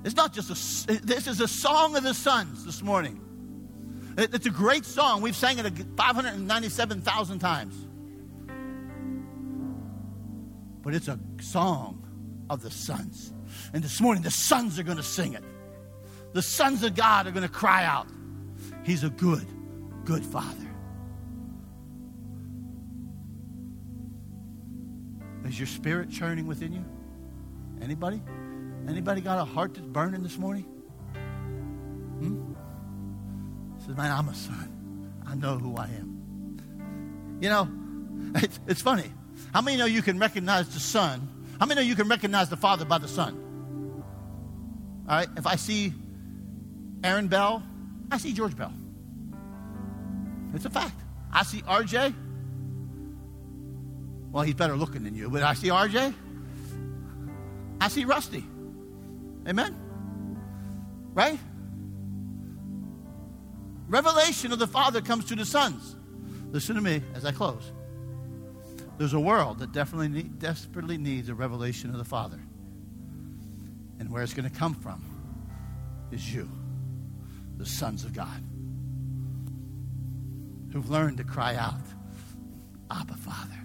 It's 0.05 0.15
not 0.15 0.33
just 0.33 0.51
a, 0.51 1.01
this 1.05 1.27
is 1.27 1.41
a 1.41 1.49
song 1.49 1.97
of 1.97 2.03
the 2.03 2.15
sons 2.15 2.65
this 2.65 2.83
morning. 2.83 3.21
It's 4.17 4.47
a 4.47 4.51
great 4.51 4.85
song. 4.85 5.23
We've 5.23 5.37
sang 5.37 5.59
it 5.59 5.67
597,000 5.97 7.39
times. 7.39 7.75
But 10.83 10.95
it's 10.95 11.09
a 11.09 11.19
song 11.41 12.05
of 12.51 12.63
the 12.63 12.71
sons. 12.71 13.33
And 13.73 13.83
this 13.83 14.01
morning, 14.01 14.23
the 14.23 14.31
sons 14.31 14.79
are 14.79 14.83
going 14.83 14.97
to 14.97 15.03
sing 15.03 15.35
it. 15.35 15.45
The 16.33 16.43
sons 16.43 16.83
of 16.83 16.95
God 16.95 17.27
are 17.27 17.31
going 17.31 17.47
to 17.47 17.53
cry 17.53 17.85
out, 17.85 18.09
He's 18.85 19.05
a 19.05 19.11
good, 19.11 19.47
good 20.05 20.25
Father. 20.25 20.68
Your 25.59 25.67
spirit 25.67 26.11
churning 26.11 26.47
within 26.47 26.73
you? 26.73 26.85
Anybody? 27.83 28.23
Anybody 28.89 29.21
got 29.21 29.39
a 29.39 29.45
heart 29.45 29.75
that's 29.75 29.87
burning 29.87 30.23
this 30.23 30.39
morning? 30.39 30.65
Hmm? 32.19 32.53
says, 33.85 33.97
Man, 33.97 34.11
I'm 34.11 34.29
a 34.29 34.35
son. 34.35 35.13
I 35.27 35.35
know 35.35 35.59
who 35.59 35.77
I 35.77 35.87
am. 35.87 37.39
You 37.41 37.49
know, 37.49 37.69
it's, 38.37 38.61
it's 38.67 38.83
funny. 38.83 39.11
How 39.53 39.61
many 39.61 39.77
know 39.77 39.85
you 39.85 40.03
can 40.03 40.19
recognize 40.19 40.69
the 40.69 40.81
son? 40.81 41.29
How 41.61 41.67
many 41.67 41.81
know 41.81 41.87
you 41.87 41.97
can 41.97 42.09
recognize 42.09 42.49
the 42.49 42.57
father 42.57 42.85
by 42.85 42.99
the 42.99 43.09
son? 43.09 43.45
All 45.09 45.17
right, 45.17 45.29
if 45.37 45.47
I 45.47 45.57
see 45.57 45.93
Aaron 47.03 47.29
Bell, 47.29 47.63
I 48.11 48.19
see 48.19 48.33
George 48.33 48.57
Bell. 48.57 48.73
It's 50.55 50.65
a 50.65 50.71
fact. 50.71 51.01
I 51.33 51.43
see 51.43 51.63
RJ. 51.63 52.15
Well, 54.31 54.45
he's 54.45 54.55
better 54.55 54.77
looking 54.77 55.05
than 55.05 55.15
you, 55.15 55.31
but 55.31 55.43
I 55.43 55.55
see 55.55 55.69
RJ. 55.69 56.15
I 57.81 57.89
see 57.89 58.05
Rusty. 58.05 58.45
Amen? 59.47 59.77
Right? 61.15 61.39
Revelation 63.89 64.53
of 64.53 64.59
the 64.59 64.67
Father 64.67 65.01
comes 65.01 65.25
to 65.27 65.35
the 65.35 65.47
sons. 65.47 65.97
Listen 66.51 66.77
to 66.77 66.83
me 66.83 67.03
as 67.15 67.25
I 67.25 67.33
close. 67.33 67.73
There's 68.99 69.15
a 69.15 69.21
world 69.21 69.61
that 69.61 69.73
definitely 69.73 70.09
need, 70.09 70.39
desperately 70.39 70.99
needs 70.99 71.29
a 71.29 71.35
revelation 71.35 71.91
of 71.91 71.97
the 71.97 72.05
Father. 72.05 72.41
And 73.99 74.11
where 74.11 74.23
it's 74.23 74.35
going 74.35 74.49
to 74.49 74.57
come 74.57 74.75
from 74.75 75.03
is 76.11 76.35
you, 76.35 76.49
the 77.57 77.67
sons 77.67 78.05
of 78.05 78.13
God, 78.13 78.43
who've 80.73 80.91
learned 80.91 81.17
to 81.19 81.25
cry 81.25 81.55
out, 81.55 81.81
Abba, 82.91 83.15
Father, 83.15 83.59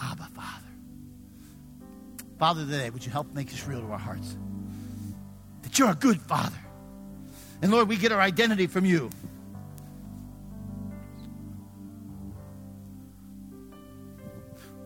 Abba, 0.00 0.28
Father. 0.34 0.66
Father, 2.38 2.64
today, 2.64 2.90
would 2.90 3.04
you 3.04 3.12
help 3.12 3.32
make 3.32 3.50
this 3.50 3.66
real 3.66 3.80
to 3.80 3.92
our 3.92 3.98
hearts? 3.98 4.36
That 5.62 5.78
you're 5.78 5.90
a 5.90 5.94
good 5.94 6.20
Father. 6.20 6.58
And 7.62 7.70
Lord, 7.70 7.88
we 7.88 7.96
get 7.96 8.12
our 8.12 8.20
identity 8.20 8.66
from 8.66 8.84
you. 8.84 9.10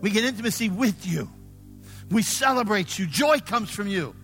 We 0.01 0.11
get 0.11 0.23
intimacy 0.23 0.69
with 0.69 1.05
you. 1.05 1.29
We 2.09 2.21
celebrate 2.21 2.97
you. 2.97 3.05
Joy 3.05 3.39
comes 3.39 3.69
from 3.69 3.87
you. 3.87 4.15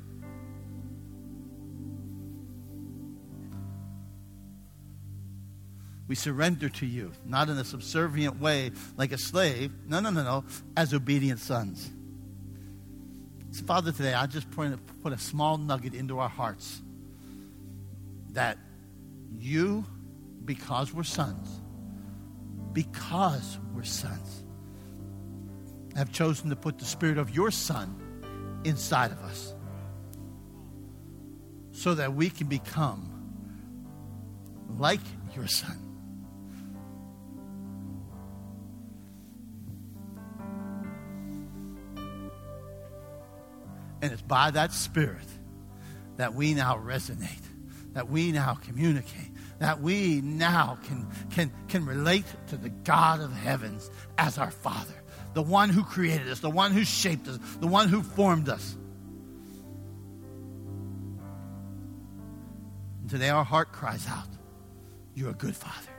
We 6.16 6.18
surrender 6.18 6.70
to 6.70 6.86
you, 6.86 7.12
not 7.26 7.50
in 7.50 7.58
a 7.58 7.66
subservient 7.66 8.40
way 8.40 8.72
like 8.96 9.12
a 9.12 9.18
slave. 9.18 9.74
No, 9.86 10.00
no, 10.00 10.12
no, 10.12 10.24
no. 10.24 10.46
As 10.78 10.94
obedient 10.94 11.42
sons. 11.42 11.92
So, 13.52 13.66
Father, 13.66 13.92
today 13.92 14.14
I 14.14 14.26
just 14.26 14.50
put 14.50 15.12
a 15.12 15.18
small 15.18 15.58
nugget 15.58 15.94
into 15.94 16.20
our 16.20 16.30
hearts 16.30 16.82
that 18.30 18.58
you, 19.38 19.84
because 20.46 20.94
we're 20.94 21.04
sons, 21.04 21.60
because 22.72 23.60
we're 23.74 23.84
sons, 23.84 24.46
have 25.98 26.14
chosen 26.14 26.50
to 26.50 26.56
put 26.56 26.80
the 26.80 26.86
Spirit 26.86 27.18
of 27.18 27.30
your 27.36 27.52
Son 27.52 28.62
inside 28.64 29.12
of 29.12 29.20
us 29.20 29.54
so 31.74 31.94
that 31.94 32.14
we 32.14 32.30
can 32.30 32.48
become 32.48 33.12
like 34.78 35.02
your 35.36 35.48
Son. 35.48 35.85
And 44.06 44.14
it's 44.14 44.22
by 44.22 44.52
that 44.52 44.72
Spirit 44.72 45.26
that 46.18 46.36
we 46.36 46.54
now 46.54 46.78
resonate, 46.78 47.42
that 47.94 48.08
we 48.08 48.32
now 48.32 48.54
communicate, 48.54 49.32
that 49.58 49.82
we 49.82 50.22
now 50.22 50.78
can, 50.86 51.08
can, 51.32 51.52
can 51.70 51.88
relate 51.88 52.26
to 52.50 52.56
the 52.56 52.70
God 52.70 53.20
of 53.20 53.34
heavens 53.34 53.90
as 54.20 54.38
our 54.38 54.52
Father 54.52 54.94
the 55.34 55.42
one 55.42 55.70
who 55.70 55.84
created 55.84 56.30
us, 56.30 56.40
the 56.40 56.52
one 56.52 56.72
who 56.72 56.86
shaped 56.86 57.28
us, 57.28 57.40
the 57.60 57.68
one 57.68 57.90
who 57.90 58.04
formed 58.04 58.48
us. 58.48 58.78
And 63.02 63.10
today 63.10 63.30
our 63.30 63.44
heart 63.44 63.72
cries 63.72 64.08
out, 64.08 64.30
You're 65.16 65.32
a 65.32 65.34
good 65.34 65.56
Father. 65.56 65.92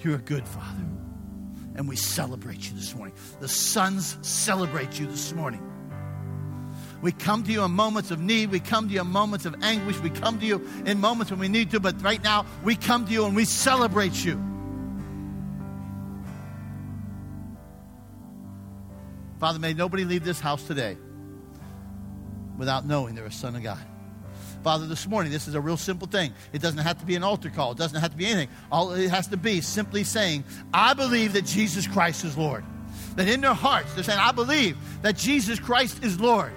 You're 0.00 0.16
a 0.16 0.22
good 0.22 0.48
Father. 0.48 0.86
And 1.74 1.86
we 1.86 1.96
celebrate 1.96 2.66
you 2.70 2.74
this 2.74 2.94
morning. 2.96 3.14
The 3.40 3.46
sons 3.46 4.16
celebrate 4.22 4.98
you 4.98 5.06
this 5.06 5.34
morning. 5.34 5.69
We 7.02 7.12
come 7.12 7.42
to 7.44 7.52
you 7.52 7.64
in 7.64 7.70
moments 7.70 8.10
of 8.10 8.20
need. 8.20 8.50
We 8.50 8.60
come 8.60 8.88
to 8.88 8.94
you 8.94 9.00
in 9.00 9.06
moments 9.06 9.46
of 9.46 9.54
anguish. 9.62 9.98
We 10.00 10.10
come 10.10 10.38
to 10.38 10.46
you 10.46 10.66
in 10.84 11.00
moments 11.00 11.30
when 11.30 11.40
we 11.40 11.48
need 11.48 11.70
to. 11.70 11.80
But 11.80 12.00
right 12.02 12.22
now, 12.22 12.44
we 12.62 12.76
come 12.76 13.06
to 13.06 13.12
you 13.12 13.24
and 13.24 13.34
we 13.34 13.44
celebrate 13.46 14.24
you. 14.24 14.38
Father, 19.38 19.58
may 19.58 19.72
nobody 19.72 20.04
leave 20.04 20.22
this 20.22 20.38
house 20.38 20.62
today 20.64 20.98
without 22.58 22.84
knowing 22.84 23.14
they're 23.14 23.24
a 23.24 23.32
son 23.32 23.56
of 23.56 23.62
God. 23.62 23.78
Father, 24.62 24.86
this 24.86 25.06
morning, 25.06 25.32
this 25.32 25.48
is 25.48 25.54
a 25.54 25.60
real 25.60 25.78
simple 25.78 26.06
thing. 26.06 26.34
It 26.52 26.60
doesn't 26.60 26.80
have 26.80 26.98
to 27.00 27.06
be 27.06 27.16
an 27.16 27.22
altar 27.22 27.48
call, 27.48 27.72
it 27.72 27.78
doesn't 27.78 27.98
have 27.98 28.10
to 28.10 28.16
be 28.18 28.26
anything. 28.26 28.54
All 28.70 28.92
it 28.92 29.08
has 29.08 29.28
to 29.28 29.38
be 29.38 29.62
simply 29.62 30.04
saying, 30.04 30.44
I 30.74 30.92
believe 30.92 31.32
that 31.32 31.46
Jesus 31.46 31.86
Christ 31.86 32.24
is 32.26 32.36
Lord. 32.36 32.62
That 33.16 33.26
in 33.28 33.40
their 33.40 33.54
hearts, 33.54 33.94
they're 33.94 34.04
saying, 34.04 34.18
I 34.18 34.32
believe 34.32 34.76
that 35.00 35.16
Jesus 35.16 35.58
Christ 35.58 36.04
is 36.04 36.20
Lord. 36.20 36.52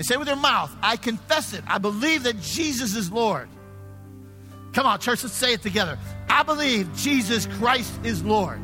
They 0.00 0.04
say 0.04 0.16
with 0.16 0.28
their 0.28 0.34
mouth, 0.34 0.74
I 0.80 0.96
confess 0.96 1.52
it. 1.52 1.62
I 1.66 1.76
believe 1.76 2.22
that 2.22 2.40
Jesus 2.40 2.96
is 2.96 3.12
Lord. 3.12 3.50
Come 4.72 4.86
on, 4.86 4.98
church, 4.98 5.22
let's 5.22 5.34
say 5.34 5.52
it 5.52 5.60
together. 5.60 5.98
I 6.26 6.42
believe 6.42 6.88
Jesus 6.96 7.44
Christ 7.58 7.92
is 8.02 8.24
Lord. 8.24 8.62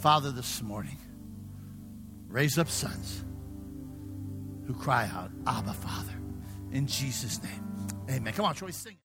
Father, 0.00 0.32
this 0.32 0.60
morning, 0.60 0.98
raise 2.26 2.58
up 2.58 2.68
sons 2.68 3.24
who 4.66 4.74
cry 4.74 5.08
out, 5.14 5.30
Abba, 5.46 5.74
Father, 5.74 6.18
in 6.72 6.88
Jesus' 6.88 7.40
name. 7.40 7.86
Amen. 8.10 8.32
Come 8.32 8.46
on, 8.46 8.56
Troy, 8.56 8.70
sing. 8.70 8.96